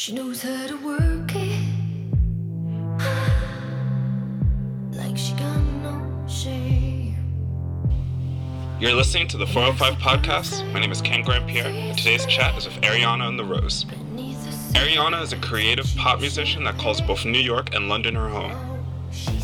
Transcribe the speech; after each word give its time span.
She 0.00 0.12
knows 0.14 0.40
how 0.40 0.66
to 0.66 0.76
work 0.76 1.30
it. 1.34 1.60
like 4.96 5.14
she 5.14 5.34
got 5.34 5.58
no 5.82 6.26
shame. 6.26 7.18
You're 8.80 8.94
listening 8.94 9.28
to 9.28 9.36
the 9.36 9.46
405 9.46 9.98
podcast. 9.98 10.72
My 10.72 10.80
name 10.80 10.90
is 10.90 11.02
Ken 11.02 11.20
Grant 11.22 11.46
Pierre, 11.46 11.66
and 11.66 11.98
today's 11.98 12.24
chat 12.24 12.56
is 12.56 12.64
with 12.64 12.80
Ariana 12.80 13.28
and 13.28 13.38
the 13.38 13.44
Rose. 13.44 13.84
Ariana 14.72 15.20
is 15.22 15.34
a 15.34 15.36
creative 15.36 15.94
pop 15.98 16.20
musician 16.20 16.64
that 16.64 16.78
calls 16.78 17.02
both 17.02 17.26
New 17.26 17.38
York 17.38 17.74
and 17.74 17.90
London 17.90 18.14
her 18.14 18.30
home. 18.30 18.56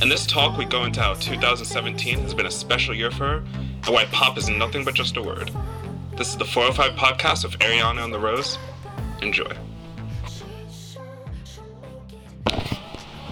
In 0.00 0.08
this 0.08 0.24
talk, 0.24 0.56
we 0.56 0.64
go 0.64 0.84
into 0.84 1.02
how 1.02 1.12
2017 1.12 2.20
has 2.20 2.32
been 2.32 2.46
a 2.46 2.50
special 2.50 2.94
year 2.94 3.10
for 3.10 3.26
her 3.26 3.36
and 3.36 3.88
why 3.88 4.06
pop 4.06 4.38
is 4.38 4.48
nothing 4.48 4.86
but 4.86 4.94
just 4.94 5.18
a 5.18 5.22
word. 5.22 5.50
This 6.16 6.28
is 6.28 6.38
the 6.38 6.46
405 6.46 6.98
podcast 6.98 7.44
with 7.44 7.58
Ariana 7.58 8.04
and 8.04 8.14
the 8.14 8.18
Rose. 8.18 8.56
Enjoy. 9.20 9.54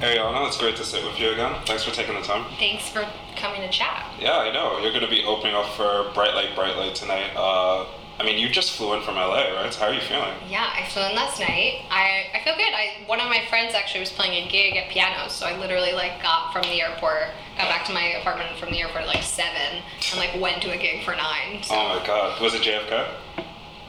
Ariana, 0.04 0.46
it's 0.46 0.58
great 0.58 0.76
to 0.76 0.84
sit 0.84 1.02
with 1.02 1.18
you 1.18 1.30
again. 1.32 1.54
Thanks 1.64 1.82
for 1.82 1.90
taking 1.90 2.14
the 2.14 2.20
time. 2.20 2.45
Thanks 2.58 2.88
for 2.90 3.06
coming 3.36 3.62
to 3.62 3.70
chat. 3.70 4.04
Yeah, 4.20 4.36
I 4.36 4.52
know. 4.52 4.78
You're 4.80 4.92
going 4.92 5.04
to 5.04 5.08
be 5.10 5.24
opening 5.24 5.54
up 5.54 5.66
for 5.76 6.10
Bright 6.12 6.34
Light, 6.34 6.54
Bright 6.54 6.76
Light 6.76 6.95
tonight. 6.95 7.30
Uh, 7.34 7.86
I 8.20 8.22
mean, 8.22 8.38
you 8.38 8.50
just 8.50 8.72
flew 8.76 8.92
in 8.92 9.02
from 9.02 9.14
LA, 9.14 9.54
right? 9.56 9.72
So 9.72 9.80
how 9.80 9.86
are 9.86 9.95
you 9.95 10.02
feeling? 10.02 10.34
Yeah, 10.46 10.68
I 10.76 10.84
flew 10.90 11.02
in 11.04 11.14
last 11.16 11.40
night. 11.40 11.86
I, 11.90 12.26
I 12.34 12.45
feel 12.45 12.54
good. 12.54 12.72
I 12.74 12.98
one 13.06 13.18
of 13.18 13.28
my 13.30 13.40
friends 13.48 13.74
actually 13.74 14.00
was 14.00 14.12
playing 14.12 14.46
a 14.46 14.48
gig 14.50 14.76
at 14.76 14.90
piano, 14.90 15.28
so 15.30 15.46
I 15.46 15.59
literally 15.59 15.92
like 15.92 16.23
got 16.23 16.52
from 16.52 16.62
the 16.64 16.82
airport, 16.82 17.30
got 17.56 17.68
back 17.70 17.86
to 17.86 17.92
my 17.95 18.04
apartment 18.20 18.56
from 18.59 18.70
the 18.73 18.80
airport 18.82 19.02
at 19.02 19.09
like 19.09 19.23
seven, 19.24 19.80
and 20.12 20.20
like 20.20 20.38
went 20.38 20.60
to 20.62 20.70
a 20.70 20.76
gig 20.76 21.02
for 21.02 21.16
nine. 21.16 21.62
So 21.62 21.74
Oh 21.74 21.98
my 21.98 22.06
god. 22.06 22.40
Was 22.42 22.54
it 22.54 22.60
JFK? 22.62 23.09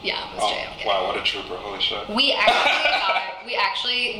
yeah, 0.02 0.30
it 0.30 0.34
was 0.34 0.42
Oh, 0.42 0.54
JFK. 0.54 0.86
wow, 0.86 1.06
what 1.06 1.16
a 1.18 1.22
trooper. 1.22 1.54
Holy 1.56 1.80
shit. 1.80 2.08
We 2.08 2.32
actually 2.32 2.90
got, 3.06 3.22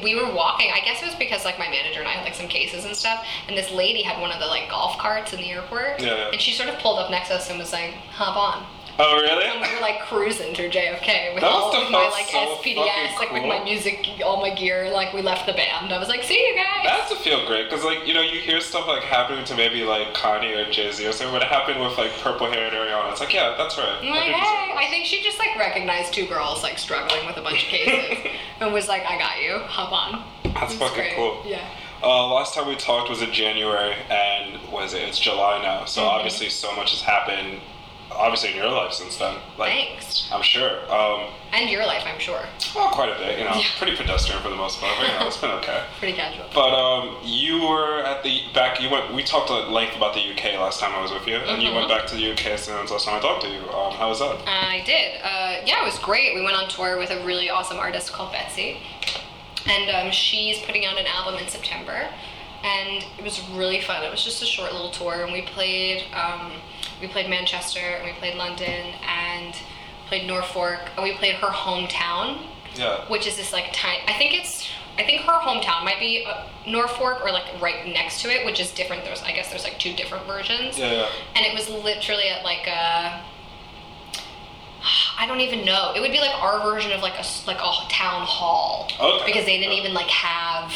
we 0.02 0.16
we 0.16 0.22
were 0.22 0.32
walking. 0.32 0.70
I 0.72 0.80
guess 0.80 1.02
it 1.02 1.06
was 1.06 1.14
because 1.14 1.44
like 1.44 1.58
my 1.58 1.68
manager 1.68 2.00
and 2.00 2.08
I 2.08 2.12
had 2.12 2.24
like 2.24 2.34
some 2.34 2.48
cases 2.48 2.84
and 2.84 2.96
stuff, 2.96 3.26
and 3.48 3.56
this 3.56 3.70
lady 3.70 4.02
had 4.02 4.20
one 4.20 4.30
of 4.30 4.40
the 4.40 4.46
like 4.46 4.70
golf 4.70 4.98
carts 4.98 5.32
in 5.32 5.40
the 5.40 5.50
airport, 5.50 6.00
yeah. 6.00 6.30
and 6.32 6.40
she 6.40 6.52
sort 6.52 6.68
of 6.68 6.78
pulled 6.78 6.98
up 6.98 7.10
next 7.10 7.28
to 7.28 7.34
us 7.34 7.50
and 7.50 7.58
was 7.58 7.72
like, 7.72 7.92
"Hop 8.12 8.36
on." 8.36 8.66
Oh, 8.98 9.20
really? 9.20 9.44
And 9.44 9.60
we 9.60 9.74
were 9.74 9.80
like 9.82 10.00
cruising 10.00 10.54
through 10.54 10.70
JFK 10.70 11.34
with 11.34 11.42
That 11.42 11.50
all 11.52 11.68
of 11.74 11.90
my 11.90 12.08
like 12.08 12.26
so 12.28 12.56
SPDS, 12.56 13.16
like 13.18 13.30
with 13.30 13.42
my 13.44 13.62
music, 13.62 14.08
all 14.24 14.40
my 14.40 14.54
gear. 14.54 14.90
Like 14.90 15.12
we 15.12 15.20
left 15.20 15.44
the 15.44 15.52
band. 15.52 15.92
I 15.92 15.98
was 15.98 16.08
like, 16.08 16.22
"See 16.22 16.38
you 16.38 16.54
guys." 16.56 16.84
That 16.84 17.00
has 17.00 17.10
to 17.10 17.16
feel 17.16 17.44
great 17.46 17.68
because, 17.68 17.84
like, 17.84 18.06
you 18.06 18.14
know, 18.14 18.22
you 18.22 18.40
hear 18.40 18.58
stuff 18.60 18.86
like 18.88 19.02
happening 19.02 19.44
to 19.46 19.54
maybe 19.54 19.84
like 19.84 20.14
Kanye 20.14 20.66
or 20.66 20.70
Jay 20.70 20.90
Z 20.92 21.06
or 21.06 21.12
something. 21.12 21.32
What 21.34 21.42
happened 21.42 21.80
with 21.80 21.98
like 21.98 22.10
purple 22.22 22.50
haired 22.50 22.72
Ariana? 22.72 23.10
It's 23.12 23.20
like, 23.20 23.34
yeah, 23.34 23.54
that's 23.58 23.76
right. 23.76 23.98
I'm 24.00 24.08
like, 24.08 24.32
hey, 24.32 24.72
I 24.76 24.86
think 24.88 25.04
she 25.04 25.22
just 25.22 25.38
like 25.38 25.54
recognized 25.58 26.14
two 26.14 26.26
girls 26.26 26.62
like 26.62 26.78
struggling 26.78 27.26
with 27.26 27.36
a 27.36 27.42
bunch 27.42 27.64
of 27.64 27.68
cases 27.68 28.30
and 28.60 28.72
was 28.72 28.88
like, 28.88 29.04
I 29.04 29.18
got 29.18 29.42
you, 29.42 29.58
hop 29.58 29.92
on. 29.92 30.24
That's 30.54 30.72
It's 30.72 30.80
fucking 30.80 30.96
great. 30.96 31.14
cool. 31.16 31.42
Yeah. 31.44 31.68
Uh, 32.02 32.32
last 32.32 32.54
time 32.54 32.66
we 32.66 32.76
talked 32.76 33.10
was 33.10 33.20
in 33.20 33.32
January, 33.32 33.94
and 34.10 34.58
was 34.70 34.94
it? 34.94 35.02
It's 35.02 35.18
July 35.18 35.60
now. 35.62 35.84
So 35.84 36.00
Mhm. 36.02 36.08
obviously, 36.08 36.48
so 36.48 36.74
much 36.76 36.92
has 36.92 37.02
happened. 37.02 37.60
Obviously, 38.10 38.50
in 38.50 38.56
your 38.56 38.68
life 38.70 38.92
since 38.92 39.16
then. 39.18 39.36
Like, 39.58 39.72
Thanks. 39.72 40.30
I'm 40.32 40.42
sure. 40.42 40.80
Um, 40.92 41.28
And 41.52 41.68
your 41.68 41.84
life, 41.86 42.02
I'm 42.06 42.18
sure. 42.18 42.40
well, 42.74 42.88
quite 42.90 43.10
a 43.10 43.18
bit. 43.18 43.38
You 43.38 43.44
know, 43.44 43.54
Yeah. 43.54 43.64
pretty 43.78 43.96
pedestrian 43.96 44.40
for 44.42 44.48
the 44.48 44.54
most 44.56 44.80
part. 44.80 44.92
But, 44.98 45.08
you 45.12 45.18
know, 45.18 45.26
it's 45.26 45.36
been 45.36 45.50
okay. 45.50 45.82
Pretty 45.98 46.16
casual. 46.16 46.46
But 46.54 46.70
um, 46.72 47.16
you 47.22 47.62
were 47.66 47.98
at 48.04 48.22
the 48.22 48.42
back. 48.54 48.80
You 48.80 48.88
went. 48.90 49.12
We 49.12 49.22
talked 49.22 49.50
at 49.50 49.70
length 49.70 49.96
about 49.96 50.14
the 50.14 50.20
UK 50.20 50.58
last 50.58 50.80
time 50.80 50.94
I 50.94 51.02
was 51.02 51.10
with 51.12 51.26
you, 51.26 51.36
and 51.36 51.62
you 51.62 51.70
Mhm. 51.70 51.74
went 51.74 51.88
back 51.88 52.06
to 52.08 52.14
the 52.14 52.30
UK 52.32 52.56
since 52.58 52.90
last 52.90 53.04
time 53.06 53.16
I 53.16 53.20
talked 53.20 53.42
to 53.42 53.48
you. 53.48 53.60
Um, 53.70 53.92
how 53.94 54.08
was 54.08 54.20
that? 54.20 54.36
I 54.46 54.82
did. 54.86 55.20
Uh, 55.22 55.56
yeah, 55.66 55.82
it 55.82 55.84
was 55.84 55.98
great. 55.98 56.34
We 56.34 56.42
went 56.42 56.56
on 56.56 56.68
tour 56.68 56.96
with 56.98 57.10
a 57.10 57.18
really 57.24 57.50
awesome 57.50 57.78
artist 57.78 58.12
called 58.12 58.32
Betsy, 58.32 58.78
and 59.66 59.90
um, 59.90 60.10
she's 60.12 60.58
putting 60.60 60.86
out 60.86 60.98
an 60.98 61.06
album 61.06 61.36
in 61.42 61.48
September, 61.48 62.08
and 62.64 63.04
it 63.18 63.24
was 63.24 63.40
really 63.50 63.80
fun. 63.80 64.02
It 64.04 64.10
was 64.10 64.24
just 64.24 64.42
a 64.42 64.46
short 64.46 64.72
little 64.72 64.90
tour, 64.90 65.22
and 65.24 65.32
we 65.32 65.42
played 65.42 66.04
um, 66.14 66.52
we 67.00 67.08
played 67.08 67.28
Manchester, 67.28 67.80
and 67.80 68.04
we 68.04 68.12
played 68.12 68.36
London, 68.36 68.94
and 69.06 69.54
played 70.08 70.26
Norfolk, 70.26 70.78
and 70.96 71.02
we 71.02 71.12
played 71.14 71.34
her 71.36 71.48
hometown, 71.48 72.46
Yeah. 72.74 73.04
which 73.08 73.26
is 73.26 73.36
this 73.36 73.52
like 73.52 73.70
tiny. 73.72 74.02
I 74.08 74.12
think 74.14 74.34
it's. 74.34 74.68
I 74.98 75.02
think 75.04 75.20
her 75.22 75.32
hometown 75.40 75.84
might 75.84 75.98
be 76.00 76.24
uh, 76.26 76.46
Norfolk 76.66 77.22
or 77.22 77.30
like 77.30 77.44
right 77.60 77.86
next 77.86 78.22
to 78.22 78.28
it, 78.30 78.46
which 78.46 78.58
is 78.58 78.70
different. 78.72 79.04
There's 79.04 79.22
I 79.22 79.32
guess 79.32 79.50
there's 79.50 79.64
like 79.64 79.78
two 79.78 79.92
different 79.92 80.26
versions 80.26 80.78
Yeah. 80.78 80.90
Yeah. 80.90 81.08
and 81.34 81.44
it 81.44 81.52
was 81.54 81.68
literally 81.68 82.28
at 82.28 82.42
like 82.44 82.66
a 82.66 83.22
I 85.18 85.26
don't 85.26 85.40
even 85.40 85.64
know. 85.66 85.92
It 85.94 86.00
would 86.00 86.12
be 86.12 86.18
like 86.20 86.34
our 86.42 86.60
version 86.62 86.92
of 86.92 87.02
like 87.02 87.14
a 87.18 87.24
like 87.46 87.58
a 87.58 87.88
town 87.90 88.22
hall 88.26 88.88
Okay. 88.98 89.26
because 89.26 89.44
they 89.44 89.58
didn't 89.58 89.74
even 89.74 89.92
like 89.92 90.06
have 90.08 90.72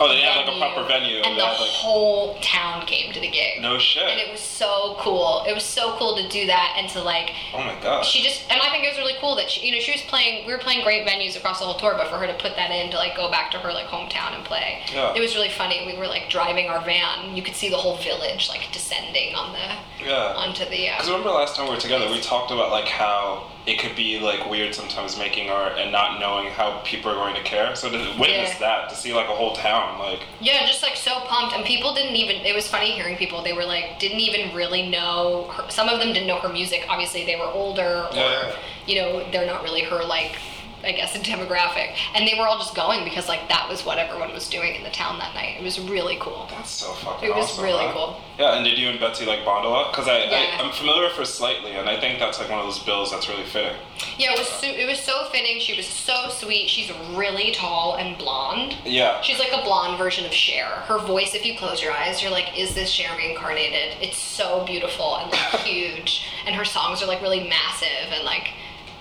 Oh, 0.00 0.08
they 0.08 0.16
didn't 0.16 0.32
have 0.32 0.46
like 0.46 0.54
a 0.56 0.58
proper 0.58 0.88
venue. 0.88 1.18
and 1.22 1.36
they 1.36 1.40
the 1.40 1.46
had 1.46 1.60
like 1.60 1.70
whole 1.70 2.36
town 2.40 2.84
came 2.86 3.12
to 3.12 3.20
the 3.20 3.28
gig. 3.30 3.62
no 3.62 3.78
shit. 3.78 4.02
And 4.02 4.18
it 4.20 4.30
was 4.30 4.40
so 4.40 4.96
cool. 4.98 5.44
It 5.48 5.54
was 5.54 5.62
so 5.64 5.96
cool 5.98 6.16
to 6.16 6.28
do 6.28 6.46
that 6.46 6.74
and 6.78 6.88
to 6.90 7.00
like 7.02 7.30
oh 7.54 7.58
my 7.58 7.78
god. 7.80 8.04
she 8.04 8.22
just 8.22 8.42
and 8.50 8.60
I 8.60 8.70
think 8.70 8.84
it 8.84 8.88
was 8.88 8.98
really 8.98 9.14
cool 9.20 9.36
that 9.36 9.50
she 9.50 9.66
you 9.66 9.72
know 9.72 9.78
she 9.80 9.92
was 9.92 10.02
playing 10.02 10.46
we 10.46 10.52
were 10.52 10.58
playing 10.58 10.82
great 10.84 11.06
venues 11.06 11.36
across 11.36 11.58
the 11.60 11.64
whole 11.64 11.78
tour 11.78 11.94
but 11.96 12.08
for 12.08 12.16
her 12.18 12.26
to 12.26 12.34
put 12.34 12.56
that 12.56 12.70
in 12.70 12.90
to 12.90 12.96
like 12.96 13.16
go 13.16 13.30
back 13.30 13.50
to 13.52 13.58
her 13.58 13.72
like 13.72 13.86
hometown 13.86 14.34
and 14.34 14.44
play 14.44 14.82
Yeah. 14.92 15.14
it 15.14 15.20
was 15.20 15.34
really 15.36 15.48
funny 15.50 15.84
we 15.86 15.96
were 15.96 16.06
like 16.08 16.28
driving 16.28 16.66
our 16.68 16.80
van 16.84 17.36
you 17.36 17.42
could 17.42 17.54
see 17.54 17.68
the 17.68 17.76
whole 17.76 17.96
village 17.98 18.48
like 18.48 18.66
descending 18.72 19.34
on 19.34 19.52
the 19.52 20.04
yeah. 20.04 20.34
onto 20.36 20.64
the 20.64 20.88
uh, 20.88 20.96
Because 20.96 21.08
remember 21.08 21.30
last 21.30 21.56
time 21.56 21.66
we 21.68 21.74
were 21.74 21.80
together, 21.80 22.10
we 22.10 22.20
talked 22.20 22.50
about 22.50 22.70
like 22.70 22.86
how 22.88 23.50
it 23.66 23.78
could 23.78 23.96
be 23.96 24.18
like 24.20 24.48
weird 24.50 24.74
sometimes 24.74 25.16
making 25.18 25.48
art 25.48 25.78
and 25.78 25.90
not 25.90 26.20
knowing 26.20 26.50
how 26.50 26.80
people 26.84 27.10
are 27.10 27.14
going 27.14 27.34
to 27.34 27.42
care. 27.42 27.74
So 27.74 27.88
to 27.90 27.96
witness 27.96 28.50
Yeah. 28.52 28.58
that, 28.60 28.90
to 28.90 28.94
see 28.94 29.14
like 29.14 29.26
a 29.28 29.32
whole 29.34 29.54
town, 29.56 29.98
like 29.98 30.20
Yeah, 30.40 30.66
just 30.66 30.82
like 30.82 30.96
so 30.96 31.20
pumped, 31.20 31.54
and 31.56 31.64
people 31.64 31.94
didn't 31.94 32.14
even. 32.16 32.36
It 32.44 32.54
was 32.54 32.68
funny 32.68 32.90
hearing 32.90 33.16
people. 33.16 33.42
They 33.42 33.54
were 33.54 33.64
like, 33.64 33.98
didn't 33.98 34.20
even 34.20 34.54
really 34.54 34.88
know. 34.90 35.48
Her, 35.50 35.70
some 35.70 35.88
of 35.88 35.98
them 35.98 36.12
didn't 36.12 36.26
know 36.28 36.38
her 36.40 36.48
music. 36.50 36.84
Obviously, 36.88 37.24
they 37.24 37.36
were 37.36 37.46
older, 37.46 38.06
or 38.10 38.14
Yeah, 38.14 38.54
you 38.86 38.96
know, 38.96 39.30
they're 39.32 39.46
not 39.46 39.62
really 39.62 39.82
her 39.82 40.04
like, 40.04 40.36
I 40.84 40.92
guess, 40.92 41.14
a 41.14 41.18
demographic. 41.18 41.94
And 42.14 42.26
they 42.26 42.34
were 42.38 42.46
all 42.46 42.58
just 42.58 42.74
going 42.74 43.04
because 43.04 43.28
like 43.28 43.48
that 43.48 43.68
was 43.68 43.84
what 43.84 43.98
everyone 43.98 44.32
was 44.32 44.48
doing 44.48 44.74
in 44.74 44.82
the 44.82 44.90
town 44.90 45.18
that 45.18 45.34
night. 45.34 45.56
It 45.58 45.62
was 45.62 45.80
really 45.80 46.16
cool. 46.20 46.46
that's 46.50 46.70
so 46.70 46.92
fucking 46.92 47.30
awesome. 47.30 47.30
It 47.30 47.36
was 47.36 47.50
awesome. 47.50 47.64
really 47.64 47.86
huh? 47.86 47.92
cool. 47.92 48.20
Yeah, 48.38 48.56
and 48.56 48.64
did 48.64 48.78
you 48.78 48.88
and 48.88 48.98
Betsy 48.98 49.24
like 49.26 49.44
bond 49.44 49.64
a 49.64 49.68
lot? 49.68 49.92
Because 49.92 50.08
I, 50.08 50.24
Yeah. 50.24 50.58
I 50.58 50.64
I'm 50.64 50.72
familiar 50.72 51.04
with 51.04 51.12
her 51.14 51.24
slightly, 51.24 51.72
and 51.72 51.88
I 51.88 51.98
think 52.00 52.18
that's 52.18 52.38
like 52.38 52.50
one 52.50 52.58
of 52.58 52.64
those 52.66 52.80
bills 52.80 53.10
that's 53.10 53.28
really 53.28 53.44
fitting. 53.44 53.76
Yeah, 54.18 54.32
it 54.32 54.38
was. 54.38 54.48
So, 54.48 54.66
it 54.66 54.88
was 54.88 54.98
so 54.98 55.28
fitting. 55.30 55.60
She 55.60 55.76
was 55.76 55.86
so 55.86 56.28
sweet. 56.30 56.68
She's 56.68 56.90
really 57.14 57.52
tall 57.52 57.96
and 57.96 58.18
blonde. 58.18 58.76
Yeah. 58.84 59.20
She's 59.22 59.38
like 59.38 59.52
a 59.52 59.62
blonde 59.62 59.98
version 59.98 60.24
of 60.26 60.32
Cher. 60.32 60.66
Her 60.66 60.98
voice, 60.98 61.34
if 61.34 61.44
you 61.46 61.56
close 61.56 61.82
your 61.82 61.92
eyes, 61.92 62.22
you're 62.22 62.32
like, 62.32 62.58
is 62.58 62.74
this 62.74 62.90
Cher 62.90 63.16
reincarnated? 63.16 63.96
It's 64.00 64.18
so 64.18 64.64
beautiful 64.64 65.16
and 65.16 65.30
like 65.30 65.40
huge. 65.64 66.26
And 66.46 66.54
her 66.54 66.64
songs 66.64 67.02
are 67.02 67.06
like 67.06 67.22
really 67.22 67.48
massive 67.48 68.12
and 68.12 68.24
like 68.24 68.50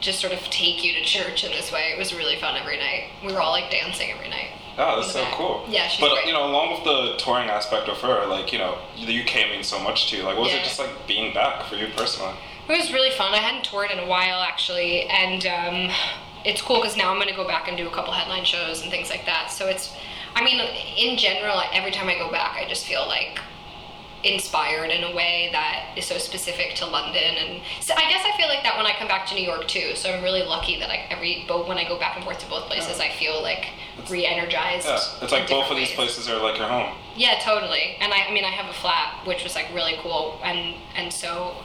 just 0.04 0.20
sort 0.20 0.34
of 0.34 0.40
take 0.50 0.84
you 0.84 0.94
to 0.94 1.02
church 1.04 1.44
in 1.44 1.52
this 1.52 1.72
way. 1.72 1.92
It 1.96 1.98
was 1.98 2.14
really 2.14 2.36
fun 2.36 2.56
every 2.60 2.78
night. 2.78 3.06
We 3.26 3.32
were 3.34 3.42
all 3.42 3.52
like 3.52 3.72
dancing 3.72 4.12
every 4.12 4.30
night. 4.30 4.50
Oh, 4.78 4.98
that's 5.00 5.14
so 5.14 5.24
back. 5.24 5.34
cool. 5.34 5.66
Yeah, 5.70 5.88
she's 5.88 6.02
But 6.02 6.14
great. 6.14 6.26
you 6.28 6.34
know, 6.34 6.46
along 6.46 6.72
with 6.74 6.84
the 6.84 7.16
touring 7.24 7.48
aspect 7.50 7.88
of 7.90 7.98
her, 8.02 8.26
like 8.28 8.52
you 8.52 8.60
know, 8.60 8.78
the 8.98 9.22
UK 9.24 9.50
means 9.50 9.68
so 9.68 9.80
much 9.80 10.10
to 10.10 10.18
you. 10.18 10.24
Like, 10.24 10.36
what 10.36 10.46
was 10.46 10.54
it 10.54 10.64
just 10.64 10.80
like 10.80 10.90
being 11.08 11.34
back 11.34 11.64
for 11.68 11.76
you 11.76 11.88
personally? 11.96 12.34
It 12.68 12.78
was 12.78 12.92
really 12.94 13.12
fun. 13.12 13.34
I 13.34 13.38
hadn't 13.38 13.64
toured 13.64 13.92
in 13.92 14.00
a 14.00 14.06
while 14.08 14.42
actually, 14.42 15.04
and 15.04 15.46
um, 15.46 15.96
it's 16.44 16.62
cool 16.62 16.82
because 16.82 16.98
now 16.98 17.12
I'm 17.12 17.20
gonna 17.20 17.36
go 17.36 17.48
back 17.48 17.68
and 17.68 17.78
do 17.78 17.88
a 17.88 17.92
couple 17.92 18.14
headline 18.14 18.46
shows 18.46 18.82
and 18.82 18.92
things 18.92 19.10
like 19.10 19.26
that. 19.26 19.52
So 19.52 19.68
it's, 19.68 19.96
I 20.36 20.44
mean, 20.44 20.60
in 20.98 21.18
general, 21.18 21.62
every 21.72 21.92
time 21.92 22.10
I 22.10 22.16
go 22.18 22.30
back, 22.32 22.58
I 22.58 22.68
just 22.68 22.86
feel 22.86 23.06
like 23.08 23.40
inspired 24.24 24.90
in 24.90 25.04
a 25.04 25.16
way 25.16 25.50
that 25.52 25.98
is 25.98 26.06
so 26.06 26.18
specific 26.18 26.76
to 26.76 26.86
London, 26.86 27.36
and 27.38 27.62
so 27.82 27.94
I 27.96 28.10
guess 28.10 28.26
I 28.26 28.36
feel 28.38 28.48
like 28.48 28.64
that 28.64 28.78
when 28.78 28.86
I 28.86 28.94
come 28.98 29.08
back 29.08 29.28
to 29.28 29.36
New 29.36 29.44
York 29.44 29.68
too. 29.68 29.96
So 29.96 30.12
I'm 30.12 30.24
really 30.24 30.44
lucky 30.44 30.80
that 30.80 30.90
I 30.90 31.06
every 31.10 31.46
both 31.48 31.68
when 31.68 31.78
I 31.78 31.88
go 31.88 32.00
back 32.00 32.16
and 32.16 32.24
forth 32.24 32.40
to 32.40 32.50
both 32.50 32.66
places, 32.66 33.00
oh. 33.00 33.04
I 33.04 33.10
feel 33.10 33.42
like 33.42 33.68
re-energized. 34.10 34.88
Yeah, 34.88 35.00
it's 35.22 35.32
like 35.32 35.50
both 35.50 35.70
of 35.70 35.78
these 35.78 35.90
ways. 35.90 35.96
places 35.96 36.30
are 36.30 36.42
like 36.42 36.58
your 36.58 36.68
home. 36.68 36.96
Yeah, 37.16 37.40
totally. 37.44 37.98
And 38.00 38.14
I, 38.14 38.26
I 38.30 38.34
mean, 38.34 38.46
I 38.46 38.50
have 38.50 38.70
a 38.70 38.74
flat, 38.74 39.26
which 39.28 39.44
was 39.44 39.56
like 39.56 39.68
really 39.74 39.96
cool, 40.02 40.40
and 40.44 40.76
and 40.96 41.12
so 41.12 41.58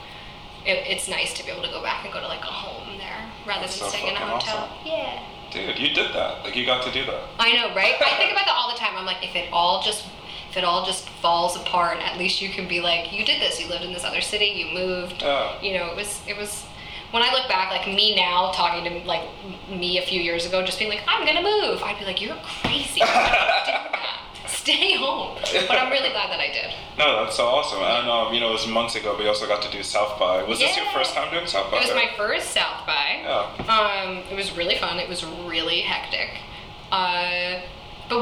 it, 0.67 0.85
it's 0.87 1.09
nice 1.09 1.33
to 1.35 1.45
be 1.45 1.51
able 1.51 1.63
to 1.63 1.71
go 1.71 1.83
back 1.83 2.05
and 2.05 2.13
go 2.13 2.21
to 2.21 2.29
like 2.29 2.43
a 2.43 2.53
home 2.53 2.99
there 2.99 3.31
rather 3.47 3.63
That's 3.63 3.79
than 3.79 3.89
so 3.89 3.97
staying 3.97 4.09
in 4.09 4.17
a 4.17 4.27
hotel. 4.27 4.69
awesome. 4.69 4.87
Yeah. 4.87 5.23
Dude, 5.51 5.79
you 5.79 5.95
did 5.95 6.13
that. 6.13 6.45
Like 6.45 6.57
you 6.57 6.67
got 6.67 6.85
to 6.85 6.93
do 6.93 7.07
that. 7.07 7.25
I 7.39 7.53
know, 7.53 7.75
right? 7.75 7.95
I 8.01 8.17
think 8.19 8.33
about 8.33 8.45
that 8.45 8.55
all 8.55 8.71
the 8.71 8.79
time. 8.79 8.97
I'm 8.97 9.07
like, 9.07 9.25
if 9.25 9.35
it 9.35 9.49
all 9.51 9.81
just 9.83 10.05
if 10.51 10.57
it 10.57 10.65
all 10.65 10.85
just 10.87 11.09
falls 11.09 11.57
apart, 11.57 11.99
at 11.99 12.19
least 12.19 12.41
you 12.41 12.49
can 12.49 12.69
be 12.69 12.81
like, 12.81 13.13
you 13.13 13.25
did 13.25 13.41
this. 13.41 13.61
You 13.61 13.69
lived 13.69 13.85
in 13.85 13.93
this 13.93 14.05
other 14.05 14.21
city. 14.21 14.47
You 14.47 14.75
moved. 14.75 15.23
Yeah. 15.23 15.61
You 15.61 15.79
know, 15.79 15.87
it 15.91 15.97
was 15.97 16.21
it 16.27 16.37
was. 16.37 16.65
When 17.11 17.23
I 17.23 17.33
look 17.33 17.49
back, 17.49 17.71
like 17.71 17.87
me 17.87 18.15
now 18.17 18.53
talking 18.53 18.85
to 18.85 19.07
like 19.07 19.27
me 19.71 19.99
a 19.99 20.03
few 20.03 20.21
years 20.21 20.45
ago, 20.45 20.63
just 20.65 20.79
being 20.79 20.91
like, 20.91 21.03
I'm 21.09 21.27
gonna 21.27 21.43
move. 21.43 21.83
I'd 21.83 21.99
be 21.99 22.05
like, 22.05 22.21
you're 22.21 22.37
crazy. 22.63 23.01
Don't 23.01 23.09
do 23.09 23.15
that. 23.15 24.15
Stay 24.47 24.95
home. 24.97 25.39
But 25.67 25.79
I'm 25.79 25.91
really 25.91 26.11
glad 26.11 26.31
that 26.31 26.41
I 26.41 26.49
did. 26.53 26.75
No, 26.99 27.25
that's 27.25 27.37
so 27.37 27.45
awesome. 27.45 27.81
And 27.81 28.09
um, 28.11 28.35
you 28.35 28.41
know, 28.41 28.51
it 28.51 28.53
was 28.53 28.67
months 28.67 28.95
ago, 28.97 29.15
but 29.17 29.23
you 29.23 29.29
also 29.29 29.47
got 29.47 29.63
to 29.63 29.71
do 29.71 29.83
South 29.83 30.19
by. 30.19 30.43
Was 30.43 30.59
this 30.59 30.77
your 30.77 30.87
first 30.93 31.15
time 31.15 31.33
doing 31.33 31.47
South 31.47 31.71
by? 31.71 31.79
It 31.79 31.85
was 31.85 31.95
my 31.95 32.11
first 32.17 32.51
South 32.51 32.87
by. 32.87 33.21
Yeah. 33.23 33.65
Um, 33.69 34.25
it 34.31 34.37
was 34.37 34.57
really 34.57 34.77
fun. 34.77 34.99
It 34.99 35.09
was 35.09 35.25
really 35.25 35.81
hectic. 35.81 36.31
Uh, 36.91 37.28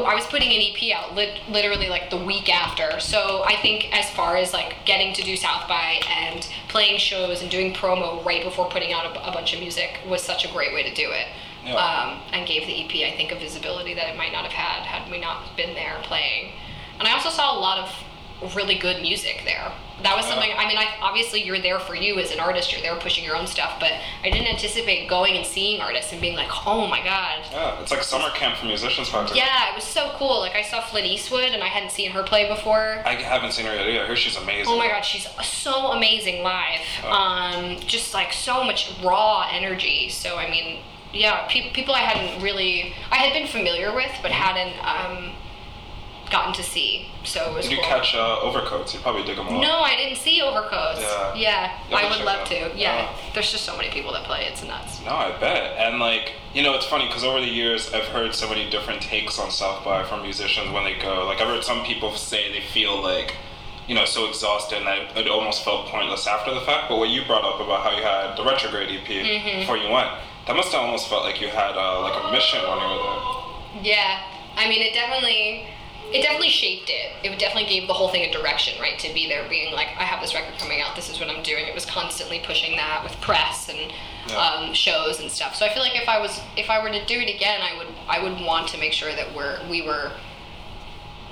I 0.06 0.14
was 0.14 0.26
putting 0.26 0.50
an 0.52 0.60
EP 0.60 0.96
out 0.96 1.14
lit- 1.14 1.40
literally 1.48 1.88
like 1.88 2.10
the 2.10 2.16
week 2.16 2.48
after. 2.48 3.00
So 3.00 3.42
I 3.44 3.56
think 3.56 3.96
as 3.96 4.08
far 4.10 4.36
as 4.36 4.52
like 4.52 4.76
getting 4.84 5.12
to 5.14 5.22
do 5.22 5.36
South 5.36 5.68
by 5.68 6.00
and 6.08 6.46
playing 6.68 6.98
shows 6.98 7.42
and 7.42 7.50
doing 7.50 7.74
promo 7.74 8.24
right 8.24 8.44
before 8.44 8.68
putting 8.68 8.92
out 8.92 9.04
a, 9.06 9.28
a 9.28 9.32
bunch 9.32 9.52
of 9.52 9.60
music 9.60 10.00
was 10.06 10.22
such 10.22 10.44
a 10.44 10.52
great 10.52 10.72
way 10.72 10.82
to 10.82 10.94
do 10.94 11.10
it. 11.10 11.26
Yeah. 11.64 11.74
Um, 11.74 12.20
and 12.32 12.46
gave 12.46 12.66
the 12.66 12.84
EP 12.84 13.12
I 13.12 13.16
think 13.16 13.32
a 13.32 13.38
visibility 13.38 13.94
that 13.94 14.08
it 14.08 14.16
might 14.16 14.32
not 14.32 14.44
have 14.44 14.52
had 14.52 14.86
had 14.86 15.10
we 15.10 15.18
not 15.18 15.56
been 15.56 15.74
there 15.74 15.98
playing. 16.02 16.52
And 16.98 17.08
I 17.08 17.12
also 17.12 17.28
saw 17.28 17.58
a 17.58 17.60
lot 17.60 17.78
of 17.78 18.54
really 18.54 18.76
good 18.78 19.02
music 19.02 19.42
there. 19.44 19.72
That 20.02 20.14
was 20.14 20.26
something. 20.26 20.50
I 20.56 20.68
mean, 20.68 20.76
I 20.76 20.88
obviously 21.00 21.42
you're 21.42 21.58
there 21.60 21.80
for 21.80 21.94
you 21.94 22.18
as 22.18 22.30
an 22.30 22.38
artist. 22.38 22.70
You're 22.70 22.82
there 22.82 22.94
pushing 22.96 23.24
your 23.24 23.34
own 23.34 23.46
stuff, 23.46 23.80
but 23.80 23.92
I 24.22 24.28
didn't 24.30 24.46
anticipate 24.48 25.08
going 25.08 25.36
and 25.36 25.46
seeing 25.46 25.80
artists 25.80 26.12
and 26.12 26.20
being 26.20 26.36
like, 26.36 26.50
oh 26.66 26.86
my 26.86 27.02
god, 27.02 27.40
Yeah, 27.50 27.80
it's 27.80 27.90
like 27.90 28.02
summer 28.02 28.28
camp 28.34 28.56
for 28.58 28.66
musicians 28.66 29.08
practically. 29.08 29.38
yeah, 29.38 29.70
it 29.70 29.74
was 29.74 29.84
so 29.84 30.10
cool. 30.16 30.40
Like 30.40 30.54
I 30.54 30.62
saw 30.62 30.82
Flint 30.82 31.06
Eastwood 31.06 31.44
and 31.52 31.62
I 31.62 31.68
hadn't 31.68 31.92
seen 31.92 32.10
her 32.10 32.22
play 32.22 32.46
before. 32.46 33.02
I 33.06 33.14
haven't 33.14 33.52
seen 33.52 33.64
her 33.66 33.74
yet 33.74 33.86
either. 33.88 34.02
I 34.02 34.06
hear 34.06 34.16
she's 34.16 34.36
amazing. 34.36 34.66
Oh 34.72 34.76
my 34.78 34.88
god, 34.88 35.00
she's 35.00 35.26
so 35.42 35.92
amazing 35.92 36.42
live. 36.42 36.80
Oh. 37.02 37.10
Um, 37.10 37.76
just 37.80 38.12
like 38.12 38.32
so 38.34 38.62
much 38.64 38.92
raw 39.02 39.48
energy. 39.50 40.10
So 40.10 40.36
I 40.36 40.50
mean, 40.50 40.80
yeah, 41.14 41.46
pe- 41.48 41.72
people 41.72 41.94
I 41.94 42.00
hadn't 42.00 42.42
really, 42.42 42.92
I 43.10 43.16
had 43.16 43.32
been 43.32 43.46
familiar 43.48 43.94
with, 43.94 44.12
but 44.20 44.30
hadn't 44.30 44.76
um, 44.84 45.32
gotten 46.30 46.52
to 46.54 46.62
see. 46.62 47.08
So 47.24 47.50
it 47.50 47.54
was 47.54 47.64
Did 47.64 47.72
you 47.72 47.78
cool. 47.78 47.86
catch 47.88 48.14
uh, 48.14 48.40
Overcoats? 48.40 48.94
You 48.94 49.00
probably 49.00 49.24
dig 49.24 49.36
them 49.36 49.46
a 49.46 49.50
lot. 49.50 49.60
No, 49.60 49.78
I 49.80 49.96
didn't 49.96 50.16
see 50.18 50.40
Overcoats. 50.42 51.00
Yeah. 51.00 51.34
Yeah, 51.90 51.96
I 51.96 52.08
would 52.08 52.24
love 52.24 52.48
that. 52.48 52.70
to. 52.72 52.78
Yeah. 52.78 52.96
Yeah. 52.96 53.16
there's 53.34 53.50
just 53.52 53.64
so 53.64 53.76
many 53.76 53.90
people 53.90 54.12
that 54.12 54.24
play. 54.24 54.44
It's 54.50 54.62
nuts. 54.64 55.00
No, 55.04 55.10
I 55.12 55.36
bet. 55.38 55.76
And 55.78 55.98
like, 55.98 56.32
you 56.54 56.62
know, 56.62 56.74
it's 56.74 56.86
funny 56.86 57.06
because 57.06 57.24
over 57.24 57.40
the 57.40 57.46
years 57.48 57.92
I've 57.92 58.04
heard 58.08 58.34
so 58.34 58.48
many 58.48 58.68
different 58.70 59.02
takes 59.02 59.38
on 59.38 59.50
South 59.50 59.84
by 59.84 60.04
from 60.04 60.22
musicians 60.22 60.70
when 60.72 60.84
they 60.84 60.94
go. 60.94 61.26
Like 61.26 61.40
I've 61.40 61.48
heard 61.48 61.64
some 61.64 61.84
people 61.84 62.12
say 62.14 62.52
they 62.52 62.60
feel 62.66 63.00
like, 63.02 63.34
you 63.88 63.94
know, 63.94 64.04
so 64.04 64.28
exhausted 64.28 64.78
and 64.78 64.86
that 64.86 65.16
it 65.16 65.28
almost 65.28 65.64
felt 65.64 65.86
pointless 65.86 66.26
after 66.26 66.52
the 66.54 66.60
fact. 66.60 66.88
But 66.88 66.98
what 66.98 67.08
you 67.10 67.24
brought 67.24 67.44
up 67.44 67.60
about 67.60 67.82
how 67.82 67.96
you 67.96 68.02
had 68.02 68.36
the 68.36 68.44
retrograde 68.44 68.88
EP 68.90 69.06
Mm-hmm. 69.06 69.60
before 69.60 69.76
you 69.76 69.88
went, 69.90 70.10
that 70.46 70.54
must 70.56 70.72
have 70.72 70.82
almost 70.82 71.08
felt 71.08 71.24
like 71.24 71.40
you 71.40 71.48
had 71.48 71.76
uh, 71.76 72.00
like 72.02 72.24
a 72.24 72.32
mission 72.32 72.60
when 72.62 72.78
you 72.78 72.86
were 72.86 73.02
there. 73.02 73.82
Yeah, 73.82 74.22
I 74.56 74.68
mean, 74.68 74.80
it 74.80 74.94
definitely, 74.94 75.66
it 76.12 76.22
definitely 76.22 76.48
shaped 76.50 76.88
it. 76.90 77.12
It 77.24 77.38
definitely 77.38 77.68
gave 77.68 77.86
the 77.88 77.92
whole 77.94 78.08
thing 78.08 78.22
a 78.22 78.32
direction, 78.32 78.80
right? 78.80 78.98
To 79.00 79.12
be 79.12 79.28
there, 79.28 79.48
being 79.48 79.72
like, 79.74 79.88
I 79.98 80.04
have 80.04 80.20
this 80.20 80.34
record 80.34 80.58
coming 80.58 80.80
out. 80.80 80.94
This 80.96 81.10
is 81.10 81.18
what 81.20 81.28
I'm 81.28 81.42
doing. 81.42 81.66
It 81.66 81.74
was 81.74 81.84
constantly 81.86 82.40
pushing 82.44 82.76
that 82.76 83.02
with 83.02 83.20
press 83.20 83.68
and 83.68 83.92
Yeah. 84.28 84.36
um, 84.36 84.74
shows 84.74 85.20
and 85.20 85.30
stuff. 85.30 85.54
So 85.54 85.64
I 85.66 85.72
feel 85.72 85.82
like 85.82 85.96
if 86.00 86.08
I 86.08 86.18
was, 86.20 86.40
if 86.56 86.70
I 86.70 86.82
were 86.82 86.90
to 86.90 87.04
do 87.06 87.18
it 87.18 87.28
again, 87.34 87.60
I 87.60 87.76
would, 87.78 87.88
I 88.08 88.22
would 88.22 88.40
want 88.44 88.68
to 88.68 88.78
make 88.78 88.92
sure 88.92 89.12
that 89.14 89.34
we're, 89.34 89.58
we 89.68 89.82
were 89.82 90.12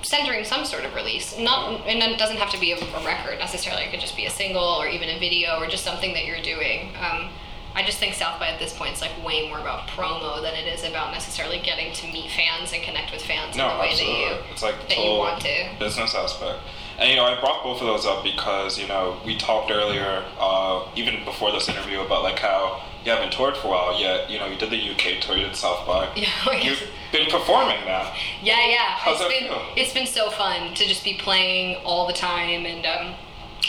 centering 0.02 0.44
some 0.44 0.64
sort 0.64 0.84
of 0.84 0.94
release. 0.94 1.36
Not, 1.38 1.86
and 1.86 2.02
it 2.02 2.18
doesn't 2.18 2.36
have 2.36 2.50
to 2.50 2.60
be 2.60 2.72
a, 2.72 2.76
a 2.76 3.04
record 3.04 3.38
necessarily. 3.38 3.82
It 3.84 3.90
could 3.90 4.00
just 4.00 4.16
be 4.16 4.26
a 4.26 4.30
single 4.30 4.62
or 4.62 4.86
even 4.86 5.08
a 5.08 5.18
video 5.18 5.58
or 5.60 5.66
just 5.66 5.84
something 5.84 6.12
that 6.14 6.24
you're 6.26 6.42
doing. 6.42 6.94
Um, 7.00 7.30
I 7.76 7.82
just 7.82 7.98
think 7.98 8.14
South 8.14 8.38
by 8.38 8.48
at 8.48 8.58
this 8.58 8.72
point 8.76 8.92
is 8.94 9.00
like 9.00 9.10
way 9.24 9.48
more 9.48 9.58
about 9.58 9.88
promo 9.88 10.40
than 10.40 10.54
it 10.54 10.66
is 10.72 10.84
about 10.84 11.12
necessarily 11.12 11.58
getting 11.60 11.92
to 11.92 12.06
meet 12.12 12.30
fans 12.30 12.72
and 12.72 12.82
connect 12.82 13.10
with 13.12 13.22
fans 13.22 13.56
No, 13.56 13.68
in 13.70 13.74
the 13.76 13.80
way 13.80 13.90
absolutely. 13.90 14.24
that 14.24 14.30
you 14.30 14.52
it's 14.52 14.62
like 14.62 14.80
the 14.82 14.94
that 14.94 14.98
you 15.04 15.10
want 15.18 15.40
to. 15.42 15.68
business 15.78 16.14
aspect. 16.14 16.60
And 16.98 17.10
you 17.10 17.16
know, 17.16 17.24
I 17.24 17.38
brought 17.40 17.64
both 17.64 17.80
of 17.80 17.86
those 17.88 18.06
up 18.06 18.22
because 18.22 18.78
you 18.78 18.86
know 18.86 19.18
we 19.26 19.36
talked 19.36 19.70
earlier, 19.72 20.24
uh, 20.38 20.86
even 20.94 21.24
before 21.24 21.50
this 21.50 21.68
interview, 21.68 22.00
about 22.00 22.22
like 22.22 22.38
how 22.38 22.82
you 23.04 23.10
haven't 23.10 23.32
toured 23.32 23.56
for 23.56 23.66
a 23.66 23.70
while 23.70 24.00
yet. 24.00 24.30
You 24.30 24.38
know, 24.38 24.46
you 24.46 24.56
did 24.56 24.70
the 24.70 24.90
UK 24.92 25.20
tour, 25.20 25.36
you 25.36 25.44
did 25.46 25.56
South 25.56 25.84
by. 25.86 26.08
Yeah, 26.16 26.28
like- 26.46 26.64
You've 26.64 26.80
been 27.10 27.28
performing 27.28 27.84
now. 27.84 28.12
Yeah, 28.42 28.64
yeah. 28.66 28.78
How's 28.96 29.20
it's 29.20 29.22
that 29.22 29.28
been 29.30 29.48
feel? 29.48 29.62
it's 29.76 29.92
been 29.92 30.06
so 30.06 30.30
fun 30.30 30.74
to 30.74 30.86
just 30.86 31.02
be 31.02 31.14
playing 31.14 31.76
all 31.84 32.06
the 32.06 32.12
time 32.12 32.64
and 32.66 32.86
um 32.86 33.14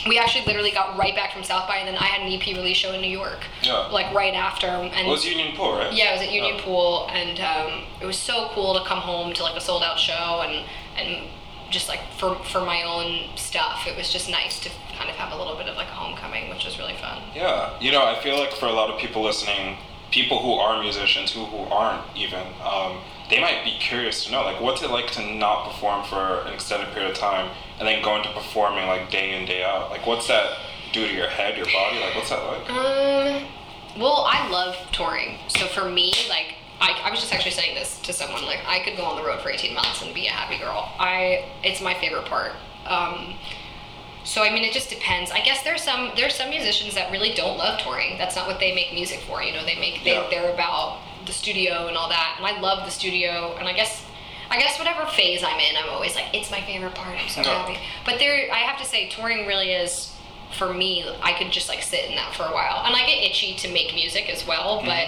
we 0.07 0.19
actually 0.19 0.46
literally 0.46 0.72
got 0.72 0.98
right 0.98 1.16
back 1.16 1.34
from 1.34 1.44
South 1.44 1.68
by 1.68 1.78
and 1.78 1.88
then 1.88 1.96
I 1.96 2.06
had 2.06 2.22
an 2.22 2.31
EP 2.31 2.46
release 2.56 2.78
show 2.78 2.92
in 2.94 3.02
New 3.02 3.10
York. 3.10 3.40
Yeah. 3.63 3.88
Like 3.88 4.13
right 4.13 4.34
after 4.34 4.68
and 4.68 5.07
It 5.07 5.10
was 5.10 5.25
Union 5.25 5.56
Pool, 5.56 5.74
right? 5.78 5.92
Yeah, 5.94 6.12
it 6.12 6.19
was 6.19 6.28
at 6.28 6.31
Union 6.31 6.56
Yeah. 6.57 6.63
Pool, 6.63 7.07
and 7.12 7.40
um, 7.40 7.84
it 8.02 8.06
was 8.06 8.18
so 8.18 8.50
cool 8.54 8.78
to 8.80 8.86
come 8.88 9.00
home 9.00 9.34
to 9.34 9.44
like 9.44 9.56
a 9.56 9.62
sold 9.62 9.84
out 9.84 10.00
show 10.00 10.42
and 10.46 10.66
and 10.98 11.28
just 11.72 11.90
like 11.90 12.00
for 12.18 12.36
for 12.46 12.62
my 12.62 12.84
own 12.84 13.36
stuff. 13.36 13.86
It 13.88 13.98
was 13.98 14.12
just 14.12 14.30
nice 14.30 14.60
to 14.62 14.69
kind 14.98 15.10
of 15.10 15.16
have 15.16 15.34
a 15.34 15.38
little 15.38 15.56
bit 15.56 15.68
of 15.68 15.75
like 15.75 15.88
a 15.88 15.92
homecoming, 15.92 16.50
which 16.50 16.66
was 16.66 16.78
really 16.78 16.96
fun. 16.96 17.22
Yeah, 17.34 17.78
you 17.80 17.92
know, 17.92 18.04
I 18.06 18.22
feel 18.22 18.38
like 18.38 18.54
for 18.54 18.68
a 18.68 18.72
lot 18.72 18.90
of 18.90 19.00
people 19.00 19.24
listening, 19.24 19.78
people 20.12 20.40
who 20.40 20.54
are 20.54 20.81
musicians, 20.81 21.31
who, 21.34 21.46
who 21.46 21.63
aren't 21.74 22.01
even, 22.16 22.46
um, 22.63 23.00
they 23.30 23.39
might 23.42 23.63
be 23.63 23.72
curious 23.80 24.25
to 24.25 24.31
know, 24.31 24.44
like, 24.44 24.62
what's 24.62 24.81
it 24.83 24.89
like 24.92 25.07
to 25.12 25.22
not 25.25 25.72
perform 25.72 26.04
for 26.06 26.42
an 26.48 26.54
extended 26.54 26.89
period 26.94 27.12
of 27.12 27.18
time 27.18 27.50
and 27.80 27.88
then 27.88 28.04
go 28.04 28.16
into 28.16 28.30
performing, 28.33 28.86
like, 28.88 29.10
day 29.10 29.38
in, 29.39 29.45
day 29.45 29.63
out? 29.63 29.89
Like, 29.89 30.06
what's 30.06 30.27
that 30.27 30.57
do 30.94 31.07
to 31.07 31.13
your 31.13 31.27
head, 31.27 31.57
your 31.57 31.66
body? 31.66 32.00
Like, 32.00 32.16
what's 32.16 32.30
that 32.30 32.44
like? 32.45 32.69
Um, 32.69 33.48
well, 34.00 34.25
I 34.27 34.48
love 34.50 34.75
touring, 34.92 35.39
so 35.48 35.66
for 35.68 35.89
me, 35.89 36.13
like. 36.30 36.56
I, 36.77 36.92
I 37.06 37.10
was 37.10 37.22
just 37.22 37.33
actually 37.33 37.51
saying 37.51 37.74
this 37.74 38.01
to 38.01 38.12
someone 38.12 38.44
like 38.45 38.60
I 38.68 38.80
could 38.83 38.98
go 38.98 39.04
on 39.06 39.16
the 39.16 39.25
road 39.25 39.39
for 39.42 39.50
18 39.50 39.74
months 39.74 40.01
and 40.04 40.13
be 40.13 40.27
a 40.27 40.31
happy 40.31 40.57
girl. 40.62 40.92
I 41.00 41.45
it's 41.63 41.80
my 41.80 41.94
favorite 41.94 42.25
part. 42.25 42.51
Um, 42.86 43.36
so 44.25 44.44
I 44.44 44.51
mean, 44.54 44.66
it 44.66 44.74
just 44.74 44.89
depends. 44.89 45.31
I 45.31 45.39
guess 45.39 45.63
there's 45.63 45.81
some 45.81 46.12
there's 46.18 46.36
some 46.36 46.50
musicians 46.50 46.94
that 46.95 47.13
really 47.13 47.33
don't 47.33 47.57
love 47.57 47.80
touring. 47.80 48.18
That's 48.18 48.36
not 48.36 48.45
what 48.45 48.60
they 48.60 48.75
make 48.75 48.94
music 48.94 49.22
for. 49.22 49.42
You 49.42 49.54
know, 49.54 49.63
they 49.66 49.80
make 49.80 50.04
they, 50.04 50.16
Yeah. 50.16 50.27
they're 50.30 50.54
about 50.54 51.00
the 51.25 51.31
studio 51.33 51.88
and 51.88 51.98
all 51.98 52.10
that. 52.10 52.36
And 52.38 52.45
I 52.45 52.60
love 52.60 52.86
the 52.86 52.92
studio. 52.92 53.56
And 53.60 53.68
I 53.68 53.74
guess 53.74 54.04
I 54.50 54.60
guess 54.60 54.77
whatever 54.77 55.06
phase 55.07 55.44
I'm 55.44 55.60
in, 55.60 55.75
I'm 55.75 55.89
always 55.89 56.13
like, 56.16 56.25
it's 56.33 56.51
my 56.51 56.62
favorite 56.62 56.94
part. 56.94 57.18
I'm 57.19 57.27
so 57.30 57.42
Yeah. 57.42 57.63
happy. 57.66 57.80
But 58.06 58.19
there, 58.19 58.48
I 58.54 58.57
have 58.60 58.77
to 58.80 58.86
say, 58.86 59.10
touring 59.10 59.48
really 59.48 59.72
is 59.72 60.12
for 60.56 60.72
me. 60.72 61.04
I 61.24 61.33
could 61.33 61.51
just 61.51 61.68
like 61.68 61.81
sit 61.81 62.06
in 62.07 62.16
that 62.16 62.36
for 62.36 62.44
a 62.44 62.51
while, 62.54 62.83
and 62.86 62.95
I 62.95 63.06
get 63.07 63.24
itchy 63.24 63.56
to 63.56 63.68
make 63.74 63.94
music 63.95 64.30
as 64.30 64.45
well. 64.45 64.83
But 64.86 65.07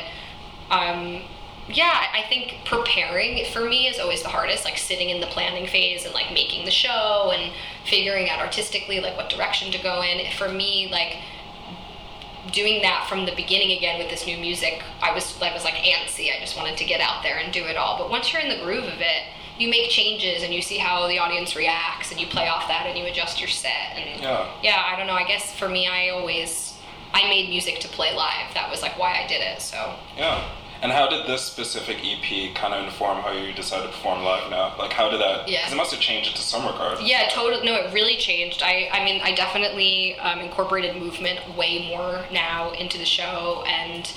um, 0.76 1.22
yeah, 1.70 2.06
I 2.14 2.24
think 2.28 2.56
preparing 2.66 3.46
for 3.54 3.62
me 3.62 3.88
is 3.88 4.00
always 4.00 4.24
the 4.24 4.30
hardest. 4.30 4.66
Like 4.66 4.78
sitting 4.78 5.10
in 5.12 5.22
the 5.22 5.28
planning 5.28 5.68
phase 5.68 6.04
and 6.04 6.14
like 6.16 6.34
making 6.34 6.66
the 6.66 6.72
show 6.72 7.32
and 7.34 7.54
figuring 7.86 8.30
out 8.30 8.40
artistically 8.40 9.00
like 9.00 9.16
what 9.16 9.30
direction 9.30 9.72
to 9.72 9.78
go 9.78 10.02
in. 10.02 10.30
For 10.32 10.50
me, 10.50 10.90
like 10.92 11.18
doing 12.52 12.82
that 12.82 13.08
from 13.10 13.26
the 13.26 13.34
beginning 13.36 13.78
again 13.78 14.00
with 14.00 14.10
this 14.10 14.26
new 14.26 14.38
music, 14.38 14.82
I 15.02 15.14
was 15.14 15.40
I 15.42 15.54
was 15.54 15.64
like 15.64 15.76
antsy. 15.76 16.30
I 16.36 16.40
just 16.40 16.56
wanted 16.58 16.78
to 16.78 16.86
get 16.86 17.02
out 17.02 17.24
there 17.24 17.38
and 17.38 17.52
do 17.54 17.66
it 17.66 17.78
all. 17.78 17.98
But 17.98 18.10
once 18.10 18.32
you're 18.32 18.42
in 18.42 18.50
the 18.50 18.64
groove 18.64 18.86
of 18.86 19.00
it, 19.00 19.24
you 19.58 19.70
make 19.70 19.90
changes 19.90 20.44
and 20.44 20.54
you 20.54 20.62
see 20.62 20.78
how 20.78 21.08
the 21.08 21.18
audience 21.20 21.56
reacts 21.56 22.12
and 22.12 22.20
you 22.22 22.28
play 22.28 22.48
off 22.48 22.68
that 22.68 22.86
and 22.88 22.98
you 22.98 23.06
adjust 23.06 23.40
your 23.40 23.50
set 23.50 23.96
and 23.96 24.22
Yeah. 24.22 24.48
yeah, 24.62 24.84
I 24.86 24.96
don't 24.98 25.08
know. 25.08 25.14
I 25.14 25.24
guess 25.28 25.54
for 25.56 25.68
me, 25.68 25.88
I 25.88 26.10
always 26.10 26.76
I 27.14 27.28
made 27.30 27.50
music 27.50 27.80
to 27.80 27.88
play 27.88 28.14
live. 28.16 28.54
That 28.54 28.70
was 28.70 28.82
like 28.82 28.98
why 29.00 29.22
I 29.24 29.28
did 29.28 29.42
it. 29.42 29.62
So 29.62 29.96
Yeah. 30.16 30.44
And 30.82 30.92
how 30.92 31.10
did 31.10 31.26
this 31.26 31.42
specific 31.42 31.98
EP 32.04 32.54
kind 32.56 32.74
of 32.74 32.86
inform 32.86 33.20
how 33.20 33.32
you 33.32 33.54
decided 33.54 33.88
to 33.88 33.90
perform 33.90 34.24
live 34.24 34.50
now? 34.52 34.76
Like, 34.78 34.94
how 34.94 35.10
did 35.10 35.20
that? 35.20 35.48
Yeah. 35.50 35.60
Because 35.62 35.74
it 35.74 35.78
must 35.78 35.92
have 35.92 36.00
changed 36.00 36.32
it 36.32 36.36
to 36.36 36.42
some 36.42 36.66
regard. 36.66 37.00
Yeah, 37.02 37.30
totally. 37.32 37.66
No, 37.66 37.76
it 37.76 37.94
really 37.94 38.18
changed. 38.18 38.62
I, 38.64 38.90
I 38.92 39.04
mean, 39.04 39.22
I 39.24 39.34
definitely 39.34 40.18
um, 40.20 40.40
incorporated 40.40 40.96
movement 40.96 41.40
way 41.58 41.88
more 41.90 42.24
now 42.32 42.72
into 42.74 42.98
the 42.98 43.06
show, 43.06 43.64
and 43.68 44.12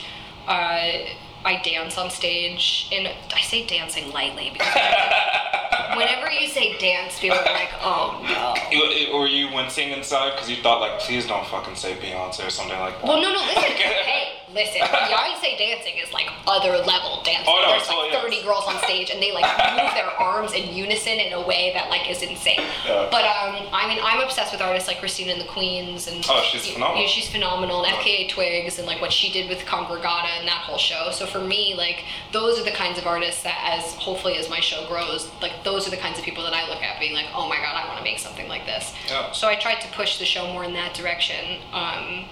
uh, 0.46 1.08
I 1.44 1.60
dance 1.64 1.96
on 1.96 2.10
stage. 2.10 2.88
And 2.92 3.08
I 3.34 3.40
say 3.40 3.66
dancing 3.66 4.12
lightly 4.12 4.50
because 4.52 4.74
whenever 5.96 6.30
you 6.30 6.48
say 6.48 6.76
dance, 6.78 7.18
people 7.18 7.38
are 7.38 7.54
like, 7.54 7.70
"Oh 7.80 8.20
no." 8.28 9.18
Were 9.18 9.26
you 9.26 9.52
wincing 9.54 9.90
inside 9.90 10.32
because 10.32 10.50
you 10.50 10.56
thought 10.56 10.80
like, 10.80 11.00
please 11.00 11.26
don't 11.26 11.46
fucking 11.46 11.74
say 11.76 11.94
Beyonce 11.94 12.46
or 12.46 12.50
something 12.50 12.78
like 12.78 12.98
that? 12.98 13.04
Well, 13.06 13.20
no, 13.20 13.32
no. 13.32 13.40
Listen, 13.40 13.62
hey, 13.62 14.39
listen. 14.54 14.80
Beyonce 14.82 15.56
dancing 15.58 15.94
is 16.02 16.12
like 16.12 16.28
other 16.46 16.72
level 16.78 17.22
dancing. 17.24 17.46
Oh, 17.48 17.60
no, 17.62 17.70
There's 17.72 17.86
totally 17.86 18.10
like 18.10 18.24
is. 18.24 18.40
30 18.40 18.42
girls 18.42 18.64
on 18.66 18.78
stage, 18.84 19.10
and 19.10 19.22
they 19.22 19.32
like 19.32 19.44
move 19.76 19.92
their 19.94 20.10
arms 20.18 20.52
in 20.52 20.74
unison 20.74 21.18
in 21.18 21.32
a 21.32 21.40
way 21.46 21.72
that 21.74 21.88
like 21.90 22.08
is 22.10 22.22
insane. 22.22 22.60
Yeah. 22.86 23.08
But 23.10 23.24
um, 23.24 23.66
I 23.72 23.86
mean, 23.88 23.98
I'm 24.02 24.20
obsessed 24.22 24.52
with 24.52 24.60
artists 24.60 24.88
like 24.88 24.98
Christine 24.98 25.28
and 25.30 25.40
the 25.40 25.46
Queens, 25.46 26.06
and 26.08 26.24
Oh, 26.28 26.42
she's 26.50 26.66
y- 26.66 26.72
phenomenal. 26.74 27.02
Yeah, 27.02 27.08
she's 27.08 27.28
phenomenal. 27.30 27.84
And 27.84 27.94
FKA 27.96 28.28
Twigs, 28.28 28.78
and 28.78 28.86
like 28.86 29.00
what 29.00 29.12
she 29.12 29.32
did 29.32 29.48
with 29.48 29.64
Congregata 29.66 30.28
and 30.38 30.46
that 30.48 30.62
whole 30.62 30.78
show. 30.78 31.10
So 31.12 31.26
for 31.26 31.40
me, 31.40 31.74
like 31.76 32.04
those 32.32 32.58
are 32.60 32.64
the 32.64 32.70
kinds 32.70 32.98
of 32.98 33.06
artists 33.06 33.42
that, 33.42 33.58
as 33.78 33.94
hopefully 33.94 34.36
as 34.36 34.48
my 34.50 34.60
show 34.60 34.86
grows, 34.88 35.30
like 35.40 35.64
those 35.64 35.86
are 35.86 35.90
the 35.90 35.96
kinds 35.96 36.18
of 36.18 36.24
people 36.24 36.42
that 36.44 36.52
I 36.54 36.68
look 36.68 36.82
at, 36.82 36.98
being 37.00 37.14
like, 37.14 37.26
oh 37.34 37.48
my 37.48 37.56
god, 37.56 37.74
I 37.76 37.86
want 37.86 37.98
to 37.98 38.04
make 38.04 38.18
something 38.18 38.48
like 38.48 38.66
this. 38.66 38.92
Yeah. 39.08 39.32
So 39.32 39.48
I 39.48 39.54
tried 39.56 39.80
to 39.82 39.88
push 39.92 40.18
the 40.18 40.24
show 40.24 40.46
more 40.52 40.64
in 40.64 40.72
that 40.74 40.94
direction, 40.94 41.60
um, 41.72 42.24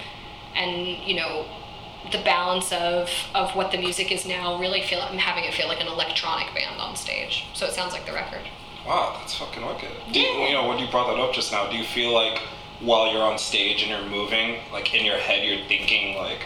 and 0.55 0.87
you 1.07 1.15
know, 1.17 1.47
the 2.13 2.19
balance 2.25 2.73
of 2.73 3.11
of 3.35 3.55
what 3.55 3.71
the 3.71 3.79
music 3.79 4.11
is 4.13 4.27
now. 4.27 4.59
Really 4.59 4.83
feel 4.83 5.01
I'm 5.01 5.19
having 5.19 5.45
it 5.45 5.55
feel 5.55 5.69
like 5.69 5.81
an 5.81 5.89
electronic 5.89 6.55
band 6.55 6.81
on 6.81 6.97
stage. 6.97 7.45
So 7.55 7.67
it 7.67 7.73
sounds 7.73 7.93
like 7.93 8.07
the 8.07 8.13
record. 8.13 8.43
Wow, 8.87 9.17
that's 9.21 9.37
fucking 9.37 9.65
wicked. 9.67 9.91
Do 10.13 10.21
you, 10.21 10.29
you 10.47 10.53
know, 10.55 10.67
when 10.69 10.79
you 10.79 10.91
brought 10.91 11.09
that 11.15 11.21
up 11.21 11.35
just 11.35 11.53
now, 11.53 11.69
do 11.71 11.77
you 11.77 11.85
feel 11.85 12.13
like 12.15 12.39
while 12.81 13.13
you're 13.13 13.23
on 13.23 13.37
stage 13.39 13.83
and 13.83 13.91
you're 13.91 14.09
moving, 14.09 14.61
like 14.73 14.95
in 14.95 15.05
your 15.05 15.19
head, 15.19 15.47
you're 15.47 15.67
thinking 15.67 16.17
like, 16.17 16.41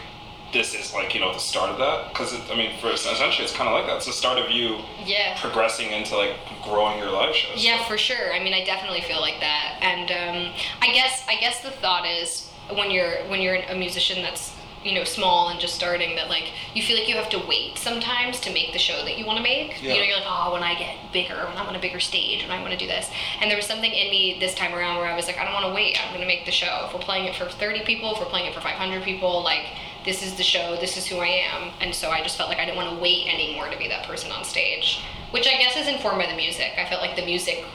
this 0.51 0.75
is 0.75 0.93
like 0.93 1.15
you 1.15 1.19
know 1.21 1.31
the 1.33 1.39
start 1.39 1.69
of 1.71 1.77
that 1.79 2.09
because 2.09 2.33
I 2.51 2.55
mean 2.55 2.77
for 2.79 2.91
essentially 2.91 3.43
it's 3.43 3.53
kind 3.53 3.69
of 3.69 3.73
like 3.73 3.87
that. 3.87 3.97
It's 3.97 4.05
the 4.07 4.11
start 4.13 4.37
of 4.37 4.51
you 4.51 4.79
Yeah. 5.05 5.35
progressing 5.39 5.91
into 5.91 6.15
like 6.17 6.35
growing 6.63 6.97
your 6.99 7.09
live 7.11 7.35
shows. 7.35 7.63
Yeah, 7.63 7.83
for 7.85 7.97
sure. 7.97 8.33
I 8.33 8.39
mean, 8.43 8.53
I 8.53 8.63
definitely 8.65 9.01
feel 9.01 9.19
like 9.21 9.39
that, 9.39 9.77
and 9.81 10.11
um, 10.11 10.53
I 10.81 10.87
guess 10.93 11.23
I 11.29 11.35
guess 11.37 11.61
the 11.61 11.71
thought 11.71 12.05
is 12.05 12.49
when 12.75 12.91
you're 12.91 13.23
when 13.29 13.41
you're 13.41 13.55
a 13.55 13.75
musician 13.75 14.21
that's 14.21 14.51
you 14.83 14.93
know 14.93 15.03
small 15.03 15.49
and 15.49 15.59
just 15.59 15.75
starting 15.75 16.15
that 16.15 16.29
like 16.29 16.51
you 16.73 16.83
feel 16.83 16.97
like 16.97 17.07
you 17.07 17.15
have 17.15 17.29
to 17.29 17.39
wait 17.47 17.77
sometimes 17.77 18.39
to 18.41 18.53
make 18.53 18.73
the 18.73 18.79
show 18.79 19.03
that 19.03 19.17
you 19.17 19.25
want 19.25 19.37
to 19.37 19.43
make. 19.43 19.81
Yeah. 19.81 19.93
You 19.93 19.99
know, 19.99 20.05
you're 20.05 20.17
like, 20.17 20.27
oh, 20.27 20.53
when 20.53 20.63
I 20.63 20.75
get 20.75 20.95
bigger, 21.11 21.35
when 21.35 21.57
I'm 21.57 21.67
on 21.67 21.75
a 21.75 21.79
bigger 21.79 21.99
stage, 21.99 22.43
when 22.43 22.51
I 22.51 22.61
want 22.61 22.73
to 22.73 22.77
do 22.77 22.87
this. 22.87 23.09
And 23.39 23.49
there 23.49 23.57
was 23.57 23.65
something 23.65 23.91
in 23.91 24.09
me 24.09 24.37
this 24.39 24.55
time 24.55 24.73
around 24.73 24.97
where 24.97 25.07
I 25.07 25.15
was 25.15 25.27
like, 25.27 25.37
I 25.37 25.45
don't 25.45 25.53
want 25.53 25.65
to 25.65 25.73
wait. 25.73 25.97
I'm 26.03 26.13
gonna 26.13 26.25
make 26.25 26.45
the 26.45 26.51
show. 26.51 26.85
If 26.87 26.93
we're 26.93 26.99
playing 26.99 27.25
it 27.25 27.35
for 27.35 27.45
30 27.45 27.85
people, 27.85 28.13
if 28.13 28.19
we're 28.19 28.25
playing 28.25 28.47
it 28.47 28.53
for 28.53 28.61
500 28.61 29.03
people, 29.03 29.43
like 29.43 29.65
this 30.05 30.23
is 30.23 30.35
the 30.35 30.43
show. 30.43 30.75
This 30.79 30.97
is 30.97 31.07
who 31.07 31.17
I 31.17 31.27
am. 31.27 31.71
And 31.79 31.93
so 31.95 32.09
I 32.09 32.21
just 32.21 32.37
felt 32.37 32.49
like 32.49 32.59
I 32.59 32.65
didn't 32.65 32.77
want 32.77 32.95
to 32.95 33.01
wait 33.01 33.27
anymore 33.33 33.69
to 33.69 33.77
be 33.77 33.87
that 33.87 34.05
person 34.05 34.31
on 34.31 34.43
stage, 34.43 35.01
which 35.31 35.47
I 35.47 35.57
guess 35.57 35.77
is 35.77 35.87
informed 35.87 36.19
by 36.19 36.27
the 36.27 36.35
music. 36.35 36.73
I 36.77 36.85
felt 36.89 37.01
like 37.01 37.15
the 37.15 37.25
music 37.25 37.65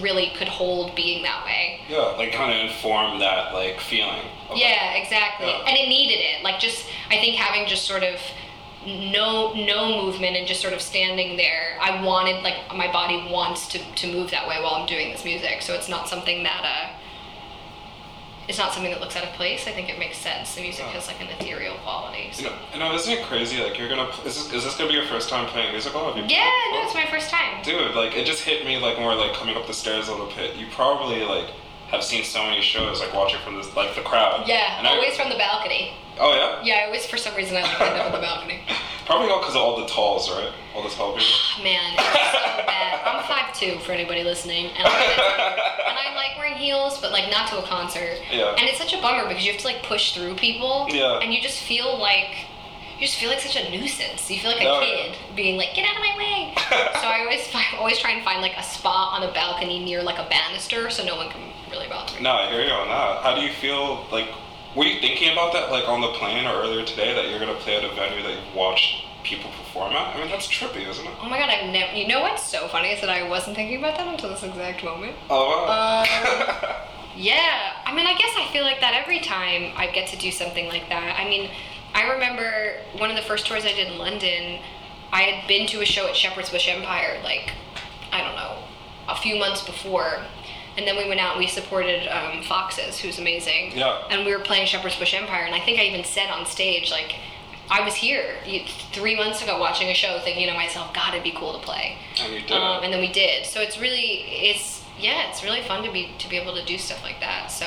really 0.00 0.30
could 0.36 0.48
hold 0.48 0.94
being 0.94 1.22
that 1.22 1.44
way. 1.44 1.80
Yeah, 1.88 2.14
like 2.16 2.32
kind 2.32 2.52
of 2.52 2.70
inform 2.70 3.18
that 3.20 3.52
like 3.54 3.80
feeling. 3.80 4.22
Yeah, 4.54 4.94
exactly. 4.94 5.48
Yeah. 5.48 5.64
And 5.66 5.76
it 5.76 5.88
needed 5.88 6.20
it. 6.20 6.42
Like 6.42 6.58
just 6.60 6.86
I 7.10 7.16
think 7.16 7.36
having 7.36 7.66
just 7.66 7.86
sort 7.86 8.02
of 8.02 8.20
no 8.86 9.52
no 9.54 10.02
movement 10.02 10.36
and 10.36 10.46
just 10.46 10.60
sort 10.60 10.72
of 10.72 10.80
standing 10.80 11.36
there. 11.36 11.78
I 11.80 12.02
wanted 12.02 12.42
like 12.42 12.74
my 12.74 12.90
body 12.90 13.28
wants 13.30 13.68
to 13.68 13.78
to 13.78 14.12
move 14.12 14.30
that 14.30 14.48
way 14.48 14.62
while 14.62 14.74
I'm 14.74 14.86
doing 14.86 15.10
this 15.10 15.24
music. 15.24 15.62
So 15.62 15.74
it's 15.74 15.88
not 15.88 16.08
something 16.08 16.42
that 16.44 16.64
uh 16.64 16.97
it's 18.48 18.56
not 18.58 18.72
something 18.72 18.90
that 18.90 19.00
looks 19.00 19.14
out 19.16 19.24
of 19.24 19.30
place. 19.34 19.66
I 19.66 19.72
think 19.72 19.88
it 19.90 19.98
makes 19.98 20.16
sense. 20.18 20.54
The 20.54 20.62
music 20.62 20.84
Yeah. 20.86 20.92
has 20.92 21.06
like 21.06 21.20
an 21.20 21.28
ethereal 21.28 21.74
quality. 21.84 22.28
You 22.28 22.32
So. 22.32 22.42
know, 22.44 22.56
you 22.72 22.78
know, 22.80 22.94
isn't 22.94 23.12
it 23.12 23.24
crazy? 23.26 23.62
Like 23.62 23.78
you're 23.78 23.88
gonna 23.88 24.08
is 24.24 24.34
this, 24.36 24.52
is 24.52 24.64
this 24.64 24.76
gonna 24.76 24.88
be 24.88 24.94
your 24.96 25.04
first 25.06 25.28
time 25.28 25.46
playing 25.46 25.70
musical? 25.72 26.06
Have 26.06 26.16
you 26.16 26.24
Yeah, 26.26 26.50
no, 26.72 26.82
it's 26.84 26.94
my 26.94 27.06
first 27.06 27.28
time. 27.30 27.62
Dude, 27.62 27.94
like 27.94 28.16
it 28.16 28.24
just 28.26 28.42
hit 28.42 28.64
me 28.64 28.78
like 28.78 28.98
more 28.98 29.14
like 29.14 29.34
coming 29.34 29.56
up 29.56 29.66
the 29.66 29.74
stairs 29.74 30.08
of 30.08 30.18
the 30.18 30.26
pit. 30.26 30.56
You 30.56 30.66
probably 30.72 31.24
like 31.24 31.50
have 31.90 32.02
seen 32.02 32.24
so 32.24 32.42
many 32.44 32.60
shows 32.62 33.00
like 33.00 33.12
watching 33.14 33.40
from 33.44 33.56
this 33.56 33.74
like 33.76 33.94
the 33.94 34.02
crowd. 34.02 34.46
Yeah, 34.48 34.78
And 34.78 34.86
I- 34.86 34.92
always 34.96 35.16
from 35.16 35.28
the 35.28 35.36
balcony. 35.38 35.92
Oh 36.20 36.34
yeah. 36.34 36.60
Yeah, 36.64 36.82
I 36.82 36.86
always 36.86 37.06
for 37.06 37.16
some 37.16 37.34
reason 37.36 37.56
I 37.56 37.62
like 37.62 37.80
end 37.80 38.00
up 38.00 38.06
on 38.06 38.12
the 38.12 38.18
balcony. 38.18 38.60
Probably 39.06 39.30
all 39.30 39.38
because 39.40 39.54
of 39.54 39.62
all 39.62 39.76
the 39.80 39.86
talls, 39.86 40.28
right? 40.30 40.52
All 40.74 40.82
the 40.82 40.90
tall 40.90 41.16
people. 41.16 41.30
Man, 41.64 41.94
it's 41.94 42.32
so 42.32 42.66
bad. 42.66 43.00
I'm 43.06 43.22
5'2 43.24 43.80
for 43.80 43.92
anybody 43.92 44.22
listening, 44.24 44.66
and 44.76 44.86
I, 44.86 44.90
and 45.88 45.96
I 45.96 46.07
heels, 46.58 47.00
but 47.00 47.12
like 47.12 47.30
not 47.30 47.48
to 47.48 47.58
a 47.58 47.62
concert. 47.62 48.18
Yeah. 48.30 48.54
And 48.58 48.68
it's 48.68 48.78
such 48.78 48.92
a 48.92 49.00
bummer 49.00 49.26
because 49.28 49.44
you 49.44 49.52
have 49.52 49.60
to 49.60 49.66
like 49.66 49.82
push 49.82 50.14
through 50.14 50.34
people. 50.36 50.86
Yeah. 50.90 51.18
And 51.20 51.32
you 51.32 51.40
just 51.40 51.62
feel 51.62 51.98
like 51.98 52.46
you 52.98 53.06
just 53.06 53.18
feel 53.18 53.30
like 53.30 53.40
such 53.40 53.56
a 53.56 53.70
nuisance. 53.70 54.28
You 54.28 54.40
feel 54.40 54.50
like 54.50 54.60
a 54.60 54.64
No, 54.64 54.80
kid 54.80 55.16
being 55.36 55.56
like, 55.56 55.74
get 55.74 55.84
out 55.88 55.94
of 55.94 56.00
my 56.02 56.16
way. 56.18 56.52
so 57.00 57.06
I 57.06 57.20
always 57.20 57.46
find, 57.46 57.66
always 57.78 57.98
try 57.98 58.10
and 58.10 58.24
find 58.24 58.42
like 58.42 58.56
a 58.56 58.62
spot 58.62 59.20
on 59.20 59.28
a 59.28 59.32
balcony 59.32 59.84
near 59.84 60.02
like 60.02 60.18
a 60.18 60.28
banister 60.28 60.90
so 60.90 61.04
no 61.04 61.14
one 61.16 61.30
can 61.30 61.40
really 61.70 61.88
bother 61.88 62.16
me. 62.16 62.22
No, 62.22 62.32
I 62.32 62.50
hear 62.50 62.62
you 62.64 62.72
on 62.72 62.88
that. 62.88 63.22
How 63.22 63.34
do 63.34 63.40
you 63.42 63.52
feel 63.52 64.06
like? 64.10 64.28
Were 64.76 64.84
you 64.84 65.00
thinking 65.00 65.32
about 65.32 65.52
that 65.54 65.70
like 65.70 65.88
on 65.88 66.00
the 66.00 66.08
plane 66.08 66.44
or 66.46 66.60
earlier 66.60 66.84
today 66.84 67.14
that 67.14 67.30
you're 67.30 67.40
gonna 67.40 67.54
play 67.54 67.76
at 67.76 67.84
a 67.84 67.88
venue 67.94 68.22
that 68.22 68.34
you've 68.34 68.54
watched 68.54 69.04
people 69.28 69.50
perform 69.50 69.92
at? 69.92 70.16
I 70.16 70.20
mean 70.20 70.30
that's 70.30 70.48
trippy, 70.48 70.88
isn't 70.88 71.04
it? 71.04 71.12
Oh 71.20 71.28
my 71.28 71.38
god, 71.38 71.50
I've 71.50 71.70
never. 71.70 71.94
You 71.94 72.08
know 72.08 72.22
what's 72.22 72.42
so 72.42 72.66
funny 72.68 72.90
is 72.90 73.00
that 73.00 73.10
I 73.10 73.28
wasn't 73.28 73.56
thinking 73.56 73.78
about 73.78 73.96
that 73.98 74.08
until 74.08 74.30
this 74.30 74.42
exact 74.42 74.82
moment. 74.82 75.14
Oh 75.28 75.66
wow. 75.66 76.00
Um, 76.00 76.74
yeah, 77.16 77.74
I 77.84 77.94
mean, 77.94 78.06
I 78.06 78.16
guess 78.16 78.32
I 78.36 78.48
feel 78.52 78.64
like 78.64 78.80
that 78.80 78.94
every 78.94 79.20
time 79.20 79.72
I 79.76 79.90
get 79.92 80.08
to 80.08 80.16
do 80.16 80.30
something 80.30 80.68
like 80.68 80.88
that. 80.88 81.18
I 81.18 81.28
mean, 81.28 81.50
I 81.94 82.12
remember 82.12 82.74
one 82.96 83.10
of 83.10 83.16
the 83.16 83.22
first 83.22 83.46
tours 83.46 83.64
I 83.64 83.72
did 83.72 83.88
in 83.88 83.98
London, 83.98 84.60
I 85.12 85.22
had 85.22 85.48
been 85.48 85.66
to 85.68 85.80
a 85.80 85.84
show 85.84 86.06
at 86.06 86.16
Shepherd's 86.16 86.50
Bush 86.50 86.68
Empire, 86.68 87.20
like, 87.24 87.52
I 88.12 88.22
don't 88.22 88.36
know, 88.36 88.62
a 89.08 89.16
few 89.16 89.38
months 89.38 89.64
before. 89.64 90.22
And 90.76 90.86
then 90.86 90.96
we 90.96 91.08
went 91.08 91.18
out 91.18 91.32
and 91.32 91.40
we 91.40 91.48
supported 91.48 92.06
um, 92.08 92.42
Foxes, 92.42 93.00
who's 93.00 93.18
amazing. 93.18 93.76
Yeah. 93.76 94.04
And 94.10 94.24
we 94.24 94.34
were 94.36 94.42
playing 94.42 94.66
Shepherd's 94.66 94.96
Bush 94.96 95.12
Empire, 95.12 95.44
and 95.44 95.54
I 95.54 95.60
think 95.60 95.80
I 95.80 95.84
even 95.84 96.04
said 96.04 96.30
on 96.30 96.46
stage, 96.46 96.90
like, 96.90 97.16
I 97.70 97.84
was 97.84 97.94
here 97.94 98.34
three 98.92 99.14
months 99.16 99.42
ago 99.42 99.58
watching 99.60 99.88
a 99.88 99.94
show 99.94 100.18
thinking 100.24 100.46
to 100.48 100.54
myself, 100.54 100.94
God, 100.94 101.12
it'd 101.12 101.22
be 101.24 101.32
cool 101.32 101.52
to 101.58 101.64
play 101.64 101.98
and 102.20 102.32
you 102.32 102.40
did. 102.40 102.52
um, 102.52 102.82
and 102.82 102.92
then 102.92 103.00
we 103.00 103.12
did. 103.12 103.44
So 103.46 103.60
it's 103.60 103.78
really 103.78 104.22
it's 104.50 104.84
yeah, 104.98 105.28
it's 105.30 105.44
really 105.44 105.62
fun 105.62 105.84
to 105.84 105.92
be 105.92 106.12
to 106.18 106.28
be 106.28 106.36
able 106.38 106.54
to 106.54 106.64
do 106.64 106.78
stuff 106.78 107.02
like 107.02 107.20
that. 107.20 107.48
So 107.50 107.66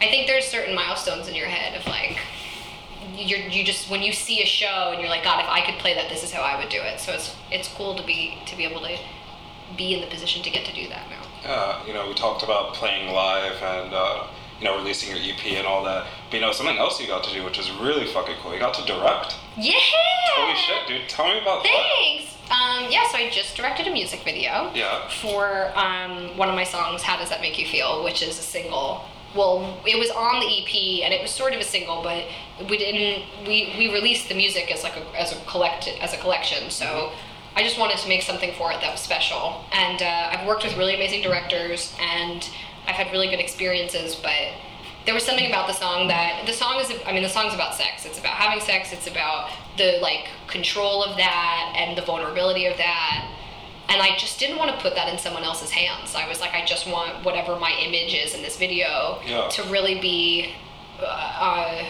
I 0.00 0.06
think 0.08 0.26
there's 0.26 0.44
certain 0.46 0.74
milestones 0.74 1.26
in 1.28 1.34
your 1.34 1.46
head 1.48 1.78
of 1.78 1.86
like 1.86 2.18
you're 3.16 3.38
you 3.38 3.64
just 3.64 3.90
when 3.90 4.02
you 4.02 4.12
see 4.12 4.42
a 4.42 4.46
show 4.46 4.90
and 4.92 5.00
you're 5.00 5.10
like 5.10 5.24
God, 5.24 5.42
if 5.42 5.48
I 5.50 5.64
could 5.64 5.78
play 5.80 5.94
that, 5.94 6.08
this 6.10 6.22
is 6.22 6.30
how 6.32 6.42
I 6.42 6.58
would 6.58 6.68
do 6.68 6.80
it. 6.80 7.00
So 7.00 7.12
it's 7.12 7.34
it's 7.50 7.68
cool 7.68 7.94
to 7.96 8.04
be 8.04 8.38
to 8.46 8.56
be 8.56 8.64
able 8.64 8.80
to 8.82 8.96
be 9.76 9.94
in 9.94 10.00
the 10.00 10.06
position 10.06 10.42
to 10.42 10.50
get 10.50 10.64
to 10.66 10.74
do 10.74 10.88
that 10.88 11.08
now. 11.10 11.22
Yeah, 11.42 11.86
you 11.86 11.92
know, 11.92 12.08
we 12.08 12.14
talked 12.14 12.42
about 12.42 12.74
playing 12.74 13.10
live 13.12 13.60
and 13.62 13.92
uh, 13.92 14.26
you 14.64 14.70
know 14.70 14.78
releasing 14.78 15.14
your 15.14 15.18
EP 15.18 15.44
and 15.58 15.66
all 15.66 15.84
that. 15.84 16.06
But 16.30 16.36
you 16.36 16.40
know, 16.40 16.52
something 16.52 16.78
else 16.78 17.00
you 17.00 17.06
got 17.06 17.22
to 17.24 17.32
do, 17.34 17.44
which 17.44 17.58
is 17.58 17.70
really 17.72 18.06
fucking 18.06 18.36
cool. 18.40 18.54
You 18.54 18.60
got 18.60 18.74
to 18.74 18.86
direct. 18.86 19.36
Yeah. 19.56 19.74
Holy 20.36 20.56
shit, 20.56 20.88
dude! 20.88 21.08
Tell 21.08 21.28
me 21.28 21.40
about 21.40 21.62
that. 21.62 21.86
Thanks. 21.96 22.34
Um, 22.50 22.90
yeah, 22.90 23.06
so 23.10 23.18
I 23.18 23.30
just 23.30 23.56
directed 23.56 23.86
a 23.86 23.90
music 23.90 24.22
video. 24.24 24.70
Yeah. 24.74 25.08
For 25.08 25.70
um, 25.76 26.36
one 26.36 26.48
of 26.48 26.54
my 26.54 26.64
songs, 26.64 27.02
"How 27.02 27.18
Does 27.18 27.28
That 27.28 27.42
Make 27.42 27.58
You 27.58 27.66
Feel," 27.66 28.02
which 28.02 28.22
is 28.22 28.38
a 28.38 28.42
single. 28.42 29.04
Well, 29.36 29.80
it 29.84 29.98
was 29.98 30.10
on 30.10 30.40
the 30.40 30.46
EP, 30.46 31.04
and 31.04 31.12
it 31.12 31.20
was 31.20 31.30
sort 31.30 31.52
of 31.54 31.60
a 31.60 31.64
single, 31.64 32.02
but 32.02 32.24
we 32.70 32.78
didn't. 32.78 33.24
We, 33.46 33.74
we 33.76 33.92
released 33.92 34.28
the 34.28 34.34
music 34.34 34.72
as 34.72 34.82
like 34.82 34.96
a 34.96 35.20
as 35.20 35.32
a 35.32 35.44
collect 35.44 35.88
as 36.00 36.14
a 36.14 36.18
collection. 36.18 36.70
So 36.70 37.12
I 37.56 37.62
just 37.62 37.78
wanted 37.78 37.98
to 37.98 38.08
make 38.08 38.22
something 38.22 38.52
for 38.54 38.72
it 38.72 38.80
that 38.80 38.90
was 38.90 39.00
special. 39.00 39.64
And 39.72 40.02
uh, 40.02 40.30
I've 40.32 40.46
worked 40.46 40.64
with 40.64 40.76
really 40.76 40.94
amazing 40.94 41.22
directors, 41.22 41.94
and 42.00 42.48
I've 42.94 43.06
had 43.06 43.12
really 43.12 43.28
good 43.28 43.40
experiences. 43.40 44.14
But 44.14 44.52
there 45.04 45.14
was 45.14 45.24
something 45.24 45.46
about 45.46 45.66
the 45.66 45.74
song 45.74 46.08
that 46.08 46.46
the 46.46 46.52
song 46.52 46.80
is 46.80 46.90
i 47.06 47.12
mean 47.12 47.22
the 47.22 47.28
song's 47.28 47.54
about 47.54 47.74
sex. 47.74 48.06
It's 48.06 48.18
about 48.18 48.34
having 48.34 48.60
sex. 48.64 48.92
It's 48.92 49.06
about 49.06 49.50
the 49.76 49.98
like 50.00 50.28
control 50.46 51.02
of 51.04 51.16
that 51.16 51.74
and 51.76 51.98
the 51.98 52.02
vulnerability 52.02 52.66
of 52.66 52.76
that. 52.78 53.30
And 53.88 54.00
i 54.00 54.16
just 54.16 54.38
didn't 54.38 54.56
want 54.56 54.70
to 54.70 54.80
put 54.80 54.94
that 54.94 55.12
in 55.12 55.18
someone 55.18 55.44
else's 55.44 55.70
hands. 55.70 56.14
I 56.14 56.26
was 56.28 56.40
like 56.40 56.54
i 56.54 56.64
just 56.64 56.86
want 56.86 57.24
whatever 57.24 57.56
my 57.58 57.72
image 57.86 58.14
is 58.14 58.34
in 58.34 58.42
this 58.42 58.56
video 58.56 59.20
Yeah. 59.26 59.48
to 59.48 59.62
really 59.64 60.00
be 60.00 60.52
uh, 61.00 61.04
uh, 61.04 61.84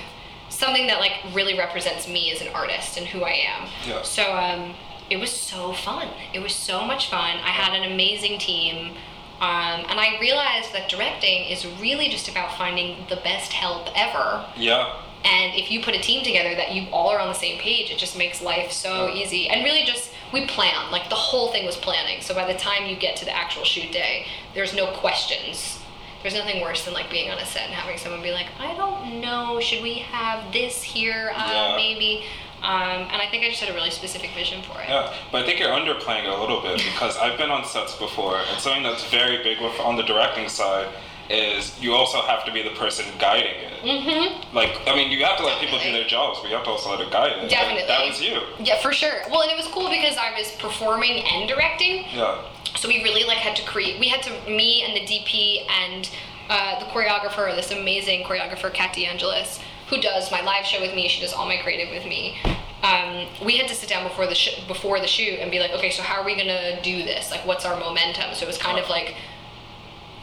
something 0.49 0.87
that 0.89 0.99
like 0.99 1.13
really 1.35 1.57
represents 1.57 2.09
me 2.09 2.33
as 2.33 2.41
an 2.41 2.49
artist 2.49 2.97
and 2.97 3.07
who 3.07 3.23
i 3.23 3.31
am. 3.55 3.69
Yeah. 3.87 4.03
so 4.03 4.23
um, 4.35 4.75
it 5.11 5.19
was 5.19 5.31
so 5.31 5.73
fun. 5.75 6.09
It 6.33 6.41
was 6.41 6.55
so 6.55 6.85
much 6.85 7.11
fun. 7.11 7.37
I 7.45 7.51
had 7.51 7.75
an 7.79 7.93
amazing 7.93 8.39
team 8.41 8.95
um, 9.41 9.85
and 9.89 9.99
I 10.01 10.19
realized 10.21 10.73
that 10.73 10.89
directing 10.89 11.45
is 11.45 11.67
really 11.81 12.09
just 12.09 12.29
about 12.29 12.57
finding 12.57 13.05
the 13.09 13.17
best 13.17 13.53
help 13.53 13.89
ever. 13.97 14.45
Yeah. 14.57 15.01
And 15.25 15.55
if 15.55 15.71
you 15.71 15.83
put 15.83 15.95
a 15.95 16.01
team 16.01 16.23
together 16.23 16.55
that 16.55 16.73
you 16.73 16.87
all 16.93 17.09
are 17.09 17.19
on 17.19 17.29
the 17.29 17.35
same 17.35 17.59
page, 17.59 17.91
it 17.91 17.99
just 17.99 18.17
makes 18.17 18.43
life 18.43 18.71
so 18.73 19.07
Yeah. 19.07 19.15
easy. 19.23 19.49
And 19.49 19.65
really, 19.65 19.83
just 19.85 20.11
we 20.33 20.47
plan. 20.47 20.91
Like 20.91 21.09
the 21.09 21.15
whole 21.17 21.51
thing 21.53 21.65
was 21.65 21.77
planning. 21.77 22.21
So 22.21 22.35
by 22.35 22.51
the 22.51 22.59
time 22.59 22.87
you 22.87 22.97
get 22.97 23.17
to 23.17 23.25
the 23.25 23.35
actual 23.35 23.65
shoot 23.65 23.91
day, 23.93 24.27
there's 24.55 24.75
no 24.75 24.87
questions. 24.89 25.79
There's 26.23 26.35
nothing 26.35 26.63
worse 26.63 26.85
than 26.85 26.95
like 26.95 27.11
being 27.11 27.31
on 27.31 27.39
a 27.39 27.45
set 27.47 27.63
and 27.65 27.73
having 27.75 27.99
someone 27.99 28.23
be 28.23 28.33
like, 28.33 28.47
I 28.59 28.75
don't 28.75 29.21
know, 29.21 29.61
should 29.61 29.83
we 29.83 29.95
have 29.95 30.53
this 30.53 30.83
here? 30.83 31.33
Uh, 31.35 31.51
Yeah. 31.53 31.77
Maybe. 31.77 32.25
Um, 32.65 33.09
and 33.13 33.21
I 33.21 33.29
think 33.31 33.45
I 33.45 33.51
just 33.51 33.61
had 33.61 33.69
a 33.69 33.75
really 33.75 33.91
specific 33.91 34.31
vision 34.35 34.63
for 34.63 34.81
it. 34.81 34.89
Yeah, 34.89 35.13
but 35.31 35.43
I 35.43 35.47
think 35.47 35.61
you're 35.61 35.69
underplaying 35.69 36.25
it 36.25 36.31
a 36.31 36.41
little 36.41 36.63
bit 36.63 36.79
because 36.79 37.15
I've 37.19 37.37
been 37.37 37.51
on 37.51 37.63
sets 37.67 37.95
before, 37.95 38.39
and 38.39 38.59
something 38.59 38.83
that's 38.83 39.05
very 39.11 39.43
big 39.43 39.61
with 39.61 39.79
on 39.81 39.97
the 39.97 40.03
directing 40.03 40.49
side 40.49 40.89
is 41.29 41.79
you 41.81 41.93
also 41.93 42.23
have 42.23 42.45
to 42.47 42.53
be 42.53 42.63
the 42.63 42.71
person 42.71 43.05
guiding 43.19 43.55
it. 43.55 43.73
Mm-hmm. 43.83 44.57
Like, 44.57 44.81
I 44.87 44.95
mean, 44.95 45.11
you 45.11 45.25
have 45.25 45.37
to 45.39 45.45
let 45.45 45.61
people 45.61 45.79
do 45.79 45.93
their 45.93 46.07
jobs, 46.07 46.41
but 46.41 46.49
you 46.49 46.57
have 46.57 46.65
to 46.65 46.71
also 46.71 46.91
let 46.91 47.01
it 47.01 47.11
guide 47.11 47.33
it. 47.33 47.39
And 47.39 47.51
Definitely. 47.51 47.87
that 47.87 48.09
was 48.09 48.21
you. 48.23 48.41
Yeah, 48.59 48.81
for 48.81 48.93
sure. 48.93 49.23
Well, 49.31 49.43
and 49.43 49.51
it 49.51 49.57
was 49.57 49.67
cool 49.67 49.91
because 49.91 50.17
I 50.17 50.33
was 50.39 50.51
performing 50.53 51.23
and 51.23 51.49
directing. 51.49 52.05
Yeah. 52.13 52.43
So 52.77 52.89
we 52.89 53.03
really 53.03 53.25
like 53.25 53.39
had 53.39 53.57
to 53.57 53.65
create. 53.65 54.01
We 54.01 54.09
had 54.09 54.23
to 54.23 54.51
me 54.51 54.83
and 54.83 54.95
the 54.97 55.01
DP 55.01 55.67
and 55.69 56.11
uh, 56.49 56.79
the 56.81 56.87
choreographer, 56.87 57.55
this 57.55 57.71
amazing 57.71 58.25
choreographer, 58.25 58.73
Kat 58.73 58.95
DeAngelis, 58.95 59.63
who 59.95 60.01
does 60.01 60.31
my 60.31 60.41
live 60.43 60.65
show 60.67 60.81
with 60.81 60.95
me. 60.95 61.09
She 61.09 61.21
does 61.21 61.33
all 61.33 61.47
my 61.47 61.57
creative 61.59 61.91
with 61.95 62.05
me. 62.05 62.37
Um, 62.83 63.27
we 63.45 63.57
had 63.57 63.69
to 63.69 63.75
sit 63.75 63.89
down 63.89 64.07
before 64.07 64.27
the 64.27 64.35
sh- 64.35 64.61
before 64.69 65.01
the 65.01 65.07
shoot 65.07 65.39
and 65.39 65.51
be 65.51 65.59
like, 65.59 65.71
okay, 65.73 65.91
so 65.91 66.03
how 66.03 66.21
are 66.21 66.25
we 66.25 66.37
gonna 66.37 66.81
do 66.83 67.03
this? 67.03 67.31
Like, 67.31 67.47
what's 67.47 67.65
our 67.65 67.79
momentum? 67.79 68.35
So 68.35 68.45
it 68.45 68.47
was 68.49 68.59
kind 68.59 68.79
of 68.79 68.89
like, 68.91 69.15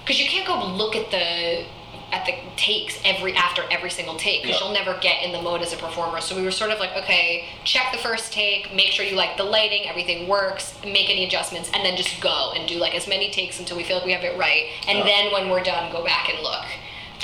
because 0.03 0.19
you 0.19 0.27
can't 0.29 0.45
go 0.47 0.63
look 0.67 0.95
at 0.95 1.09
the 1.11 1.65
at 2.13 2.25
the 2.25 2.33
takes 2.57 2.99
every 3.05 3.33
after 3.35 3.63
every 3.71 3.89
single 3.89 4.15
take 4.17 4.41
because 4.43 4.59
Yeah. 4.59 4.65
you'll 4.67 4.73
never 4.73 4.97
get 4.99 5.23
in 5.23 5.31
the 5.31 5.41
mode 5.41 5.61
as 5.61 5.71
a 5.71 5.77
performer. 5.77 6.19
So 6.19 6.35
we 6.35 6.43
were 6.43 6.51
sort 6.51 6.69
of 6.71 6.77
like, 6.79 6.93
okay, 6.97 7.45
check 7.63 7.93
the 7.93 7.97
first 7.97 8.33
take, 8.33 8.75
make 8.75 8.87
sure 8.91 9.05
you 9.05 9.15
like 9.15 9.37
the 9.37 9.45
lighting, 9.45 9.87
everything 9.87 10.27
works, 10.27 10.75
make 10.83 11.09
any 11.09 11.23
adjustments, 11.25 11.71
and 11.73 11.85
then 11.85 11.95
just 11.95 12.19
go 12.19 12.51
and 12.53 12.67
do 12.67 12.75
like 12.77 12.95
as 12.95 13.07
many 13.07 13.31
takes 13.31 13.59
until 13.59 13.77
we 13.77 13.83
feel 13.85 13.95
like 13.95 14.05
we 14.05 14.11
have 14.11 14.25
it 14.25 14.37
right. 14.37 14.65
And 14.89 14.99
Yeah. 14.99 15.03
then 15.05 15.31
when 15.31 15.49
we're 15.49 15.63
done, 15.63 15.89
go 15.91 16.03
back 16.03 16.27
and 16.29 16.43
look. 16.43 16.65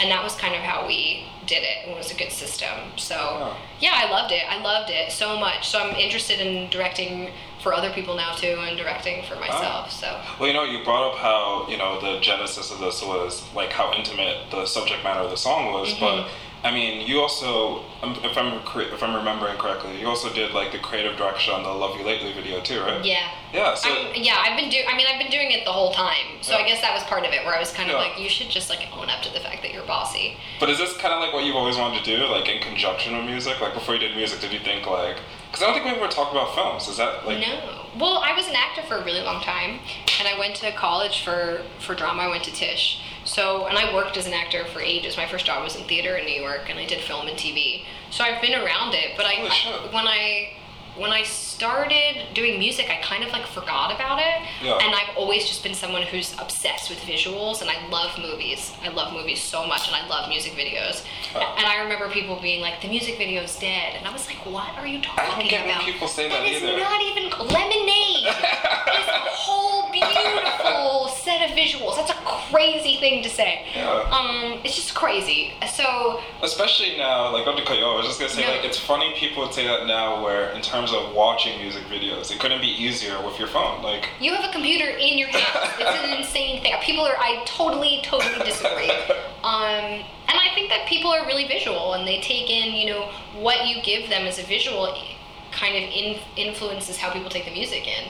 And 0.02 0.12
that 0.12 0.24
was 0.24 0.36
kind 0.36 0.54
of 0.56 0.62
how 0.62 0.86
we 0.88 1.26
did 1.46 1.64
it 1.64 1.84
and 1.84 1.92
it 1.94 1.98
was 1.98 2.12
a 2.12 2.16
good 2.16 2.32
system. 2.32 2.70
So 2.98 3.16
Yeah. 3.16 3.54
yeah, 3.80 3.94
I 4.06 4.12
loved 4.12 4.32
it. 4.34 4.44
I 4.50 4.62
loved 4.62 4.90
it 4.92 5.12
so 5.12 5.40
much. 5.40 5.70
So 5.70 5.80
I'm 5.80 5.96
interested 5.96 6.40
in 6.40 6.70
directing 6.70 7.32
for 7.64 7.74
other 7.74 7.90
people 7.90 8.16
now 8.16 8.34
too, 8.36 8.58
and 8.60 8.78
directing 8.78 9.24
for 9.26 9.36
myself. 9.36 9.92
So 9.92 10.20
Well, 10.40 10.48
you 10.48 10.54
know, 10.54 10.64
you 10.64 10.84
brought 10.84 11.12
up 11.14 11.18
how 11.18 11.68
you 11.70 11.78
know 11.78 12.00
the 12.00 12.20
genesis 12.20 12.70
of 12.72 12.80
this 12.80 13.02
was 13.02 13.44
like 13.56 13.72
how 13.72 13.92
intimate 13.94 14.52
the 14.52 14.66
subject 14.66 15.04
matter 15.04 15.22
of 15.22 15.32
the 15.32 15.38
song 15.38 15.72
was, 15.74 15.94
Mm-hmm. 15.94 16.00
but 16.06 16.28
I 16.68 16.74
mean, 16.74 17.08
you 17.08 17.22
also, 17.22 17.86
um, 18.02 18.12
if 18.26 18.38
I'm 18.38 18.60
if 18.94 19.02
I'm 19.02 19.16
remembering 19.16 19.58
correctly, 19.58 19.98
you 20.02 20.06
also 20.08 20.28
did 20.34 20.52
like 20.52 20.74
the 20.74 20.80
creative 20.80 21.16
direction 21.16 21.54
on 21.54 21.64
the 21.64 21.70
"Love 21.72 21.98
You 21.98 22.04
Lately" 22.06 22.34
video 22.34 22.60
too, 22.60 22.82
right? 22.82 23.04
yeah. 23.06 23.30
Yeah. 23.54 23.74
So 23.76 23.88
I'm, 23.90 24.12
yeah, 24.22 24.36
I've 24.44 24.60
been 24.60 24.70
doing. 24.70 24.84
I 24.90 24.98
mean, 24.98 25.08
I've 25.10 25.18
been 25.18 25.32
doing 25.32 25.52
it 25.52 25.64
the 25.64 25.72
whole 25.72 25.94
time. 25.94 26.42
So 26.42 26.56
I 26.56 26.68
guess 26.68 26.82
that 26.82 26.94
was 26.94 27.04
part 27.04 27.24
of 27.26 27.32
it, 27.32 27.46
where 27.46 27.56
I 27.56 27.60
was 27.60 27.72
kind 27.72 27.90
of 27.90 27.96
Yeah. 27.96 28.10
like, 28.10 28.20
you 28.20 28.28
should 28.28 28.50
just 28.50 28.70
like 28.70 28.86
own 28.92 29.10
up 29.10 29.22
to 29.24 29.32
the 29.32 29.40
fact 29.40 29.62
that 29.62 29.72
you're 29.72 29.86
bossy. 29.86 30.36
But 30.60 30.70
is 30.70 30.78
this 30.78 30.98
kind 30.98 31.14
of 31.14 31.22
like 31.22 31.32
what 31.32 31.46
you've 31.46 31.56
always 31.56 31.78
wanted 31.78 32.04
to 32.04 32.18
do, 32.18 32.26
like 32.28 32.50
in 32.50 32.62
conjunction 32.62 33.16
with 33.16 33.26
music? 33.26 33.62
Like 33.62 33.74
before 33.74 33.94
you 33.96 34.02
did 34.02 34.18
music, 34.18 34.42
did 34.42 34.52
you 34.52 34.60
think 34.60 34.86
like? 34.88 35.20
Because 35.50 35.64
I 35.64 35.68
don't 35.68 35.76
think 35.76 35.86
we 35.86 35.92
ever 35.92 36.12
talked 36.12 36.34
about 36.34 36.54
films. 36.54 36.90
Is 36.90 36.98
that 36.98 37.26
like? 37.26 37.40
no. 37.40 37.86
Well, 37.98 38.18
I 38.18 38.34
was 38.36 38.46
an 38.50 38.56
actor 38.56 38.82
for 38.84 38.98
a 38.98 39.04
really 39.06 39.22
long 39.22 39.42
time, 39.42 39.80
and 40.20 40.28
I 40.28 40.38
went 40.38 40.56
to 40.58 40.72
college 40.74 41.24
for 41.24 41.62
for 41.80 41.96
drama. 41.96 42.24
I 42.24 42.28
went 42.28 42.44
to 42.44 42.52
Tisch. 42.52 43.00
So, 43.28 43.68
and 43.68 43.78
I 43.78 43.94
worked 43.94 44.16
as 44.18 44.26
an 44.26 44.34
actor 44.34 44.64
for 44.66 44.80
ages. 44.80 45.18
My 45.18 45.28
first 45.28 45.46
job 45.46 45.62
was 45.64 45.76
in 45.76 45.84
theater 45.84 46.16
in 46.16 46.26
New 46.26 46.42
York, 46.42 46.70
and 46.70 46.80
I 46.80 46.86
did 46.86 47.02
film 47.02 47.28
and 47.28 47.38
TV. 47.38 47.84
So 48.10 48.24
I've 48.24 48.42
been 48.42 48.54
around 48.54 48.94
it. 48.96 49.12
But 49.18 49.26
I, 49.26 49.48
shit. 49.50 49.94
when 49.94 50.08
I 50.08 50.54
when 50.96 51.12
I 51.12 51.22
started 51.22 52.26
doing 52.34 52.58
music, 52.58 52.88
I 52.90 52.96
kind 53.04 53.24
of 53.24 53.30
like 53.32 53.46
forgot 53.46 53.94
about 53.94 54.18
it. 54.20 54.42
Yeah. 54.64 54.78
And 54.82 54.96
I've 54.96 55.16
always 55.16 55.46
just 55.46 55.62
been 55.62 55.76
someone 55.76 56.02
who's 56.04 56.34
obsessed 56.40 56.90
with 56.90 56.98
visuals, 57.02 57.62
and 57.62 57.70
I 57.70 57.86
love 57.90 58.18
movies. 58.18 58.74
I 58.82 58.88
love 58.90 59.14
movies 59.14 59.40
so 59.44 59.68
much, 59.68 59.88
and 59.88 59.96
I 59.96 60.08
love 60.08 60.28
music 60.30 60.54
videos. 60.54 61.04
Huh. 61.34 61.54
And 61.58 61.68
I 61.68 61.84
remember 61.84 62.10
people 62.10 62.40
being 62.42 62.62
like, 62.62 62.82
"The 62.82 62.88
music 62.88 63.18
video 63.20 63.44
is 63.44 63.56
dead," 63.60 63.96
and 63.98 64.08
I 64.08 64.12
was 64.14 64.26
like, 64.26 64.44
"What 64.46 64.74
are 64.78 64.88
you 64.88 65.02
talking 65.02 65.26
I 65.26 65.40
don't 65.42 65.50
get 65.50 65.66
about?" 65.66 65.82
people 65.84 66.08
say 66.08 66.30
that 66.30 66.40
That 66.40 66.48
is 66.48 66.64
either. 66.64 66.78
not 66.80 67.02
even 67.04 67.30
lemonade. 67.30 68.26
it's 68.26 69.08
a 69.12 69.20
whole 69.38 69.92
beautiful 69.92 70.27
set 71.28 71.50
of 71.50 71.56
visuals. 71.58 71.98
That's 71.98 72.10
a 72.10 72.20
crazy 72.50 72.96
thing 73.02 73.22
to 73.24 73.30
say. 73.30 73.66
Yeah. 73.76 74.08
Um, 74.18 74.62
it's 74.64 74.76
just 74.76 74.96
crazy. 74.96 75.54
So 75.76 76.22
Especially 76.42 76.98
now, 76.98 77.34
like 77.34 77.46
not 77.46 77.58
to 77.58 77.66
cut 77.66 77.78
you 77.78 77.84
off, 77.84 77.96
I 77.96 77.98
was 77.98 78.08
just 78.08 78.20
gonna 78.20 78.32
say 78.32 78.44
No. 78.48 78.52
like 78.56 78.64
it's 78.64 78.80
funny 78.80 79.14
people 79.16 79.44
would 79.44 79.54
say 79.54 79.68
that 79.68 79.88
now 79.88 80.24
where 80.24 80.52
in 80.52 80.62
terms 80.62 80.94
of 80.94 81.14
watching 81.14 81.60
music 81.60 81.84
videos, 81.92 82.32
it 82.32 82.40
couldn't 82.40 82.62
be 82.62 82.70
easier 82.86 83.22
with 83.26 83.38
your 83.40 83.50
phone. 83.50 83.84
Like 83.84 84.08
you 84.22 84.34
have 84.34 84.46
a 84.50 84.54
computer 84.54 84.88
in 84.88 85.18
your 85.18 85.28
house. 85.28 85.74
It's 85.78 86.04
an 86.06 86.18
insane 86.20 86.62
thing. 86.62 86.74
People 86.82 87.04
are. 87.04 87.18
I 87.18 87.44
totally, 87.46 88.00
totally 88.04 88.40
disagree. 88.46 88.90
Um, 89.44 90.04
and 90.30 90.38
I 90.46 90.50
think 90.56 90.70
that 90.70 90.88
people 90.88 91.12
are 91.12 91.26
really 91.26 91.48
visual, 91.48 91.94
and 91.94 92.08
they 92.08 92.20
take 92.22 92.50
in, 92.50 92.74
you 92.74 92.88
know, 92.88 93.12
what 93.36 93.68
you 93.68 93.82
give 93.82 94.10
them 94.10 94.24
as 94.28 94.40
a 94.40 94.44
visual, 94.44 94.94
kind 95.52 95.76
of 95.76 95.84
in, 95.84 96.20
influences 96.38 96.98
how 96.98 97.12
people 97.12 97.30
take 97.30 97.46
the 97.46 97.52
music 97.54 97.86
in. 97.88 98.06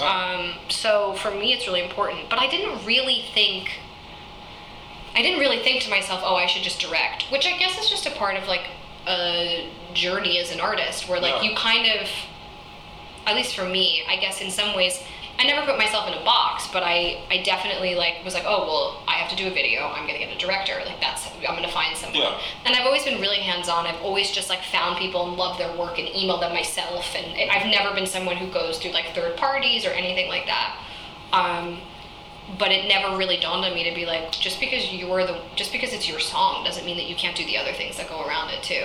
Um, 0.00 0.54
so 0.68 1.14
for 1.14 1.30
me, 1.30 1.52
it's 1.52 1.66
really 1.66 1.82
important. 1.82 2.30
But 2.30 2.38
I 2.38 2.48
didn't 2.48 2.84
really 2.86 3.24
think. 3.34 3.70
I 5.14 5.20
didn't 5.20 5.40
really 5.40 5.58
think 5.62 5.82
to 5.82 5.90
myself, 5.90 6.22
oh, 6.24 6.36
I 6.36 6.46
should 6.46 6.62
just 6.62 6.80
direct, 6.80 7.24
which 7.30 7.46
I 7.46 7.58
guess 7.58 7.78
is 7.78 7.90
just 7.90 8.06
a 8.06 8.10
part 8.12 8.36
of 8.36 8.48
like 8.48 8.62
a 9.06 9.68
journey 9.92 10.38
as 10.38 10.50
an 10.50 10.60
artist, 10.60 11.08
where 11.08 11.20
like 11.20 11.42
Yeah. 11.42 11.50
you 11.50 11.56
kind 11.56 11.86
of, 12.00 12.08
at 13.26 13.34
least 13.36 13.54
for 13.54 13.64
me, 13.66 14.02
I 14.08 14.16
guess 14.16 14.40
in 14.40 14.50
some 14.50 14.74
ways, 14.74 15.02
I 15.38 15.44
never 15.44 15.66
put 15.66 15.76
myself 15.78 16.06
in 16.06 16.14
a 16.14 16.24
box, 16.24 16.68
but 16.72 16.82
I, 16.84 17.24
I 17.30 17.42
definitely 17.42 17.94
like 17.94 18.24
was 18.24 18.34
like, 18.34 18.44
oh 18.46 18.66
well, 18.66 19.02
I 19.08 19.12
have 19.14 19.30
to 19.30 19.36
do 19.36 19.48
a 19.48 19.50
video. 19.50 19.86
I'm 19.86 20.06
gonna 20.06 20.18
get 20.18 20.34
a 20.34 20.38
director. 20.38 20.74
Like 20.84 21.00
that's 21.00 21.26
I'm 21.26 21.56
gonna 21.56 21.68
find 21.68 21.96
someone. 21.96 22.20
Yeah. 22.20 22.38
And 22.64 22.76
I've 22.76 22.86
always 22.86 23.04
been 23.04 23.20
really 23.20 23.38
hands 23.38 23.68
on. 23.68 23.86
I've 23.86 24.00
always 24.02 24.30
just 24.30 24.48
like 24.48 24.62
found 24.62 24.98
people 24.98 25.26
and 25.28 25.36
loved 25.36 25.58
their 25.58 25.76
work 25.76 25.98
and 25.98 26.06
emailed 26.08 26.40
them 26.40 26.52
myself. 26.52 27.14
And 27.16 27.50
I've 27.50 27.66
never 27.66 27.94
been 27.94 28.06
someone 28.06 28.36
who 28.36 28.52
goes 28.52 28.78
through 28.78 28.92
like 28.92 29.14
third 29.14 29.36
parties 29.36 29.84
or 29.84 29.90
anything 29.90 30.28
like 30.28 30.46
that. 30.46 30.76
Um, 31.32 31.80
but 32.58 32.70
it 32.70 32.86
never 32.86 33.16
really 33.16 33.38
dawned 33.38 33.64
on 33.64 33.74
me 33.74 33.88
to 33.88 33.94
be 33.94 34.04
like, 34.04 34.32
just 34.32 34.60
because 34.60 34.92
you're 34.92 35.26
the, 35.26 35.40
just 35.56 35.72
because 35.72 35.92
it's 35.92 36.08
your 36.08 36.20
song 36.20 36.64
doesn't 36.64 36.84
mean 36.84 36.96
that 36.96 37.08
you 37.08 37.14
can't 37.14 37.36
do 37.36 37.44
the 37.46 37.56
other 37.56 37.72
things 37.72 37.96
that 37.96 38.08
go 38.08 38.26
around 38.26 38.50
it 38.50 38.62
too. 38.62 38.84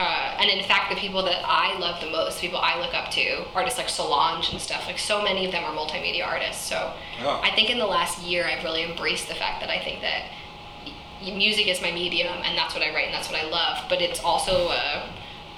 Uh, 0.00 0.34
and 0.40 0.48
in 0.48 0.64
fact, 0.64 0.88
the 0.88 0.96
people 0.98 1.22
that 1.22 1.42
I 1.44 1.78
love 1.78 2.00
the 2.00 2.08
most, 2.08 2.40
people 2.40 2.58
I 2.58 2.80
look 2.80 2.94
up 2.94 3.10
to, 3.10 3.44
artists 3.54 3.78
like 3.78 3.90
Solange 3.90 4.50
and 4.50 4.58
stuff, 4.58 4.86
like 4.86 4.98
so 4.98 5.20
many 5.22 5.44
of 5.44 5.52
them 5.52 5.62
are 5.62 5.76
multimedia 5.76 6.26
artists. 6.26 6.64
So 6.66 6.94
Yeah. 7.20 7.38
I 7.42 7.50
think 7.54 7.68
in 7.68 7.76
the 7.78 7.86
last 7.86 8.22
year, 8.22 8.46
I've 8.46 8.64
really 8.64 8.82
embraced 8.82 9.28
the 9.28 9.34
fact 9.34 9.60
that 9.60 9.68
I 9.68 9.78
think 9.78 10.00
that 10.00 10.22
music 11.22 11.68
is 11.68 11.82
my 11.82 11.90
medium 11.92 12.32
and 12.44 12.56
that's 12.56 12.72
what 12.74 12.82
I 12.82 12.94
write 12.94 13.04
and 13.06 13.14
that's 13.14 13.30
what 13.30 13.38
I 13.38 13.46
love, 13.50 13.84
but 13.90 14.00
it's 14.00 14.20
also 14.24 14.68
a, 14.70 15.06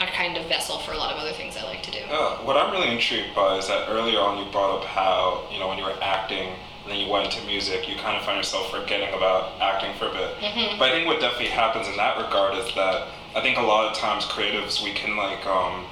a 0.00 0.06
kind 0.06 0.36
of 0.36 0.46
vessel 0.46 0.78
for 0.80 0.90
a 0.90 0.96
lot 0.98 1.12
of 1.12 1.20
other 1.20 1.30
things 1.32 1.56
I 1.56 1.62
like 1.62 1.84
to 1.84 1.92
do. 1.92 1.98
Yeah, 2.00 2.42
what 2.44 2.56
I'm 2.56 2.72
really 2.72 2.90
intrigued 2.90 3.36
by 3.36 3.58
is 3.58 3.68
that 3.68 3.88
earlier 3.88 4.18
on 4.18 4.44
you 4.44 4.50
brought 4.50 4.76
up 4.80 4.84
how, 4.86 5.46
you 5.52 5.60
know, 5.60 5.68
when 5.68 5.78
you 5.78 5.84
were 5.84 5.94
acting 6.02 6.48
and 6.82 6.90
then 6.90 6.98
you 6.98 7.08
went 7.08 7.32
into 7.32 7.46
music, 7.46 7.88
you 7.88 7.94
kind 7.94 8.16
of 8.16 8.24
find 8.24 8.38
yourself 8.38 8.72
forgetting 8.72 9.14
about 9.14 9.52
acting 9.60 9.94
for 10.00 10.06
a 10.08 10.12
bit. 10.12 10.36
Mhm. 10.40 10.80
But 10.80 10.88
I 10.88 10.92
think 10.94 11.06
what 11.06 11.20
definitely 11.20 11.50
happens 11.54 11.86
in 11.86 11.96
that 11.96 12.16
regard 12.18 12.56
is 12.58 12.74
that 12.74 13.06
I 13.34 13.40
think 13.40 13.58
a 13.58 13.62
lot 13.62 13.90
of 13.90 13.96
times 13.96 14.24
creatives, 14.24 14.82
we 14.82 14.92
can 14.92 15.16
like, 15.16 15.46
um, 15.46 15.84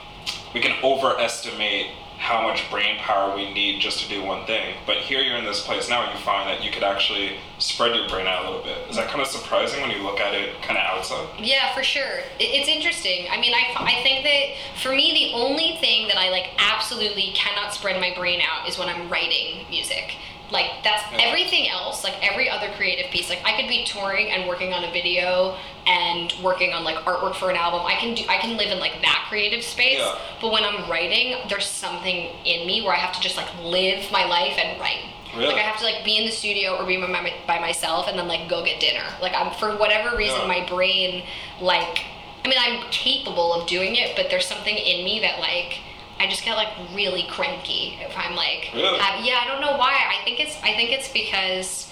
we 0.55 0.61
can 0.61 0.77
overestimate 0.85 1.87
how 2.21 2.43
much 2.43 2.71
brain 2.71 2.99
power 2.99 3.35
we 3.35 3.51
need 3.55 3.81
just 3.81 3.99
to 4.01 4.09
do 4.09 4.23
one 4.23 4.45
thing. 4.45 4.75
But 4.87 4.99
here 4.99 5.23
you're 5.23 5.39
in 5.39 5.47
this 5.47 5.65
place 5.65 5.89
now 5.89 6.05
where 6.05 6.13
you 6.13 6.19
find 6.19 6.51
that 6.51 6.63
you 6.63 6.71
could 6.71 6.83
actually 6.83 7.39
spread 7.59 7.97
your 7.97 8.07
brain 8.11 8.27
out 8.27 8.45
a 8.45 8.51
little 8.51 8.63
bit. 8.63 8.77
Is 8.91 8.97
that 8.97 9.09
kind 9.09 9.23
of 9.23 9.27
surprising 9.27 9.81
when 9.81 9.91
you 9.91 10.03
look 10.03 10.21
at 10.21 10.35
it 10.35 10.61
kind 10.61 10.77
of 10.79 10.85
outside? 10.85 11.27
Yeah, 11.39 11.75
for 11.75 11.83
sure. 11.83 12.21
It's 12.39 12.69
interesting. 12.69 13.27
I 13.31 13.41
mean, 13.41 13.55
I, 13.55 13.73
I 13.75 14.03
think 14.03 14.25
that 14.25 14.81
for 14.83 14.91
me, 14.95 15.15
the 15.15 15.35
only 15.35 15.79
thing 15.81 16.09
that 16.09 16.19
I 16.19 16.29
like 16.29 16.51
absolutely 16.59 17.33
cannot 17.35 17.73
spread 17.73 17.99
my 17.99 18.13
brain 18.15 18.43
out 18.43 18.69
is 18.69 18.79
when 18.79 18.91
I'm 18.91 19.09
writing 19.09 19.65
music. 19.71 20.17
Like 20.51 20.83
that's 20.85 21.03
everything 21.19 21.69
else, 21.69 22.05
like 22.05 22.17
every 22.21 22.51
other 22.51 22.69
creative 22.77 23.11
piece. 23.11 23.31
Like 23.31 23.41
I 23.45 23.59
could 23.59 23.69
be 23.69 23.85
touring 23.87 24.31
and 24.31 24.49
working 24.49 24.75
on 24.75 24.85
a 24.85 24.93
video 24.93 25.57
and 25.91 26.33
working 26.41 26.73
on 26.73 26.85
like 26.85 26.97
artwork 27.05 27.35
for 27.35 27.51
an 27.51 27.57
album. 27.57 27.81
I 27.85 27.95
can 27.97 28.15
do 28.15 28.23
I 28.29 28.39
can 28.39 28.57
live 28.57 28.71
in 28.71 28.79
like 28.79 29.01
that 29.03 29.27
creative 29.29 29.65
space. 29.65 29.99
Yeah. 29.99 30.15
But 30.41 30.53
when 30.53 30.63
I'm 30.63 30.89
writing, 30.89 31.37
there's 31.49 31.67
something 31.67 32.31
in 32.45 32.67
me 32.67 32.81
where 32.83 32.93
I 32.95 32.99
have 32.99 33.13
to 33.17 33.21
just 33.21 33.37
like 33.37 33.49
live 33.63 34.11
my 34.13 34.25
life 34.25 34.57
and 34.57 34.81
write. 34.81 35.03
Really? 35.35 35.47
Like 35.49 35.57
I 35.57 35.61
have 35.71 35.79
to 35.81 35.85
like 35.85 36.05
be 36.05 36.17
in 36.17 36.27
the 36.27 36.33
studio 36.33 36.77
or 36.77 36.87
be 36.87 36.97
by, 36.97 37.33
by 37.47 37.59
myself 37.59 38.07
and 38.09 38.17
then 38.19 38.29
like 38.29 38.49
go 38.49 38.65
get 38.65 38.79
dinner. 38.81 39.03
Like 39.21 39.33
I'm 39.35 39.53
for 39.59 39.77
whatever 39.77 40.17
reason 40.17 40.39
Yeah. 40.41 40.47
my 40.47 40.67
brain 40.69 41.25
like 41.61 42.05
I 42.45 42.49
mean 42.49 42.59
I'm 42.59 42.89
capable 42.91 43.53
of 43.53 43.67
doing 43.69 43.97
it, 43.97 44.15
but 44.17 44.27
there's 44.31 44.47
something 44.47 44.77
in 44.77 45.05
me 45.05 45.21
that 45.21 45.41
like 45.41 45.79
I 46.21 46.29
just 46.29 46.45
get 46.45 46.55
like 46.57 46.69
really 46.95 47.25
cranky 47.31 47.99
if 48.01 48.17
I'm 48.17 48.37
like 48.37 48.71
Really? 48.75 48.99
have- 48.99 49.25
yeah 49.25 49.41
I 49.43 49.49
don't 49.49 49.61
know 49.61 49.77
why 49.77 49.95
I 50.15 50.23
think 50.25 50.39
it's 50.39 50.57
I 50.63 50.73
think 50.75 50.91
it's 50.93 51.11
because 51.13 51.91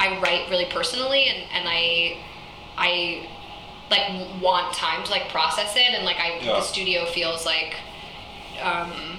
I 0.00 0.18
write 0.20 0.50
really 0.50 0.66
personally 0.66 1.24
and 1.26 1.44
and 1.52 1.68
I 1.68 2.18
I 2.76 3.28
like 3.90 4.42
want 4.42 4.74
time 4.74 5.04
to 5.04 5.10
like 5.10 5.28
process 5.28 5.76
it 5.76 5.90
and 5.94 6.04
like 6.04 6.16
I 6.18 6.38
Yeah. 6.40 6.54
the 6.54 6.60
studio 6.62 7.04
feels 7.06 7.44
like 7.46 7.76
um 8.62 9.18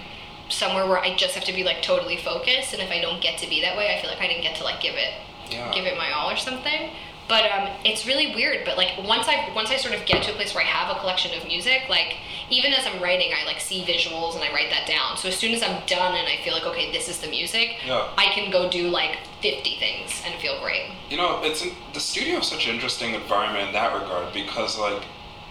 somewhere 0.50 0.86
where 0.88 1.00
I 1.00 1.16
just 1.16 1.36
have 1.36 1.44
to 1.46 1.54
be 1.54 1.64
like 1.64 1.82
totally 1.82 2.18
focused 2.18 2.74
and 2.74 2.82
if 2.82 2.90
I 2.92 3.00
don't 3.02 3.22
get 3.22 3.40
to 3.40 3.50
be 3.50 3.62
that 3.62 3.78
way 3.78 3.96
I 3.96 4.02
feel 4.02 4.10
like 4.10 4.22
I 4.22 4.28
didn't 4.28 4.44
get 4.44 4.56
to 4.58 4.64
like 4.64 4.80
give 4.82 4.96
it 4.96 5.14
Yeah. 5.50 5.72
give 5.74 5.86
it 5.86 5.98
my 5.98 6.12
all 6.12 6.30
or 6.32 6.36
something 6.38 6.92
but 7.28 7.44
um 7.52 7.70
it's 7.84 8.06
really 8.06 8.36
weird 8.36 8.66
but 8.66 8.78
like 8.78 8.92
once 9.04 9.28
I 9.28 9.52
once 9.56 9.70
I 9.72 9.78
sort 9.78 9.96
of 9.96 10.06
get 10.06 10.24
to 10.24 10.32
a 10.32 10.36
place 10.36 10.54
where 10.54 10.64
I 10.64 10.68
have 10.68 10.96
a 10.96 11.00
collection 11.00 11.38
of 11.40 11.48
music 11.48 11.84
like 11.90 12.16
even 12.50 12.74
as 12.74 12.86
I'm 12.86 13.02
writing 13.02 13.32
I 13.34 13.46
like 13.46 13.60
see 13.60 13.84
visuals 13.84 14.36
and 14.36 14.44
I 14.44 14.54
write 14.54 14.70
that 14.70 14.88
down 14.88 15.18
so 15.18 15.28
as 15.30 15.36
soon 15.36 15.54
as 15.54 15.64
I'm 15.64 15.82
done 15.88 16.16
and 16.16 16.28
I 16.28 16.38
feel 16.44 16.54
like 16.54 16.66
okay 16.66 16.92
this 16.92 17.10
is 17.10 17.20
the 17.20 17.28
music 17.28 17.78
Yeah. 17.86 18.08
I 18.18 18.26
can 18.28 18.52
go 18.52 18.70
do 18.70 18.90
like 18.90 19.18
50 19.42 19.78
things 19.80 20.22
and 20.26 20.40
feel 20.42 20.60
great 20.62 20.92
You 21.10 21.18
know, 21.18 21.42
it's 21.44 21.66
the 21.94 22.00
studio 22.00 22.40
is 22.40 22.48
such 22.48 22.68
an 22.68 22.74
interesting 22.76 23.14
environment 23.14 23.68
in 23.68 23.74
that 23.74 23.94
regard 23.94 24.34
because 24.34 24.78
like 24.78 25.04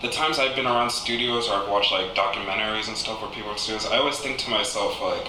the 0.03 0.11
times 0.11 0.39
I've 0.39 0.55
been 0.55 0.67
around 0.67 0.91
studios 0.91 1.49
or 1.49 1.55
I've 1.63 1.69
watched 1.69 1.91
like 1.93 2.15
documentaries 2.15 2.89
and 2.89 2.97
stuff 2.97 3.23
where 3.23 3.31
people 3.31 3.51
are 3.51 3.53
in 3.53 3.59
studios, 3.59 3.87
I 3.87 3.97
always 3.99 4.19
think 4.19 4.39
to 4.41 4.51
myself 4.51 5.01
like 5.01 5.29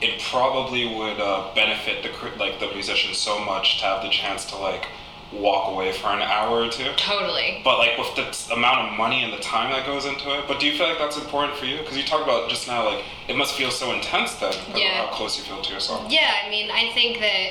it 0.00 0.20
probably 0.30 0.86
would 0.86 1.20
uh, 1.20 1.54
benefit 1.54 2.02
the 2.02 2.10
like 2.38 2.58
the 2.58 2.68
musician 2.68 3.14
so 3.14 3.38
much 3.44 3.78
to 3.78 3.84
have 3.84 4.02
the 4.02 4.08
chance 4.10 4.44
to 4.46 4.56
like 4.56 4.86
walk 5.34 5.72
away 5.72 5.92
for 5.92 6.08
an 6.08 6.22
hour 6.22 6.62
or 6.62 6.68
two. 6.70 6.86
totally 6.96 7.60
But 7.64 7.78
like 7.78 7.98
with 7.98 8.14
the 8.16 8.24
t- 8.30 8.52
amount 8.54 8.88
of 8.92 8.96
money 8.98 9.24
and 9.24 9.32
the 9.32 9.38
time 9.42 9.70
that 9.72 9.84
goes 9.86 10.04
into 10.06 10.30
it, 10.38 10.44
but 10.48 10.60
do 10.60 10.66
you 10.66 10.76
feel 10.76 10.88
like 10.88 10.98
that's 10.98 11.16
important 11.16 11.56
for 11.58 11.64
you? 11.66 11.78
Because 11.78 11.96
you 11.96 12.04
talked 12.04 12.22
about 12.24 12.48
just 12.48 12.66
now, 12.68 12.84
like 12.84 13.04
it 13.28 13.36
must 13.36 13.54
feel 13.54 13.70
so 13.70 13.92
intense 13.92 14.34
then, 14.36 14.54
Yeah. 14.74 15.06
how 15.06 15.12
close 15.12 15.36
you 15.36 15.44
feel 15.44 15.60
to 15.62 15.72
yourself. 15.72 16.10
Yeah, 16.10 16.32
I 16.44 16.48
mean, 16.50 16.70
I 16.70 16.90
think 16.94 17.18
that 17.20 17.48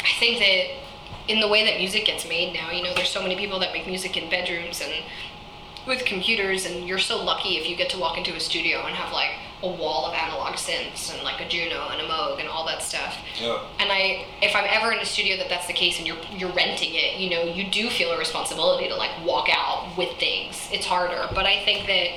I 0.00 0.18
think 0.20 0.38
that 0.38 0.66
in 1.32 1.40
the 1.40 1.48
way 1.48 1.64
that 1.64 1.78
music 1.78 2.04
gets 2.04 2.28
made 2.28 2.52
now, 2.52 2.70
you 2.70 2.82
know, 2.82 2.92
there's 2.94 3.08
so 3.08 3.22
many 3.22 3.36
people 3.36 3.58
that 3.60 3.72
make 3.72 3.86
music 3.86 4.16
in 4.16 4.28
bedrooms 4.28 4.82
and 4.82 4.92
with 5.86 6.04
computers 6.04 6.66
and 6.66 6.86
you're 6.86 6.98
so 6.98 7.22
lucky 7.22 7.56
if 7.56 7.68
you 7.68 7.76
get 7.76 7.88
to 7.90 7.98
walk 7.98 8.16
into 8.18 8.34
a 8.34 8.40
studio 8.40 8.84
and 8.86 8.94
have 8.96 9.12
like 9.12 9.30
a 9.64 9.76
wall 9.76 10.06
of 10.06 10.14
analog 10.14 10.54
synths 10.54 11.12
and 11.12 11.22
like 11.22 11.40
a 11.40 11.48
Juno 11.48 11.88
and 11.88 12.00
a 12.00 12.04
Moog 12.04 12.38
and 12.40 12.48
all 12.48 12.66
that 12.66 12.82
stuff. 12.82 13.16
Yeah. 13.40 13.62
And 13.78 13.90
I, 13.90 14.26
if 14.42 14.54
I'm 14.54 14.66
ever 14.68 14.92
in 14.92 14.98
a 14.98 15.04
studio 15.04 15.36
that 15.38 15.48
that's 15.48 15.66
the 15.66 15.72
case 15.72 15.98
and 15.98 16.06
you're 16.06 16.18
you're 16.30 16.52
renting 16.52 16.90
it, 16.92 17.18
you 17.18 17.30
know, 17.30 17.42
you 17.42 17.70
do 17.70 17.88
feel 17.88 18.10
a 18.12 18.18
responsibility 18.18 18.88
to 18.88 18.96
like 18.96 19.12
walk 19.24 19.48
out 19.50 19.96
with 19.96 20.10
things. 20.18 20.68
It's 20.72 20.86
harder, 20.86 21.28
but 21.34 21.46
I 21.46 21.64
think 21.64 21.86
that 21.86 22.08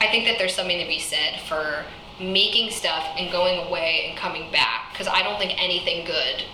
I 0.00 0.08
think 0.10 0.26
that 0.26 0.36
there's 0.38 0.54
something 0.54 0.78
to 0.78 0.86
be 0.86 0.98
said 0.98 1.40
for 1.48 1.84
making 2.20 2.70
stuff 2.70 3.06
and 3.18 3.30
going 3.30 3.66
away 3.66 4.06
and 4.08 4.18
coming 4.18 4.50
back 4.50 4.90
because 4.92 5.06
I 5.06 5.22
don't 5.22 5.38
think 5.38 5.62
anything 5.62 6.06
good 6.06 6.44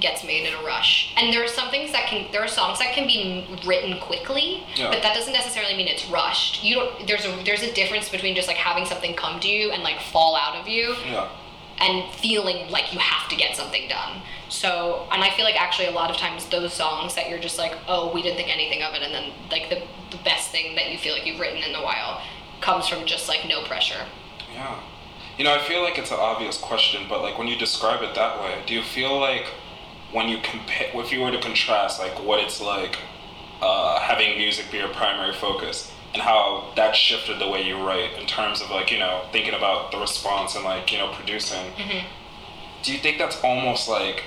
gets 0.00 0.24
made 0.24 0.46
in 0.46 0.54
a 0.54 0.62
rush. 0.64 1.12
And 1.16 1.32
there 1.32 1.42
are 1.44 1.48
some 1.48 1.70
things 1.70 1.92
that 1.92 2.06
can 2.06 2.30
there 2.32 2.42
are 2.42 2.48
songs 2.48 2.78
that 2.78 2.92
can 2.92 3.06
be 3.06 3.46
written 3.66 3.98
quickly, 4.00 4.64
Yeah. 4.74 4.90
but 4.90 5.02
that 5.02 5.14
doesn't 5.14 5.32
necessarily 5.32 5.76
mean 5.76 5.88
it's 5.88 6.06
rushed. 6.08 6.62
You 6.62 6.74
don't 6.76 7.06
there's 7.06 7.24
a 7.24 7.32
there's 7.44 7.62
a 7.62 7.72
difference 7.72 8.08
between 8.08 8.34
just 8.34 8.48
like 8.48 8.56
having 8.56 8.84
something 8.86 9.14
come 9.14 9.40
to 9.40 9.48
you 9.48 9.70
and 9.70 9.82
like 9.82 10.00
fall 10.00 10.36
out 10.36 10.56
of 10.56 10.68
you 10.68 10.94
Yeah. 11.06 11.28
and 11.80 12.12
feeling 12.14 12.70
like 12.70 12.92
you 12.92 12.98
have 12.98 13.28
to 13.30 13.36
get 13.36 13.56
something 13.56 13.88
done. 13.88 14.22
So, 14.48 15.08
and 15.10 15.24
I 15.24 15.30
feel 15.30 15.44
like 15.44 15.60
actually 15.60 15.88
a 15.88 15.92
lot 15.92 16.08
of 16.10 16.16
times 16.18 16.46
those 16.48 16.72
songs 16.72 17.14
that 17.16 17.28
you're 17.28 17.40
just 17.40 17.58
like, 17.58 17.74
oh, 17.88 18.12
we 18.14 18.22
didn't 18.22 18.36
think 18.36 18.48
anything 18.48 18.80
of 18.82 18.94
it, 18.94 19.02
and 19.02 19.12
then 19.12 19.32
like 19.50 19.68
the, 19.70 19.82
the 20.16 20.22
best 20.22 20.50
thing 20.52 20.76
that 20.76 20.92
you 20.92 20.98
feel 20.98 21.14
like 21.14 21.26
you've 21.26 21.40
written 21.40 21.62
in 21.64 21.74
a 21.74 21.82
while 21.82 22.22
comes 22.60 22.86
from 22.86 23.04
just 23.06 23.28
like 23.28 23.44
no 23.48 23.64
pressure. 23.64 24.06
Yeah. 24.54 24.78
You 25.36 25.44
know, 25.44 25.52
I 25.52 25.58
feel 25.58 25.82
like 25.82 25.98
it's 25.98 26.12
an 26.12 26.18
obvious 26.20 26.56
question, 26.58 27.06
but 27.08 27.22
like 27.22 27.36
when 27.38 27.48
you 27.48 27.56
describe 27.58 28.02
it 28.02 28.14
that 28.14 28.40
way, 28.40 28.62
do 28.66 28.72
you 28.72 28.82
feel 28.82 29.18
like 29.18 29.46
when 30.16 30.30
you 30.30 30.38
compare, 30.38 30.88
if 30.94 31.12
you 31.12 31.20
were 31.20 31.30
to 31.30 31.38
contrast 31.42 32.00
like 32.00 32.24
what 32.24 32.40
it's 32.40 32.58
like 32.58 32.96
uh, 33.60 34.00
having 34.00 34.38
music 34.38 34.64
be 34.72 34.78
your 34.78 34.88
primary 34.88 35.34
focus 35.34 35.92
and 36.14 36.22
how 36.22 36.72
that 36.74 36.96
shifted 36.96 37.38
the 37.38 37.46
way 37.46 37.60
you 37.60 37.76
write 37.86 38.18
in 38.18 38.26
terms 38.26 38.62
of 38.62 38.70
like, 38.70 38.90
you 38.90 38.98
know, 38.98 39.26
thinking 39.30 39.52
about 39.52 39.92
the 39.92 39.98
response 39.98 40.54
and 40.56 40.64
like, 40.64 40.90
you 40.90 40.96
know, 40.96 41.12
producing, 41.12 41.70
do 42.82 42.94
you 42.94 42.98
think 42.98 43.18
that's 43.18 43.38
almost 43.44 43.90
like 43.90 44.22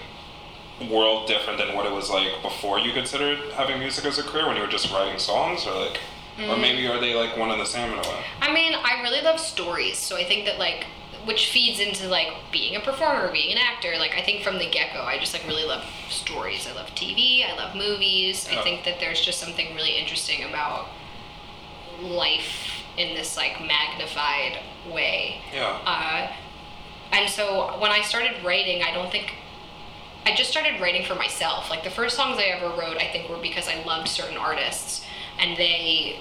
world 0.91 1.27
different 1.27 1.57
than 1.57 1.75
what 1.75 1.87
it 1.87 1.91
was 1.91 2.07
like 2.11 2.39
before 2.43 2.77
you 2.77 2.93
considered 2.93 3.39
having 3.53 3.79
music 3.79 4.05
as 4.05 4.19
a 4.19 4.23
career 4.23 4.45
when 4.45 4.57
you 4.57 4.61
were 4.61 4.67
just 4.67 4.91
writing 4.91 5.17
songs 5.17 5.65
or 5.65 5.73
like, 5.73 5.99
or 6.47 6.55
maybe 6.55 6.87
are 6.87 6.99
they 7.01 7.15
like 7.15 7.35
one 7.35 7.49
and 7.49 7.59
the 7.59 7.65
same 7.65 7.91
in 7.91 7.97
a 7.97 8.01
way? 8.03 8.23
I 8.41 8.53
mean, 8.53 8.73
I 8.75 9.01
really 9.01 9.21
love 9.23 9.39
stories, 9.39 9.97
so 9.97 10.15
I 10.17 10.23
think 10.23 10.45
that 10.45 10.59
like 10.59 10.85
which 11.25 11.51
feeds 11.51 11.79
into 11.79 12.07
like 12.07 12.29
being 12.51 12.75
a 12.75 12.79
performer, 12.79 13.31
being 13.31 13.51
an 13.51 13.57
actor. 13.57 13.93
Like 13.97 14.15
I 14.15 14.21
think 14.21 14.43
from 14.43 14.57
the 14.57 14.69
get 14.69 14.93
go, 14.93 15.01
I 15.01 15.17
just 15.17 15.33
like 15.33 15.47
really 15.47 15.65
love 15.65 15.85
stories. 16.09 16.67
I 16.67 16.73
love 16.73 16.87
TV. 16.95 17.47
I 17.47 17.55
love 17.55 17.75
movies. 17.75 18.47
Yeah. 18.49 18.59
I 18.59 18.63
think 18.63 18.85
that 18.85 18.99
there's 18.99 19.21
just 19.21 19.39
something 19.39 19.75
really 19.75 19.97
interesting 19.97 20.43
about 20.43 20.87
life 22.01 22.83
in 22.97 23.15
this 23.15 23.37
like 23.37 23.59
magnified 23.61 24.59
way. 24.91 25.41
Yeah. 25.53 25.79
Uh, 25.85 26.31
and 27.11 27.29
so 27.29 27.79
when 27.79 27.91
I 27.91 28.01
started 28.01 28.43
writing, 28.43 28.83
I 28.83 28.93
don't 28.93 29.11
think 29.11 29.33
I 30.25 30.35
just 30.35 30.49
started 30.49 30.79
writing 30.79 31.05
for 31.05 31.15
myself. 31.15 31.69
Like 31.69 31.83
the 31.83 31.89
first 31.89 32.15
songs 32.15 32.37
I 32.37 32.43
ever 32.43 32.67
wrote, 32.69 32.97
I 32.97 33.09
think 33.11 33.29
were 33.29 33.37
because 33.41 33.67
I 33.67 33.83
loved 33.83 34.07
certain 34.07 34.37
artists 34.37 35.05
and 35.39 35.57
they 35.57 36.19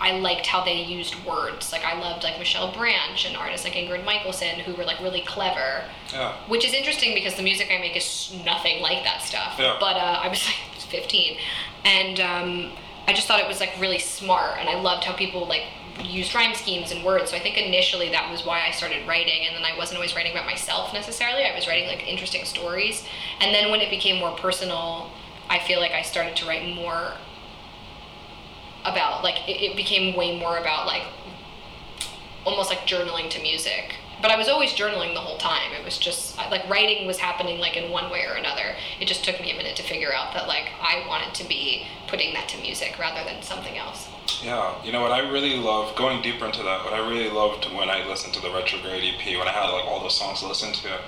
I 0.00 0.18
liked 0.18 0.46
how 0.46 0.64
they 0.64 0.82
used 0.82 1.14
words. 1.24 1.72
Like 1.72 1.84
I 1.84 1.98
loved 1.98 2.24
like 2.24 2.38
Michelle 2.38 2.72
Branch 2.72 3.26
and 3.26 3.36
artists 3.36 3.66
like 3.66 3.74
Ingrid 3.74 4.04
Michaelson 4.04 4.60
who 4.60 4.74
were 4.74 4.84
like 4.84 5.00
really 5.00 5.22
clever. 5.22 5.84
Yeah. 6.12 6.34
Which 6.46 6.64
is 6.64 6.72
interesting 6.72 7.14
because 7.14 7.34
the 7.36 7.42
music 7.42 7.68
I 7.70 7.78
make 7.78 7.96
is 7.96 8.34
nothing 8.44 8.82
like 8.82 9.04
that 9.04 9.22
stuff. 9.22 9.56
Yeah. 9.58 9.76
But 9.80 9.96
uh, 9.96 10.20
I 10.22 10.28
was 10.28 10.44
like 10.46 10.56
15, 10.88 11.36
and 11.84 12.20
um, 12.20 12.72
I 13.06 13.12
just 13.12 13.28
thought 13.28 13.40
it 13.40 13.48
was 13.48 13.60
like 13.60 13.72
really 13.78 13.98
smart, 13.98 14.58
and 14.58 14.68
I 14.68 14.80
loved 14.80 15.04
how 15.04 15.14
people 15.14 15.46
like 15.46 15.64
used 16.02 16.34
rhyme 16.34 16.54
schemes 16.54 16.92
and 16.92 17.04
words. 17.04 17.30
So 17.30 17.36
I 17.36 17.40
think 17.40 17.58
initially 17.58 18.10
that 18.10 18.30
was 18.30 18.46
why 18.46 18.66
I 18.66 18.70
started 18.70 19.06
writing, 19.06 19.46
and 19.46 19.56
then 19.56 19.64
I 19.64 19.76
wasn't 19.76 19.96
always 19.96 20.14
writing 20.14 20.32
about 20.32 20.46
myself 20.46 20.92
necessarily. 20.92 21.44
I 21.44 21.54
was 21.54 21.66
writing 21.66 21.88
like 21.88 22.06
interesting 22.08 22.44
stories, 22.44 23.04
and 23.40 23.54
then 23.54 23.70
when 23.70 23.80
it 23.80 23.90
became 23.90 24.18
more 24.18 24.36
personal, 24.36 25.10
I 25.50 25.58
feel 25.58 25.80
like 25.80 25.92
I 25.92 26.02
started 26.02 26.36
to 26.36 26.46
write 26.46 26.74
more 26.74 27.12
about 28.90 29.22
like 29.22 29.48
it, 29.48 29.60
it 29.62 29.76
became 29.76 30.16
way 30.16 30.38
more 30.38 30.58
about 30.58 30.86
like 30.86 31.02
almost 32.44 32.70
like 32.70 32.80
journaling 32.80 33.30
to 33.30 33.42
music. 33.42 33.94
But 34.20 34.32
i 34.32 34.36
was 34.36 34.48
always 34.48 34.72
journaling 34.72 35.14
the 35.14 35.20
whole 35.20 35.38
time. 35.38 35.72
It 35.78 35.84
was 35.84 35.96
just 35.96 36.36
like 36.36 36.68
writing 36.68 37.06
was 37.06 37.18
happening 37.18 37.60
like 37.60 37.76
in 37.76 37.90
one 37.90 38.10
way 38.10 38.24
or 38.26 38.34
another. 38.34 38.74
It 39.00 39.06
just 39.06 39.24
took 39.24 39.40
me 39.40 39.52
a 39.52 39.56
minute 39.56 39.76
to 39.76 39.82
figure 39.82 40.12
out 40.12 40.34
that 40.34 40.48
like 40.48 40.70
i 40.80 41.04
wanted 41.06 41.34
to 41.34 41.48
be 41.48 41.86
putting 42.08 42.34
that 42.34 42.48
to 42.48 42.60
music 42.60 42.98
rather 42.98 43.22
than 43.24 43.42
something 43.42 43.76
else. 43.76 44.08
Yeah, 44.42 44.74
you 44.84 44.92
know 44.92 45.02
what? 45.02 45.12
I 45.12 45.20
really 45.30 45.56
love 45.56 45.96
going 45.96 46.22
deeper 46.22 46.46
into 46.46 46.62
that. 46.62 46.84
What 46.84 46.94
I 46.94 47.08
really 47.08 47.30
loved 47.30 47.64
when 47.72 47.90
I 47.90 48.06
listened 48.06 48.34
to 48.34 48.40
the 48.40 48.50
Retrograde 48.50 49.02
EP, 49.02 49.38
when 49.38 49.48
I 49.48 49.52
had 49.52 49.68
like 49.70 49.84
all 49.84 50.00
those 50.00 50.16
songs 50.16 50.40
to 50.40 50.48
listen 50.48 50.72
to, 50.72 50.98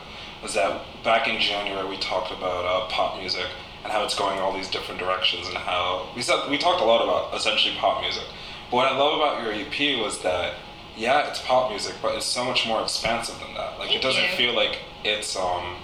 was 0.42 0.54
that 0.54 0.82
back 1.04 1.28
in 1.28 1.40
January 1.40 1.88
we 1.88 1.96
talked 1.98 2.32
about 2.32 2.64
uh, 2.64 2.88
pop 2.88 3.18
music 3.18 3.46
and 3.84 3.92
how 3.92 4.04
it's 4.04 4.14
going 4.14 4.38
all 4.38 4.52
these 4.52 4.68
different 4.68 5.00
directions 5.00 5.48
and 5.48 5.56
how 5.56 6.08
we 6.14 6.22
said 6.22 6.48
we 6.50 6.58
talked 6.58 6.80
a 6.80 6.84
lot 6.84 7.02
about 7.02 7.34
essentially 7.38 7.74
pop 7.76 8.00
music. 8.02 8.24
But 8.70 8.76
what 8.76 8.86
I 8.92 8.96
love 8.96 9.16
about 9.18 9.42
your 9.42 9.52
EP 9.52 9.98
was 10.02 10.22
that 10.22 10.54
yeah, 10.96 11.28
it's 11.30 11.40
pop 11.42 11.70
music, 11.70 11.94
but 12.02 12.14
it's 12.14 12.26
so 12.26 12.44
much 12.44 12.66
more 12.66 12.82
expansive 12.82 13.38
than 13.40 13.54
that. 13.54 13.78
Like 13.78 13.94
it 13.94 14.02
doesn't 14.02 14.22
you. 14.22 14.36
feel 14.36 14.54
like 14.54 14.78
it's 15.04 15.36
um 15.36 15.76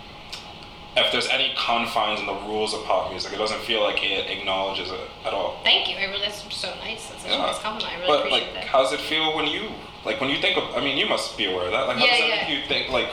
if 0.96 1.12
there's 1.12 1.28
any 1.28 1.52
confines 1.58 2.20
in 2.20 2.26
the 2.26 2.32
rules 2.48 2.72
of 2.72 2.82
pop 2.84 3.10
music, 3.10 3.32
it 3.32 3.36
doesn't 3.36 3.60
feel 3.60 3.82
like 3.82 4.02
it 4.02 4.30
acknowledges 4.30 4.90
it 4.90 5.00
at 5.26 5.32
all. 5.34 5.60
thank 5.62 5.90
you 5.90 5.96
i 5.96 6.04
really 6.06 6.20
that's 6.22 6.42
so 6.56 6.68
nice 6.76 7.08
that's 7.10 7.22
such 7.22 7.32
a 7.32 7.36
nice 7.38 7.58
compliment 7.58 7.94
i 7.94 8.00
really 8.00 8.06
But 8.08 8.18
appreciate 8.26 8.44
like, 8.46 8.54
that 8.54 8.64
how 8.64 8.82
does 8.82 8.92
it 8.94 9.00
feel 9.00 9.36
when 9.36 9.46
you 9.46 9.68
like 10.06 10.20
when 10.20 10.30
you 10.30 10.40
think 10.40 10.56
of? 10.56 10.74
I 10.76 10.80
mean, 10.80 10.96
you 10.96 11.06
must 11.06 11.36
be 11.36 11.46
aware 11.46 11.66
of 11.66 11.72
that. 11.72 11.88
Like, 11.88 11.96
how 11.98 12.04
Yeah, 12.04 12.10
does 12.12 12.20
that 12.20 12.28
yeah. 12.28 12.48
make 12.48 12.62
you 12.62 12.68
think? 12.68 12.90
Like, 12.90 13.08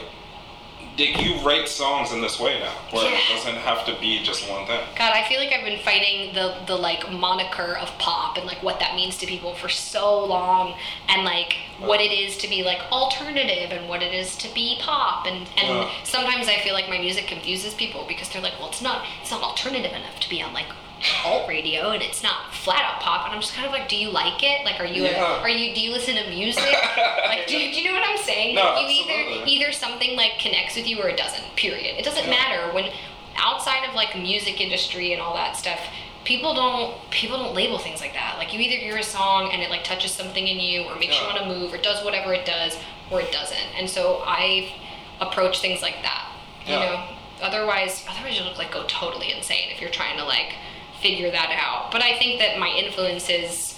that 0.98 1.22
you 1.24 1.36
write 1.46 1.68
songs 1.68 2.12
in 2.12 2.22
this 2.22 2.40
way 2.40 2.60
now, 2.60 2.74
where 2.92 3.12
it 3.12 3.20
doesn't 3.30 3.56
have 3.56 3.86
to 3.86 4.00
be 4.00 4.22
just 4.24 4.48
one 4.50 4.66
thing. 4.68 4.80
God, 4.96 5.12
I 5.14 5.28
feel 5.28 5.40
like 5.40 5.52
I've 5.52 5.66
been 5.66 5.80
fighting 5.80 6.34
the 6.36 6.56
the 6.68 6.76
like 6.76 7.12
moniker 7.12 7.76
of 7.78 7.90
pop 7.98 8.38
and 8.38 8.46
like 8.46 8.62
what 8.62 8.80
that 8.80 8.96
means 8.96 9.18
to 9.18 9.26
people 9.26 9.56
for 9.56 9.70
so 9.70 10.24
long, 10.26 10.76
and 11.10 11.24
like 11.24 11.56
what 11.80 12.00
it 12.00 12.12
is 12.12 12.38
to 12.38 12.48
be 12.48 12.64
like 12.64 12.80
alternative 12.92 13.72
and 13.72 13.90
what 13.90 14.04
it 14.04 14.14
is 14.14 14.36
to 14.38 14.54
be 14.54 14.78
pop, 14.80 15.26
and 15.26 15.48
and 15.58 15.68
Yeah. 15.80 15.90
sometimes 16.04 16.48
I 16.48 16.58
feel 16.60 16.74
like 16.74 16.88
my 16.90 17.00
music 17.00 17.26
confuses 17.28 17.74
people 17.74 18.06
because 18.08 18.30
they're 18.30 18.42
like, 18.42 18.60
well, 18.60 18.70
it's 18.70 18.82
not 18.82 19.06
it's 19.22 19.32
not 19.32 19.42
alternative 19.42 19.92
enough 19.92 20.20
to 20.20 20.30
be 20.30 20.42
on 20.42 20.54
like 20.54 20.68
alt 21.26 21.48
radio 21.48 21.92
and 21.92 22.02
it's 22.02 22.24
not 22.24 22.54
flat 22.54 22.82
out 22.84 23.02
pop 23.02 23.26
and 23.26 23.34
I'm 23.36 23.42
just 23.42 23.54
kind 23.54 23.66
of 23.66 23.72
like 23.74 23.88
do 23.90 23.96
you 23.98 24.10
like 24.10 24.42
it 24.44 24.64
like 24.66 24.80
are 24.80 24.86
you 24.86 25.04
Yeah. 25.04 25.38
a, 25.40 25.42
are 25.42 25.50
you 25.50 25.74
do 25.76 25.82
you 25.82 25.92
listen 25.92 26.16
to 26.16 26.30
music 26.30 26.64
like 27.26 27.48
do, 27.48 27.58
you- 27.58 27.74
do 27.74 27.82
you 27.82 27.90
know 27.90 28.00
what 28.00 28.08
I'm 28.08 28.18
saying 28.18 28.56
No, 28.56 28.62
like 28.64 28.84
you 28.90 29.04
either 29.04 29.20
absolutely. 29.24 29.52
either 29.54 29.72
something 29.72 30.16
like 30.16 30.40
connects 30.40 30.76
with 30.76 30.88
you 30.88 31.02
or 31.02 31.10
it 31.10 31.18
doesn't 31.18 31.44
period 31.56 31.98
it 32.00 32.06
doesn't 32.06 32.24
Yeah. 32.26 32.30
matter 32.30 32.74
when 32.74 32.92
outside 33.36 33.88
of 33.88 33.96
like 33.96 34.16
music 34.18 34.62
industry 34.62 35.12
and 35.14 35.22
all 35.22 35.34
that 35.36 35.56
stuff 35.58 35.80
people 36.24 36.54
don't 36.54 36.96
people 37.10 37.38
don't 37.38 37.54
label 37.54 37.78
things 37.80 38.00
like 38.00 38.14
that 38.14 38.36
like 38.38 38.54
you 38.54 38.60
either 38.62 38.78
hear 38.78 38.96
a 38.98 39.04
song 39.04 39.50
and 39.52 39.62
it 39.62 39.70
like 39.70 39.84
touches 39.84 40.12
something 40.12 40.48
in 40.48 40.60
you 40.60 40.84
or 40.84 40.96
makes 40.96 41.20
you 41.20 41.26
want 41.26 41.38
to 41.38 41.46
move 41.46 41.74
or 41.74 41.78
does 41.78 42.04
whatever 42.06 42.34
it 42.34 42.46
does 42.46 42.78
or 43.12 43.20
it 43.20 43.30
doesn't 43.32 43.68
and 43.78 43.90
so 43.90 44.22
i 44.26 44.72
approach 45.20 45.60
things 45.60 45.82
like 45.82 45.96
that 46.02 46.32
you 46.66 46.74
Yeah. 46.74 46.80
know 46.80 47.46
otherwise 47.46 48.06
otherwise 48.10 48.38
you 48.38 48.46
look 48.46 48.58
like 48.58 48.72
go 48.72 48.86
totally 48.88 49.34
insane 49.34 49.70
if 49.70 49.82
you're 49.82 49.90
trying 49.90 50.18
to 50.18 50.24
like 50.24 50.54
figure 51.04 51.30
that 51.30 51.52
out 51.64 51.92
but 51.92 52.02
i 52.02 52.18
think 52.18 52.40
that 52.40 52.58
my 52.58 52.70
influences 52.70 53.78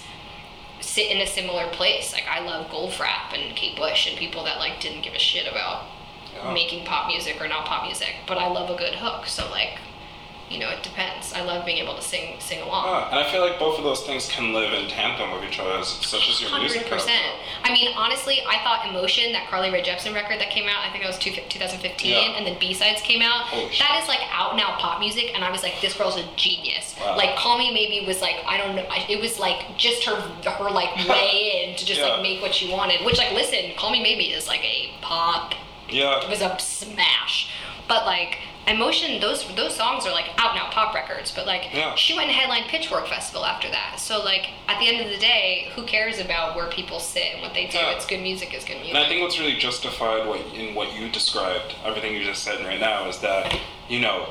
sit 0.80 1.10
in 1.10 1.20
a 1.22 1.26
similar 1.28 1.68
place 1.72 2.14
like 2.14 2.26
i 2.30 2.40
love 2.46 2.68
goldfrapp 2.70 3.34
and 3.34 3.56
kate 3.56 3.76
bush 3.76 4.08
and 4.10 4.18
people 4.18 4.44
that 4.46 4.58
like 4.60 4.80
didn't 4.80 5.02
give 5.02 5.14
a 5.14 5.20
shit 5.20 5.48
about 5.52 5.80
Yeah. 6.36 6.54
making 6.54 6.86
pop 6.86 7.08
music 7.08 7.36
or 7.42 7.48
not 7.48 7.66
pop 7.66 7.84
music, 7.86 8.14
but 8.28 8.38
I 8.38 8.48
love 8.58 8.70
a 8.70 8.76
good 8.76 8.96
hook. 8.96 9.26
So 9.26 9.50
like, 9.50 9.80
you 10.49 10.60
know, 10.60 10.69
it 10.69 10.84
depends. 10.84 11.34
I 11.34 11.41
love 11.41 11.65
being 11.65 11.79
able 11.79 11.95
to 11.95 12.01
sing 12.01 12.36
sing 12.39 12.62
along. 12.62 12.86
Yeah, 12.86 13.10
and 13.10 13.19
I 13.19 13.31
feel 13.31 13.41
like 13.41 13.58
both 13.58 13.77
of 13.79 13.84
those 13.84 14.01
things 14.05 14.27
can 14.29 14.53
live 14.53 14.71
in 14.73 14.88
tandem 14.89 15.31
with 15.31 15.43
each 15.43 15.60
other, 15.60 15.84
such 15.84 16.29
as 16.29 16.39
your 16.41 16.58
music. 16.60 16.84
Hundred 16.84 16.93
percent. 16.93 17.34
I 17.63 17.73
mean, 17.73 17.91
honestly, 17.97 18.41
I 18.47 18.60
thought 18.63 18.88
"Emotion," 18.88 19.31
that 19.34 19.47
Carly 19.49 19.71
Rae 19.71 19.81
Jepsen 19.84 20.13
record 20.13 20.39
that 20.39 20.51
came 20.51 20.69
out, 20.69 20.86
I 20.86 20.91
think 20.91 21.03
it 21.03 21.08
was 21.08 21.17
two, 21.17 21.31
2015, 21.31 22.12
Yeah. 22.12 22.38
and 22.38 22.45
then 22.45 22.58
B 22.60 22.73
sides 22.75 23.01
came 23.01 23.21
out. 23.23 23.45
Holy 23.49 23.71
shit. 23.71 23.79
That 23.88 23.99
is 24.03 24.08
like 24.08 24.19
out 24.31 24.51
and 24.53 24.62
out 24.62 24.77
pop 24.77 24.99
music, 24.99 25.31
and 25.34 25.43
I 25.43 25.49
was 25.51 25.63
like, 25.63 25.81
this 25.81 25.97
girl's 25.97 26.15
a 26.17 26.23
genius. 26.36 26.95
Wow. 27.01 27.17
Like, 27.17 27.36
"Call 27.36 27.58
Me 27.58 27.73
Maybe" 27.73 28.05
was 28.05 28.21
like, 28.21 28.36
I 28.45 28.58
don't 28.58 28.75
know, 28.75 28.86
it 29.10 29.19
was 29.19 29.39
like 29.39 29.77
just 29.77 30.03
her 30.05 30.15
her 30.15 30.69
like 30.69 30.95
way 31.10 31.65
in 31.69 31.75
to 31.75 31.86
just 31.86 31.99
Yeah. 31.99 32.08
like 32.13 32.21
make 32.21 32.41
what 32.43 32.53
she 32.53 32.71
wanted. 32.71 33.03
Which 33.03 33.17
like, 33.17 33.31
listen, 33.34 33.71
"Call 33.77 33.89
Me 33.89 34.01
Maybe" 34.01 34.25
is 34.25 34.47
like 34.47 34.63
a 34.63 34.91
pop 35.01 35.55
Yeah. 35.89 36.21
it 36.21 36.29
was 36.29 36.41
a 36.41 36.55
smash. 36.60 37.49
But 37.88 38.05
like 38.05 38.38
Emotion, 38.67 39.21
those 39.21 39.45
those 39.56 39.75
songs 39.75 40.08
are 40.08 40.12
like 40.12 40.30
out 40.38 40.51
and 40.51 40.60
out 40.60 40.71
pop 40.71 40.95
records. 40.95 41.32
But 41.32 41.45
like 41.45 41.71
Yeah. 41.73 41.93
she 41.95 42.15
went 42.15 42.30
and 42.30 42.36
headlined 42.36 42.65
Pitchfork 42.67 43.08
Festival 43.08 43.45
after 43.45 43.69
that. 43.69 43.99
So 43.99 44.23
like 44.23 44.49
at 44.67 44.80
the 44.80 44.88
end 44.88 45.06
of 45.06 45.12
the 45.12 45.17
day, 45.19 45.69
who 45.75 45.84
cares 45.84 46.19
about 46.19 46.56
where 46.56 46.67
people 46.67 46.99
sit 46.99 47.34
and 47.34 47.41
what 47.43 47.54
they 47.54 47.67
do? 47.67 47.78
Yeah. 47.78 47.91
It's 47.91 48.06
good 48.08 48.21
music 48.21 48.54
is 48.56 48.63
good 48.65 48.78
music. 48.78 48.95
And 48.95 49.04
I 49.04 49.08
think 49.08 49.21
what's 49.21 49.39
really 49.39 49.58
justified 49.58 50.25
what, 50.28 50.39
in 50.56 50.73
what 50.73 50.95
you 50.99 51.10
described, 51.10 51.75
everything 51.86 52.15
you 52.15 52.23
just 52.23 52.43
said 52.43 52.65
right 52.65 52.80
now, 52.80 53.08
is 53.08 53.19
that 53.19 53.56
you 53.88 53.99
know, 53.99 54.30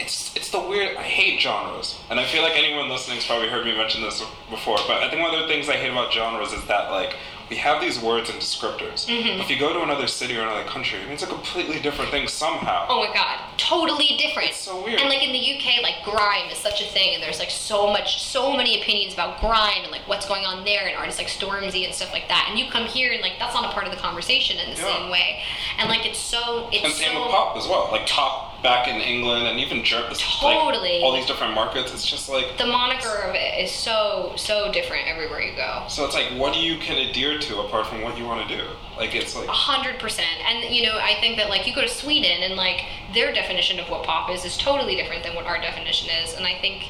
it's 0.00 0.34
it's 0.36 0.50
the 0.50 0.58
weird. 0.60 0.96
I 0.96 1.02
hate 1.02 1.40
genres, 1.40 2.00
and 2.10 2.18
I 2.18 2.24
feel 2.24 2.42
like 2.42 2.56
anyone 2.56 2.88
listening's 2.88 3.24
probably 3.26 3.48
heard 3.48 3.64
me 3.64 3.76
mention 3.76 4.02
this 4.02 4.20
before. 4.50 4.78
But 4.86 5.02
I 5.02 5.10
think 5.10 5.22
one 5.22 5.34
of 5.34 5.40
the 5.42 5.46
things 5.46 5.68
I 5.68 5.74
hate 5.76 5.90
about 5.90 6.12
genres 6.12 6.52
is 6.52 6.64
that 6.66 6.90
like 6.90 7.14
we 7.50 7.56
have 7.56 7.80
these 7.80 7.98
words 8.00 8.28
and 8.30 8.38
descriptors. 8.40 9.06
Mm-hmm. 9.06 9.40
If 9.40 9.48
you 9.50 9.58
go 9.58 9.72
to 9.72 9.82
another 9.82 10.06
city 10.06 10.36
or 10.36 10.42
another 10.42 10.64
country, 10.64 11.00
it 11.00 11.08
means 11.08 11.22
a 11.22 11.26
completely 11.26 11.80
different 11.80 12.10
thing 12.10 12.28
somehow. 12.28 12.86
Oh 12.88 13.00
my 13.06 13.12
god, 13.14 13.40
totally 13.56 14.16
different. 14.18 14.50
It's 14.50 14.58
so 14.60 14.82
weird. 14.84 15.00
And 15.00 15.08
like 15.08 15.22
in 15.22 15.32
the 15.32 15.38
UK, 15.56 15.82
like 15.82 16.04
grime 16.04 16.50
is 16.50 16.58
such 16.58 16.80
a 16.82 16.84
thing, 16.86 17.14
and 17.14 17.22
there's 17.22 17.38
like 17.38 17.50
so 17.50 17.86
much, 17.86 18.22
so 18.22 18.56
many 18.56 18.80
opinions 18.80 19.14
about 19.14 19.40
grime 19.40 19.82
and 19.82 19.90
like 19.90 20.06
what's 20.06 20.26
going 20.28 20.44
on 20.44 20.64
there, 20.64 20.86
and 20.86 20.96
artists 20.96 21.18
like 21.20 21.28
Stormzy 21.28 21.84
and 21.84 21.94
stuff 21.94 22.12
like 22.12 22.28
that. 22.28 22.46
And 22.50 22.58
you 22.58 22.70
come 22.70 22.84
here 22.86 23.12
and 23.12 23.22
like 23.22 23.34
that's 23.38 23.54
not 23.54 23.64
a 23.64 23.72
part 23.72 23.86
of 23.86 23.92
the 23.92 23.98
conversation 23.98 24.58
in 24.58 24.70
the 24.70 24.76
Yeah. 24.80 24.96
same 24.96 25.10
way. 25.10 25.40
And 25.78 25.88
like 25.88 26.04
it's 26.06 26.18
so, 26.18 26.68
it's 26.72 26.84
And 26.84 26.92
same 26.92 27.12
so. 27.12 27.22
with 27.22 27.30
pop 27.30 27.56
as 27.56 27.66
well. 27.66 27.88
Like 27.90 28.06
pop 28.06 28.47
back 28.62 28.88
in 28.88 28.96
England 29.00 29.46
and 29.46 29.60
even 29.60 29.84
Germany. 29.84 30.16
Totally. 30.18 30.94
Like, 30.94 31.02
all 31.02 31.12
these 31.14 31.26
different 31.26 31.54
markets. 31.54 31.92
It's 31.92 32.04
just 32.06 32.28
like 32.28 32.58
The 32.58 32.66
moniker 32.66 33.22
of 33.22 33.34
it 33.34 33.62
is 33.62 33.70
so, 33.70 34.32
so 34.36 34.72
different 34.72 35.06
everywhere 35.06 35.40
you 35.40 35.54
go. 35.54 35.84
so. 35.88 36.04
It's 36.04 36.14
like 36.14 36.30
what 36.36 36.54
do 36.54 36.60
you 36.60 36.78
can 36.78 36.96
adhere 36.98 37.38
to 37.38 37.60
apart 37.60 37.86
from 37.86 38.02
what 38.02 38.18
you 38.18 38.24
want 38.24 38.48
to 38.48 38.56
do? 38.56 38.64
Like 38.96 39.14
it's 39.14 39.36
like 39.36 39.48
A 39.48 39.52
hundred 39.52 39.98
percent. 40.00 40.26
And 40.48 40.74
you 40.74 40.82
know, 40.84 40.98
I 40.98 41.14
think 41.20 41.36
that 41.36 41.48
like 41.48 41.66
you 41.66 41.74
go 41.74 41.82
to 41.82 41.88
Sweden 41.88 42.42
and 42.42 42.56
like 42.56 42.80
their 43.14 43.32
definition 43.32 43.78
of 43.78 43.88
what 43.88 44.02
pop 44.04 44.30
is 44.30 44.44
is 44.44 44.56
totally 44.56 44.96
different 44.96 45.22
than 45.22 45.34
what 45.36 45.46
our 45.46 45.60
definition 45.60 46.10
is. 46.24 46.34
And 46.34 46.44
I 46.46 46.58
think 46.60 46.84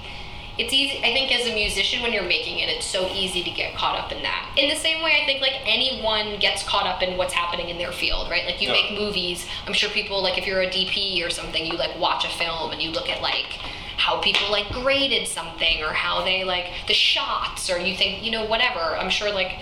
it's 0.59 0.73
easy. 0.73 0.99
I 0.99 1.13
think 1.13 1.33
as 1.33 1.47
a 1.47 1.55
musician, 1.55 2.03
when 2.03 2.13
you're 2.13 2.25
making 2.25 2.59
it, 2.59 2.69
it's 2.69 2.85
so 2.87 3.09
easy 3.13 3.43
to 3.45 3.51
get 3.51 3.75
caught 3.77 3.97
up 3.99 4.11
in 4.13 4.23
that. 4.23 4.53
In 4.57 4.69
the 4.69 4.75
same 4.77 5.03
way, 5.03 5.19
I 5.23 5.25
think 5.25 5.41
like 5.41 5.55
anyone 5.65 6.39
gets 6.41 6.63
caught 6.65 6.87
up 6.87 7.03
in 7.03 7.17
what's 7.17 7.33
happening 7.33 7.69
in 7.69 7.79
their 7.79 7.93
field, 7.93 8.29
right? 8.31 8.45
Like 8.45 8.61
you 8.61 8.69
Yeah. 8.69 8.75
make 8.75 8.99
movies. 8.99 9.47
I'm 9.67 9.73
sure 9.73 9.89
people 9.91 10.23
like 10.23 10.37
if 10.37 10.47
you're 10.47 10.61
a 10.63 10.67
DP 10.71 11.25
or 11.25 11.31
something, 11.31 11.65
you 11.65 11.77
like 11.79 11.97
watch 11.99 12.25
a 12.25 12.29
film 12.29 12.73
and 12.73 12.83
you 12.83 12.91
look 12.91 13.09
at 13.09 13.23
like 13.23 13.59
how 13.97 14.19
people 14.21 14.51
like 14.51 14.69
graded 14.71 15.27
something 15.29 15.83
or 15.83 15.93
how 15.93 16.25
they 16.25 16.45
like 16.45 16.67
the 16.87 16.95
shots 16.95 17.69
or 17.71 17.79
you 17.79 17.97
think 17.97 18.23
you 18.25 18.31
know 18.31 18.45
whatever. 18.45 18.97
I'm 18.97 19.11
sure 19.11 19.33
like 19.33 19.59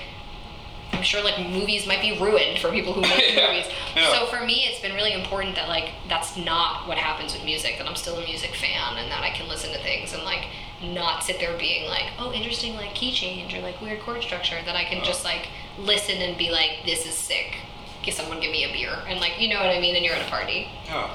I'm 0.92 1.02
sure 1.02 1.22
like 1.22 1.38
movies 1.50 1.86
might 1.86 2.00
be 2.00 2.18
ruined 2.18 2.58
for 2.58 2.70
people 2.70 2.92
who 2.92 3.00
make 3.12 3.34
Yeah, 3.36 3.48
movies. 3.52 3.66
yeah. 3.94 4.12
So 4.12 4.26
for 4.26 4.44
me, 4.44 4.64
it's 4.66 4.80
been 4.80 4.94
really 4.94 5.12
important 5.12 5.54
that 5.56 5.68
like 5.68 5.90
that's 6.08 6.36
not 6.36 6.86
what 6.88 6.96
happens 6.98 7.32
with 7.34 7.44
music. 7.44 7.76
That 7.78 7.86
I'm 7.86 7.96
still 7.96 8.16
a 8.18 8.24
music 8.24 8.54
fan 8.54 8.96
and 8.96 9.10
that 9.10 9.22
I 9.22 9.30
can 9.30 9.48
listen 9.48 9.72
to 9.72 9.78
things 9.82 10.12
and 10.14 10.22
like 10.24 10.46
not 10.82 11.24
sit 11.24 11.38
there 11.38 11.56
being 11.58 11.88
like, 11.88 12.04
oh, 12.18 12.32
interesting 12.32 12.74
like 12.74 12.94
key 12.94 13.12
change 13.12 13.54
or 13.54 13.60
like 13.60 13.80
weird 13.80 14.00
chord 14.00 14.22
structure. 14.22 14.56
That 14.64 14.76
I 14.76 14.84
can 14.84 15.04
just 15.04 15.24
like 15.24 15.48
listen 15.78 16.16
and 16.22 16.36
be 16.38 16.50
like, 16.50 16.84
this 16.84 17.06
is 17.06 17.14
sick. 17.14 17.56
Give 18.02 18.14
someone 18.14 18.40
give 18.40 18.52
me 18.52 18.64
a 18.64 18.72
beer 18.72 18.94
and 19.08 19.20
like 19.20 19.40
you 19.40 19.48
know 19.48 19.56
what 19.60 19.68
I 19.74 19.80
mean. 19.80 19.96
And 19.96 20.04
you're 20.04 20.14
at 20.14 20.26
a 20.26 20.30
party. 20.30 20.68
yeah. 20.86 21.10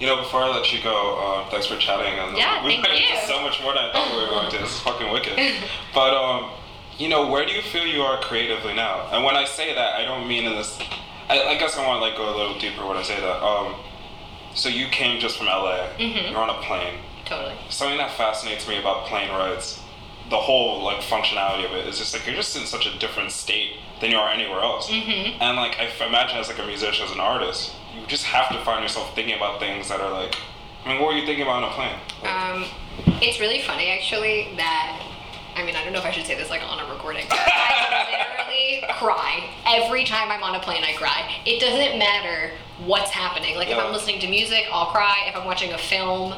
You 0.00 0.08
know, 0.08 0.16
before 0.16 0.40
I 0.42 0.48
let 0.48 0.72
you 0.72 0.82
go, 0.82 1.14
uh, 1.16 1.48
thanks 1.50 1.66
for 1.66 1.76
chatting. 1.76 2.12
And 2.18 2.36
Yeah, 2.36 2.64
we 2.66 2.72
thank 2.74 2.88
went 2.88 2.98
into 2.98 3.14
you. 3.14 3.20
so 3.28 3.40
much 3.40 3.62
more 3.62 3.72
than 3.72 3.84
I 3.84 3.92
thought 3.92 4.10
we 4.10 4.20
were 4.22 4.28
going 4.30 4.50
to. 4.50 4.58
This 4.58 4.70
is 4.74 4.80
fucking 4.80 5.12
wicked. 5.12 5.38
But 5.94 6.12
um, 6.12 6.50
you 6.98 7.08
know, 7.08 7.28
where 7.28 7.44
do 7.46 7.52
you 7.52 7.62
feel 7.62 7.86
you 7.86 8.02
are 8.02 8.20
creatively 8.20 8.74
now? 8.74 9.08
And 9.12 9.24
when 9.24 9.36
I 9.36 9.44
say 9.44 9.74
that, 9.74 9.94
I 9.94 10.04
don't 10.04 10.28
mean 10.28 10.44
in 10.44 10.52
this. 10.52 10.78
I, 11.28 11.42
I 11.42 11.54
guess 11.58 11.76
I 11.76 11.86
want 11.86 12.00
to 12.02 12.06
like 12.08 12.16
go 12.16 12.34
a 12.34 12.36
little 12.36 12.58
deeper 12.58 12.86
when 12.86 12.96
I 12.96 13.02
say 13.02 13.18
that. 13.20 13.42
Um, 13.42 13.74
so 14.54 14.68
you 14.68 14.86
came 14.88 15.18
just 15.20 15.36
from 15.38 15.46
LA. 15.46 15.88
Mhm. 15.98 16.30
You're 16.30 16.40
on 16.40 16.50
a 16.50 16.60
plane. 16.62 16.98
Totally. 17.24 17.54
Something 17.70 17.98
that 17.98 18.10
fascinates 18.12 18.68
me 18.68 18.78
about 18.78 19.06
plane 19.06 19.30
rides, 19.30 19.80
the 20.30 20.36
whole 20.36 20.82
like 20.82 20.98
functionality 21.00 21.64
of 21.64 21.72
it 21.72 21.86
is 21.86 21.98
just 21.98 22.12
like 22.12 22.26
you're 22.26 22.36
just 22.36 22.54
in 22.56 22.66
such 22.66 22.86
a 22.86 22.98
different 22.98 23.32
state 23.32 23.76
than 24.00 24.10
you 24.10 24.16
are 24.18 24.28
anywhere 24.30 24.60
else. 24.60 24.90
Mhm. 24.90 25.36
And 25.40 25.56
like 25.56 25.78
I 25.78 25.84
f- 25.84 26.00
imagine 26.02 26.36
as 26.38 26.48
like 26.48 26.58
a 26.58 26.66
musician, 26.66 27.06
as 27.06 27.12
an 27.12 27.20
artist, 27.20 27.72
you 27.98 28.04
just 28.06 28.24
have 28.24 28.48
to 28.50 28.58
find 28.64 28.82
yourself 28.82 29.14
thinking 29.14 29.34
about 29.36 29.58
things 29.60 29.88
that 29.88 30.00
are 30.00 30.10
like. 30.10 30.36
I 30.84 30.88
mean, 30.88 30.98
what 31.00 31.08
were 31.08 31.14
you 31.18 31.24
thinking 31.24 31.42
about 31.44 31.62
on 31.62 31.64
a 31.64 31.72
plane? 31.72 31.94
Like, 32.22 32.32
Um, 32.32 32.64
it's 33.22 33.38
really 33.38 33.62
funny 33.62 33.88
actually 33.90 34.54
that 34.56 35.00
I 35.56 35.64
mean 35.64 35.76
I 35.76 35.84
don't 35.84 35.92
know 35.92 35.98
if 35.98 36.04
I 36.04 36.10
should 36.10 36.26
say 36.26 36.34
this 36.36 36.50
like 36.50 36.62
on 36.62 36.78
a 36.78 36.92
recording. 36.92 37.26
but 37.28 37.38
I 37.40 38.36
literally 38.38 38.84
cry 38.98 39.50
every 39.66 40.04
time 40.04 40.30
I'm 40.30 40.42
on 40.42 40.54
a 40.54 40.60
plane. 40.60 40.82
I 40.84 40.92
cry. 40.94 41.30
It 41.46 41.60
doesn't 41.60 41.98
matter 41.98 42.50
what's 42.84 43.10
happening. 43.10 43.56
Like 43.56 43.68
if 43.68 43.76
Yeah. 43.76 43.84
I'm 43.84 43.92
listening 43.92 44.20
to 44.20 44.28
music, 44.28 44.64
I'll 44.72 44.86
cry. 44.86 45.24
If 45.28 45.36
I'm 45.36 45.44
watching 45.44 45.72
a 45.72 45.78
film. 45.78 46.34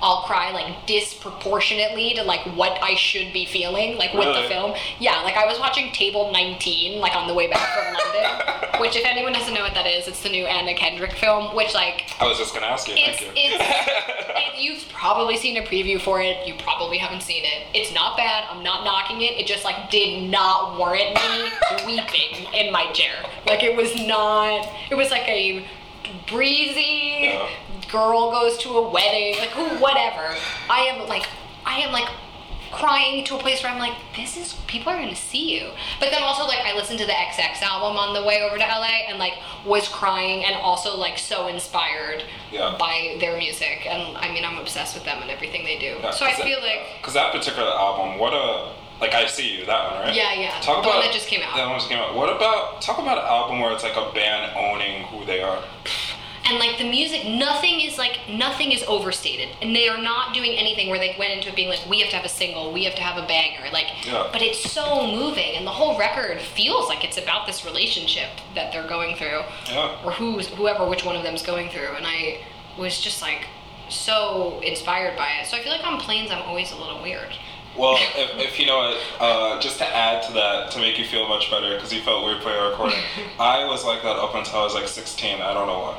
I'll 0.00 0.22
cry 0.22 0.52
like 0.52 0.86
disproportionately 0.86 2.14
to 2.14 2.22
like 2.22 2.40
what 2.56 2.78
I 2.82 2.94
should 2.94 3.32
be 3.32 3.44
feeling 3.46 3.96
like 3.96 4.12
with 4.14 4.26
Really? 4.26 4.42
the 4.42 4.48
film. 4.48 4.74
Yeah, 5.00 5.22
like 5.22 5.36
I 5.36 5.46
was 5.46 5.58
watching 5.58 5.92
Table 5.92 6.30
19 6.32 7.00
like 7.00 7.14
on 7.16 7.26
the 7.28 7.34
way 7.34 7.48
back 7.48 7.68
from 7.74 7.94
London, 8.14 8.80
which 8.80 8.96
if 8.96 9.04
anyone 9.04 9.32
doesn't 9.32 9.52
know 9.54 9.62
what 9.62 9.74
that 9.74 9.86
is, 9.86 10.06
it's 10.08 10.22
the 10.22 10.28
new 10.28 10.44
Anna 10.46 10.74
Kendrick 10.74 11.12
film, 11.12 11.54
which 11.54 11.74
like 11.74 12.10
I 12.20 12.26
was 12.26 12.38
just 12.38 12.54
gonna 12.54 12.66
ask 12.66 12.86
you. 12.88 12.94
it's, 12.96 13.18
thank 13.18 13.36
you. 13.36 13.42
it's 13.56 13.64
it, 14.56 14.62
you've 14.62 14.88
probably 14.92 15.36
seen 15.36 15.56
a 15.56 15.62
preview 15.66 16.00
for 16.00 16.20
it. 16.20 16.46
You 16.46 16.54
probably 16.58 16.98
haven't 16.98 17.22
seen 17.22 17.44
it. 17.44 17.66
It's 17.74 17.92
not 17.92 18.16
bad. 18.16 18.44
I'm 18.50 18.62
not 18.62 18.84
knocking 18.84 19.20
it. 19.22 19.32
It 19.38 19.46
just 19.46 19.64
like 19.64 19.90
did 19.90 20.30
not 20.30 20.78
warrant 20.78 21.14
me 21.14 21.50
weeping 21.86 22.52
in 22.54 22.72
my 22.72 22.90
chair. 22.92 23.14
Like 23.46 23.62
it 23.62 23.76
was 23.76 23.94
not. 24.06 24.68
It 24.90 24.94
was 24.94 25.10
like 25.10 25.26
a 25.28 25.66
breezy. 26.28 27.38
Girl 27.90 28.30
goes 28.30 28.58
to 28.58 28.70
a 28.70 28.90
wedding. 28.90 29.38
Like 29.38 29.50
who, 29.50 29.64
whatever. 29.82 30.34
I 30.70 30.80
am 30.82 31.08
like, 31.08 31.26
I 31.64 31.80
am 31.80 31.92
like 31.92 32.08
crying 32.70 33.24
to 33.24 33.34
a 33.34 33.38
place 33.38 33.62
where 33.62 33.72
I'm 33.72 33.78
like, 33.78 33.94
this 34.14 34.36
is 34.36 34.52
people 34.66 34.92
are 34.92 34.98
gonna 35.00 35.16
see 35.16 35.58
you. 35.58 35.70
But 36.00 36.10
then 36.10 36.22
also 36.22 36.44
like 36.46 36.58
I 36.64 36.74
listened 36.76 36.98
to 36.98 37.06
the 37.06 37.12
XX 37.12 37.62
album 37.62 37.96
on 37.96 38.12
the 38.14 38.22
way 38.22 38.42
over 38.42 38.56
to 38.58 38.62
LA 38.62 39.08
and 39.08 39.18
like 39.18 39.34
was 39.64 39.88
crying 39.88 40.44
and 40.44 40.54
also 40.56 40.96
like 40.96 41.16
so 41.18 41.48
inspired 41.48 42.24
Yeah. 42.52 42.76
by 42.78 43.16
their 43.20 43.38
music. 43.38 43.86
And 43.86 44.16
I 44.18 44.30
mean 44.32 44.44
I'm 44.44 44.58
obsessed 44.58 44.94
with 44.94 45.04
them 45.04 45.22
and 45.22 45.30
everything 45.30 45.64
they 45.64 45.78
do. 45.78 45.96
Yeah, 46.00 46.10
so 46.10 46.26
I 46.26 46.34
feel 46.34 46.60
that, 46.60 46.66
like 46.66 46.80
because 47.00 47.14
that 47.14 47.32
particular 47.32 47.68
album, 47.70 48.18
what 48.18 48.34
a 48.34 48.74
like 49.00 49.14
I 49.14 49.26
see 49.26 49.58
you 49.60 49.64
that 49.66 49.92
one, 49.94 50.02
right? 50.02 50.14
Yeah, 50.14 50.32
yeah. 50.34 50.50
Talk 50.60 50.82
The 50.82 50.88
about 50.90 50.96
one 50.98 51.06
that 51.06 51.12
just 51.14 51.28
came 51.28 51.40
out. 51.42 51.56
That 51.56 51.66
one 51.68 51.78
just 51.78 51.88
came 51.88 51.98
out. 51.98 52.14
What 52.14 52.34
about 52.34 52.82
talk 52.82 52.98
about 52.98 53.16
an 53.18 53.24
album 53.24 53.60
where 53.60 53.72
it's 53.72 53.82
like 53.84 53.96
a 53.96 54.12
band 54.12 54.52
owning 54.56 55.04
who 55.04 55.24
they 55.24 55.40
are? 55.40 55.62
And 56.48 56.58
like 56.58 56.78
the 56.78 56.88
music 56.88 57.26
nothing 57.26 57.80
is 57.80 57.98
like 57.98 58.18
nothing 58.28 58.72
is 58.72 58.82
overstated 58.88 59.48
and 59.62 59.74
they 59.76 59.88
are 59.88 60.00
not 60.00 60.32
doing 60.34 60.52
anything 60.52 60.88
where 60.88 60.98
they 60.98 61.14
went 61.18 61.32
into 61.32 61.48
it 61.48 61.56
being 61.56 61.68
like 61.68 61.80
we 61.88 62.00
have 62.00 62.08
to 62.10 62.16
have 62.16 62.24
a 62.24 62.28
single 62.28 62.72
we 62.72 62.84
have 62.84 62.94
to 62.94 63.02
have 63.02 63.22
a 63.22 63.26
banger 63.26 63.70
like 63.72 63.86
Yeah. 64.06 64.28
but 64.32 64.40
it's 64.42 64.70
so 64.70 65.06
moving 65.06 65.56
and 65.56 65.66
the 65.66 65.70
whole 65.70 65.98
record 65.98 66.40
feels 66.40 66.88
like 66.88 67.04
it's 67.04 67.18
about 67.18 67.46
this 67.46 67.64
relationship 67.64 68.30
that 68.54 68.72
they're 68.72 68.88
going 68.88 69.16
through 69.16 69.42
Yeah. 69.66 69.96
or 70.04 70.12
who's 70.12 70.48
whoever 70.48 70.88
which 70.88 71.04
one 71.04 71.16
of 71.16 71.22
them's 71.22 71.42
going 71.42 71.70
through 71.70 71.94
and 71.96 72.06
i 72.06 72.38
was 72.78 73.00
just 73.00 73.20
like 73.22 73.46
so 73.88 74.60
inspired 74.64 75.16
by 75.16 75.28
it 75.40 75.46
so 75.46 75.56
i 75.56 75.60
feel 75.62 75.72
like 75.72 75.86
on 75.86 75.98
planes 76.00 76.30
i'm 76.30 76.42
always 76.42 76.72
a 76.72 76.76
little 76.76 77.02
weird 77.02 77.32
Well, 77.76 77.96
if, 78.16 78.30
if 78.38 78.58
you 78.58 78.66
know 78.66 78.90
it, 78.90 78.96
uh, 79.20 79.60
just 79.60 79.78
to 79.78 79.86
add 79.86 80.22
to 80.26 80.32
that, 80.32 80.70
to 80.72 80.80
make 80.80 80.98
you 80.98 81.04
feel 81.04 81.28
much 81.28 81.48
better, 81.50 81.74
because 81.76 81.92
you 81.92 82.00
felt 82.02 82.24
weird 82.24 82.40
playing 82.42 82.58
a 82.60 82.70
recording, 82.70 82.98
I 83.38 83.64
was 83.66 83.84
like 83.84 84.02
that 84.02 84.16
up 84.16 84.34
until 84.34 84.58
I 84.60 84.64
was 84.64 84.74
like 84.74 84.88
16. 84.88 85.40
I 85.40 85.54
don't 85.54 85.68
know 85.68 85.78
why. 85.80 85.96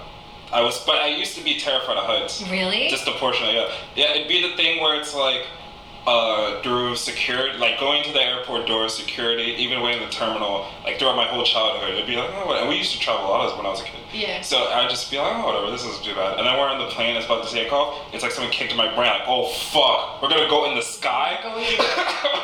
I 0.51 0.61
was, 0.61 0.83
but 0.85 0.95
I 0.95 1.07
used 1.07 1.35
to 1.37 1.43
be 1.43 1.59
terrified 1.59 1.97
of 1.97 2.05
heights. 2.05 2.41
really 2.49 2.89
Disproportionately, 2.89 3.55
yeah. 3.55 3.71
Yeah, 3.95 4.11
it'd 4.15 4.27
be 4.27 4.41
the 4.41 4.55
thing 4.55 4.81
where 4.81 4.99
it's 4.99 5.13
like, 5.13 5.45
uh, 6.07 6.61
through 6.63 6.95
security, 6.95 7.57
like 7.57 7.79
going 7.79 8.03
to 8.03 8.11
the 8.11 8.21
airport 8.21 8.65
doors, 8.65 8.95
security, 8.95 9.53
even 9.59 9.81
waiting 9.81 10.01
in 10.01 10.09
the 10.09 10.13
terminal, 10.13 10.65
like 10.83 10.97
throughout 10.97 11.15
my 11.15 11.25
whole 11.25 11.43
childhood, 11.43 11.91
it'd 11.91 12.07
be 12.07 12.15
like, 12.15 12.29
oh, 12.33 12.47
what? 12.47 12.59
and 12.59 12.69
we 12.69 12.75
used 12.77 12.93
to 12.93 12.99
travel 12.99 13.25
a 13.25 13.29
lot 13.29 13.51
as 13.51 13.55
when 13.57 13.65
I 13.65 13.69
was 13.69 13.81
a 13.81 13.83
kid. 13.83 13.99
Yeah. 14.11 14.41
So 14.41 14.57
I'd 14.57 14.89
just 14.89 15.11
be 15.11 15.17
like, 15.17 15.35
oh, 15.35 15.45
whatever, 15.45 15.69
this 15.69 15.85
isn't 15.85 16.03
too 16.03 16.15
bad. 16.15 16.39
And 16.39 16.47
then 16.47 16.57
we're 16.57 16.67
on 16.67 16.79
the 16.79 16.87
plane, 16.87 17.15
it's 17.15 17.25
about 17.25 17.45
to 17.45 17.53
take 17.53 17.71
off. 17.71 18.11
It's 18.13 18.23
like 18.23 18.31
someone 18.31 18.51
kicked 18.51 18.71
in 18.71 18.77
my 18.77 18.87
brain, 18.95 19.11
like, 19.11 19.27
oh 19.27 19.49
fuck, 19.69 20.21
we're 20.21 20.29
gonna 20.29 20.49
go 20.49 20.69
in 20.69 20.75
the 20.75 20.81
sky. 20.81 21.37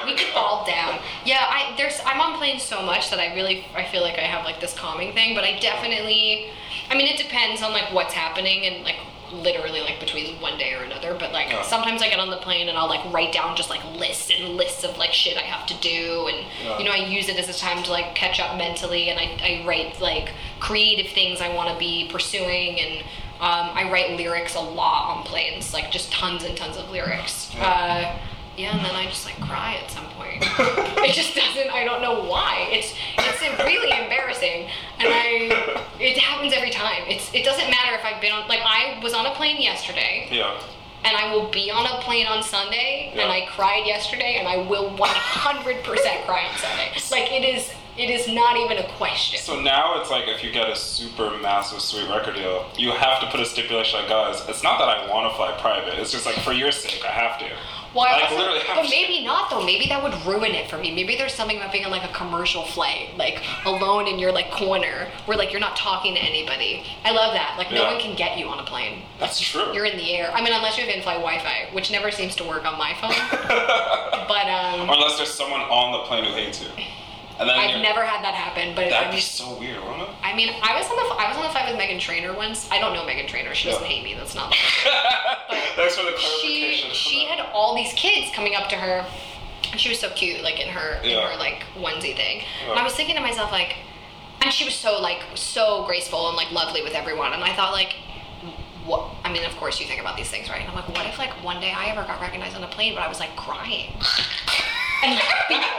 we 0.05 0.17
fall 0.33 0.65
down. 0.65 0.99
Yeah, 1.25 1.45
I 1.49 1.73
there's 1.77 1.99
I'm 2.05 2.21
on 2.21 2.37
planes 2.37 2.61
so 2.61 2.83
much 2.83 3.09
that 3.09 3.19
I 3.19 3.33
really 3.33 3.65
I 3.73 3.85
feel 3.85 4.01
like 4.01 4.19
I 4.19 4.27
have 4.27 4.45
like 4.45 4.59
this 4.61 4.73
calming 4.73 5.13
thing, 5.13 5.33
but 5.33 5.43
I 5.43 5.57
definitely 5.59 6.51
I 6.89 6.95
mean 6.95 7.07
it 7.07 7.17
depends 7.17 7.61
on 7.61 7.71
like 7.71 7.91
what's 7.93 8.13
happening 8.13 8.65
and 8.65 8.83
like 8.83 8.97
literally 9.31 9.81
like 9.81 9.99
between 9.99 10.39
one 10.39 10.57
day 10.57 10.73
or 10.75 10.83
another, 10.83 11.13
but 11.15 11.31
like 11.33 11.49
Yeah. 11.49 11.63
sometimes 11.63 12.01
I 12.01 12.09
get 12.09 12.19
on 12.19 12.29
the 12.29 12.37
plane 12.37 12.69
and 12.69 12.77
I'll 12.77 12.87
like 12.87 13.11
write 13.11 13.33
down 13.33 13.55
just 13.57 13.69
like 13.69 13.83
lists 13.95 14.31
and 14.31 14.55
lists 14.55 14.83
of 14.83 14.97
like 14.97 15.11
shit 15.13 15.35
I 15.37 15.41
have 15.41 15.65
to 15.67 15.73
do 15.81 16.29
and 16.31 16.45
Yeah. 16.63 16.77
you 16.77 16.85
know 16.85 16.91
I 16.91 16.97
use 16.97 17.27
it 17.27 17.37
as 17.37 17.49
a 17.49 17.57
time 17.59 17.83
to 17.83 17.91
like 17.91 18.13
catch 18.15 18.39
up 18.39 18.55
mentally 18.57 19.09
and 19.09 19.19
I, 19.19 19.23
I 19.43 19.63
write 19.67 19.99
like 19.99 20.29
creative 20.59 21.11
things 21.11 21.41
I 21.41 21.53
want 21.53 21.69
to 21.71 21.77
be 21.77 22.07
pursuing 22.11 22.79
and 22.79 23.03
um, 23.41 23.71
I 23.73 23.89
write 23.91 24.11
lyrics 24.15 24.55
a 24.55 24.61
lot 24.61 25.17
on 25.17 25.23
planes, 25.23 25.73
like 25.73 25.91
just 25.91 26.09
tons 26.11 26.45
and 26.45 26.55
tons 26.55 26.77
of 26.77 26.89
lyrics. 26.89 27.53
Yeah. 27.53 27.67
Uh, 27.67 28.19
yeah, 28.57 28.75
and 28.75 28.85
then 28.85 28.95
I 28.95 29.05
just 29.05 29.25
like 29.25 29.39
cry 29.41 29.75
at 29.83 29.91
some 29.91 30.05
point. 30.17 30.39
it 31.03 31.13
just 31.13 31.35
doesn't. 31.35 31.69
I 31.71 31.83
don't 31.83 32.01
know 32.01 32.23
why. 32.23 32.67
It's 32.71 32.93
it's 33.17 33.41
really 33.63 33.91
embarrassing, 33.91 34.67
and 34.99 35.07
I 35.09 35.83
it 35.99 36.17
happens 36.17 36.53
every 36.53 36.71
time. 36.71 37.03
It's 37.07 37.33
it 37.33 37.43
doesn't 37.43 37.69
matter 37.69 37.95
if 37.95 38.05
I've 38.05 38.21
been 38.21 38.31
on 38.31 38.47
like 38.47 38.61
I 38.63 38.99
was 39.03 39.13
on 39.13 39.25
a 39.25 39.31
plane 39.35 39.61
yesterday, 39.61 40.27
Yeah. 40.31 40.59
and 41.03 41.15
I 41.17 41.33
will 41.33 41.49
be 41.51 41.69
on 41.71 41.85
a 41.85 42.01
plane 42.01 42.27
on 42.27 42.43
Sunday, 42.43 43.11
and 43.13 43.31
I 43.31 43.45
cried 43.47 43.85
yesterday, 43.85 44.37
and 44.39 44.47
I 44.47 44.57
will 44.57 44.95
one 44.95 45.09
hundred 45.09 45.83
percent 45.83 46.25
cry 46.25 46.45
on 46.47 46.57
Sunday. 46.57 46.91
Like 47.11 47.31
it 47.31 47.43
is 47.43 47.71
it 47.97 48.09
is 48.09 48.27
not 48.27 48.57
even 48.57 48.77
a 48.77 48.87
question. 48.97 49.39
So 49.39 49.59
now 49.61 49.99
it's 50.01 50.09
like 50.11 50.27
if 50.27 50.43
you 50.43 50.51
get 50.51 50.69
a 50.69 50.75
super 50.75 51.31
massive 51.41 51.81
sweet 51.81 52.09
record 52.09 52.35
deal, 52.35 52.69
you 52.77 52.91
have 52.91 53.21
to 53.21 53.27
put 53.31 53.39
a 53.39 53.45
stipulation 53.45 53.99
like, 53.99 54.09
guys, 54.09 54.43
it's 54.49 54.63
not 54.63 54.79
that 54.79 54.89
I 54.89 55.09
want 55.09 55.31
to 55.31 55.35
fly 55.37 55.57
private. 55.59 55.97
It's 55.99 56.11
just 56.11 56.25
like 56.25 56.35
for 56.39 56.51
your 56.51 56.71
sake, 56.71 57.03
I 57.05 57.11
have 57.11 57.39
to. 57.39 57.49
Well, 57.95 58.03
I 58.05 58.11
Like, 58.11 58.23
also- 58.25 58.37
literally 58.37 58.59
but 58.67 58.89
maybe 58.89 59.23
not 59.23 59.49
though. 59.49 59.63
Maybe 59.63 59.87
that 59.87 60.03
would 60.03 60.13
ruin 60.25 60.53
it 60.53 60.69
for 60.69 60.77
me. 60.77 60.91
Maybe 60.93 61.15
there's 61.15 61.33
something 61.33 61.55
about 61.57 61.71
being 61.71 61.85
on 61.85 61.91
like 61.91 62.03
a 62.03 62.13
commercial 62.13 62.63
flight, 62.65 63.15
like 63.17 63.41
alone 63.65 64.05
in 64.07 64.19
your 64.19 64.33
like 64.33 64.51
corner, 64.51 65.07
where 65.25 65.37
like 65.37 65.51
you're 65.51 65.61
not 65.61 65.77
talking 65.77 66.13
to 66.13 66.19
anybody. 66.19 66.83
I 67.05 67.11
love 67.11 67.33
that. 67.33 67.55
Like 67.57 67.71
no 67.71 67.83
Yeah. 67.83 67.93
one 67.93 68.01
can 68.01 68.15
get 68.15 68.37
you 68.37 68.47
on 68.49 68.59
a 68.59 68.63
plane. 68.63 69.03
That's 69.19 69.39
true. 69.39 69.73
You're 69.73 69.85
in 69.85 69.95
the 69.97 70.13
air. 70.13 70.29
I 70.33 70.41
mean, 70.43 70.51
unless 70.53 70.77
you 70.77 70.85
have 70.85 70.93
in-flight 70.93 71.19
Wi-Fi, 71.19 71.69
which 71.71 71.89
never 71.89 72.11
seems 72.11 72.35
to 72.35 72.43
work 72.43 72.65
on 72.65 72.77
my 72.77 72.93
phone. 72.95 73.15
but 74.27 74.47
um, 74.49 74.89
unless 74.89 75.15
there's 75.17 75.33
someone 75.33 75.61
on 75.61 75.93
the 75.93 75.99
plane 75.99 76.25
who 76.25 76.33
hates 76.33 76.61
you. 76.61 76.67
And 77.37 77.49
then 77.49 77.57
I've 77.59 77.81
never 77.81 78.01
had 78.05 78.23
that 78.23 78.33
happen. 78.33 78.73
But 78.75 78.89
That'd 78.89 79.07
mean, 79.09 79.17
be 79.17 79.21
so 79.21 79.59
weird, 79.59 79.83
wouldn't 79.83 80.03
it? 80.03 80.09
I 80.23 80.33
mean, 80.33 80.55
I 80.63 80.71
was 80.79 80.87
on 80.87 80.95
the 80.95 81.03
I 81.21 81.27
was 81.27 81.35
on 81.35 81.43
the 81.43 81.49
flight 81.49 81.67
with 81.69 81.75
Meghan 81.77 81.99
Trainor 81.99 82.31
once. 82.33 82.69
I 82.71 82.79
don't 82.79 82.93
know 82.93 83.01
Meghan 83.03 83.27
Trainor. 83.27 83.53
She 83.53 83.69
doesn't 83.69 83.83
hate 83.85 84.05
me. 84.05 84.13
That's 84.15 84.35
not. 84.35 84.55
Thanks 85.75 85.97
for 85.97 86.05
the 86.07 86.15
clarification. 86.15 86.71
she 86.71 86.74
all 87.55 87.73
these 87.75 87.93
kids 87.93 88.31
coming 88.35 88.53
up 88.55 88.69
to 88.69 88.75
her. 88.75 89.05
And 89.71 89.79
she 89.79 89.89
was 89.89 89.99
so 89.99 90.09
cute 90.11 90.43
like 90.43 90.59
in 90.59 90.67
her 90.67 91.01
in 91.01 91.17
her 91.17 91.37
like 91.37 91.63
onesie 91.75 92.15
thing. 92.15 92.43
And 92.69 92.77
i 92.77 92.83
was 92.83 92.93
thinking 92.93 93.15
to 93.15 93.21
myself 93.21 93.51
like 93.51 93.77
and 94.41 94.53
she 94.53 94.63
was 94.65 94.75
so 94.75 95.01
like 95.01 95.21
so 95.33 95.83
graceful 95.85 96.27
and 96.27 96.37
like 96.37 96.51
lovely 96.51 96.83
with 96.83 96.93
everyone. 96.93 97.33
And 97.33 97.43
i 97.43 97.55
thought 97.55 97.71
like 97.73 97.95
what 98.85 99.09
i 99.23 99.33
mean 99.33 99.43
of 99.43 99.55
course 99.55 99.79
you 99.79 99.87
think 99.87 99.99
about 99.99 100.15
these 100.15 100.29
things 100.29 100.49
right? 100.49 100.61
And 100.61 100.69
i'm 100.69 100.75
like 100.75 100.87
what 100.89 101.07
if 101.07 101.17
like 101.17 101.31
one 101.43 101.59
day 101.59 101.73
i 101.75 101.87
ever 101.87 102.03
got 102.03 102.21
recognized 102.21 102.55
on 102.55 102.63
a 102.63 102.67
plane 102.67 102.93
but 102.93 103.01
i 103.01 103.07
was 103.07 103.19
like 103.19 103.35
crying? 103.35 103.91
And 105.03 105.19
people, 105.47 105.69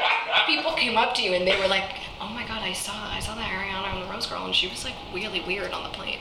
people 0.47 0.73
came 0.73 0.97
up 0.97 1.15
to 1.15 1.23
you 1.23 1.33
and 1.33 1.47
they 1.47 1.59
were 1.61 1.69
like 1.69 1.97
oh 2.21 2.29
my 2.29 2.47
god 2.47 2.63
i 2.63 2.73
saw 2.73 2.93
i 3.11 3.21
saw 3.21 3.35
that 3.35 3.49
ariana 3.49 3.93
and 3.95 4.03
the 4.03 4.13
rose 4.13 4.27
girl 4.27 4.45
and 4.45 4.55
she 4.55 4.69
was 4.69 4.85
like 4.85 4.95
really 5.13 5.41
weird 5.43 5.73
on 5.73 5.85
the 5.85 5.91
plane 5.91 6.19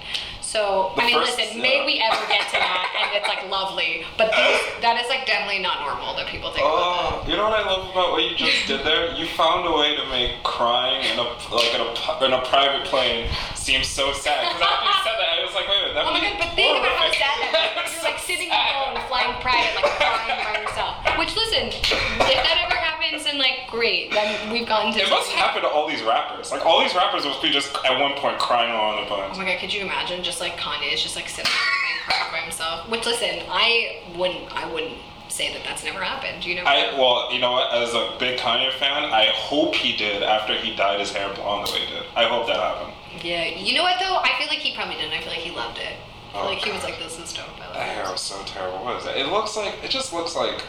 so 0.56 0.96
The 0.96 1.02
i 1.04 1.06
mean 1.06 1.16
first- 1.20 1.36
listen 1.38 1.60
uh, 1.60 1.68
may 1.68 1.84
we 1.84 2.00
ever 2.00 2.24
get 2.32 2.48
to 2.56 2.58
that 2.64 2.88
and 2.96 3.12
it's 3.20 3.28
like 3.28 3.44
lovely 3.52 4.08
but 4.16 4.32
these, 4.32 4.60
that 4.80 4.96
is 5.04 5.08
like 5.12 5.28
definitely 5.28 5.60
not 5.60 5.84
normal 5.84 6.16
that 6.16 6.28
people 6.32 6.50
think 6.56 6.64
about 6.64 6.80
Oh, 6.88 7.28
you 7.28 7.36
know 7.36 7.44
what 7.52 7.60
I 7.60 7.64
love 7.68 7.92
about 7.92 8.16
what 8.16 8.24
you 8.24 8.36
just 8.40 8.64
did 8.68 8.86
there? 8.88 9.12
You 9.16 9.26
found 9.36 9.68
a 9.68 9.74
way 9.76 9.96
to 10.00 10.06
make 10.08 10.40
crying 10.48 11.04
in 11.12 11.18
a 11.20 11.28
like 11.52 11.72
in 11.76 11.82
a 11.84 11.90
pu- 11.92 12.24
in 12.26 12.32
a 12.32 12.42
private 12.48 12.86
plane 12.88 13.28
seem 13.56 13.84
so 13.84 14.14
sad. 14.14 14.46
Because 14.48 14.62
after 14.62 14.86
you 14.86 14.98
said 15.04 15.18
that, 15.20 15.30
I 15.36 15.40
was 15.44 15.56
like, 15.58 15.68
wait 15.68 15.82
a 15.82 15.82
minute, 15.90 15.96
that 15.98 16.06
that 16.06 16.08
oh 16.08 16.14
my 16.14 16.22
would 16.22 16.40
god 16.40 16.40
be 16.40 16.46
but 16.46 16.52
think 16.56 16.78
about 16.78 16.96
how 16.96 17.04
horrific. 17.04 17.20
sad 17.20 17.36
that 17.52 17.84
is 17.84 17.92
you're 17.98 18.06
like 18.08 18.20
sitting 18.22 18.50
alone 18.54 18.94
flying 19.10 19.34
private 19.44 19.74
like 19.76 19.90
crying 20.00 20.40
by 20.46 20.54
yourself 20.62 20.94
which 21.20 21.34
listen 21.36 21.66
if 21.74 22.40
that 22.46 22.56
ever 22.64 22.78
happens 23.06 23.24
then 23.24 23.38
like 23.38 23.68
great 23.70 24.12
then 24.12 24.52
we've 24.52 24.68
gotten 24.68 24.92
to 24.94 25.00
It 25.00 25.10
must 25.10 25.30
happen 25.32 25.62
to 25.62 25.68
all 25.68 25.88
these 25.88 26.02
rappers. 26.04 26.52
Like 26.52 26.66
all 26.66 26.82
these 26.82 26.94
rappers 26.96 27.26
must 27.26 27.42
be 27.42 27.50
just 27.52 27.74
at 27.86 28.00
one 28.00 28.14
point 28.14 28.38
crying 28.40 28.72
along 28.72 28.96
the 29.06 29.12
Oh 29.12 29.16
planes. 29.16 29.38
my 29.38 29.46
god, 29.46 29.60
could 29.60 29.74
you 29.74 29.82
imagine 29.82 30.24
just 30.24 30.40
like 30.42 30.58
Kanye 30.58 30.94
is 30.94 31.02
just 31.02 31.16
like 31.16 31.30
sitting 31.30 31.46
on 31.52 31.58
the 31.98 32.12
crying 32.14 32.32
by 32.32 32.38
himself? 32.40 32.90
Which 32.90 33.06
listen, 33.06 33.44
I 33.50 34.02
wouldn't 34.16 34.52
I 34.56 34.72
wouldn't 34.72 34.98
say 35.28 35.52
that 35.54 35.64
that's 35.66 35.84
never 35.84 36.02
happened. 36.02 36.46
You 36.46 36.56
know? 36.56 36.64
I 36.66 36.94
well, 36.98 37.34
you 37.34 37.40
know 37.40 37.52
what? 37.52 37.74
As 37.74 37.94
a 37.94 38.16
big 38.20 38.40
Kanye 38.40 38.72
fan, 38.74 39.04
I 39.12 39.26
hope 39.34 39.76
he 39.76 39.96
did 39.98 40.24
after 40.24 40.54
he 40.56 40.76
dyed 40.76 41.00
his 41.00 41.12
hair 41.12 41.34
blonde 41.34 41.68
the 41.68 41.74
way 41.74 41.80
he 41.80 41.94
did. 41.94 42.04
I 42.16 42.26
hope 42.26 42.48
that 42.48 42.58
happened. 42.58 42.94
yeah. 43.24 43.46
You 43.46 43.74
know 43.76 43.84
what 43.84 44.00
though? 44.00 44.18
I 44.18 44.32
feel 44.38 44.48
like 44.48 44.60
he 44.60 44.76
probably 44.76 44.96
didn't. 44.96 45.14
I 45.14 45.20
feel 45.20 45.30
like 45.30 45.40
he 45.40 45.52
loved 45.52 45.78
it. 45.80 45.94
Oh, 46.34 46.46
like 46.46 46.58
he 46.60 46.72
was 46.72 46.84
like, 46.84 47.00
this 47.00 47.18
is 47.18 47.32
dope. 47.34 47.46
I 47.62 47.74
That 47.74 47.88
hair 47.96 48.12
was 48.12 48.20
so 48.22 48.42
terrible. 48.46 48.84
What 48.84 48.98
is 48.98 49.06
that? 49.06 49.18
It 49.18 49.28
looks 49.28 49.56
like 49.56 49.74
it 49.84 49.90
just 49.90 50.12
looks 50.14 50.36
like 50.36 50.64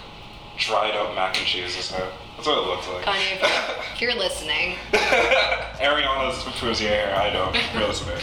dried 0.56 0.94
up 0.94 1.14
mac 1.14 1.36
and 1.38 1.46
cheese. 1.46 1.74
His 1.74 1.90
hair. 1.90 2.06
That's 2.36 2.48
what 2.48 2.58
it 2.58 2.66
looks 2.66 2.88
like. 2.88 3.04
Kanye, 3.04 3.38
if 3.94 4.00
you're, 4.00 4.14
listening, 4.14 4.76
Ariana's 5.80 6.44
your 6.80 6.90
hair. 6.90 7.14
I 7.16 7.30
don't. 7.30 7.54
You're 7.74 7.88
listening. 7.88 8.18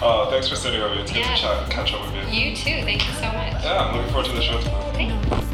Uh, 0.00 0.30
thanks 0.30 0.48
for 0.48 0.56
sitting 0.56 0.80
over 0.80 0.94
here. 0.94 1.02
It's 1.02 1.12
good 1.12 1.20
Yeah. 1.20 1.34
to 1.34 1.40
chat, 1.40 1.70
catch 1.70 1.92
up 1.92 2.00
with 2.06 2.32
you. 2.32 2.50
you 2.50 2.56
too. 2.56 2.84
Thank 2.84 3.06
you 3.06 3.12
so 3.14 3.26
much. 3.26 3.62
Yeah, 3.64 3.84
I'm 3.84 3.96
looking 3.96 4.12
forward 4.12 4.26
to 4.30 4.32
the 4.32 4.42
show 4.42 4.60
tomorrow. 4.60 4.92
Thanks. 4.92 5.47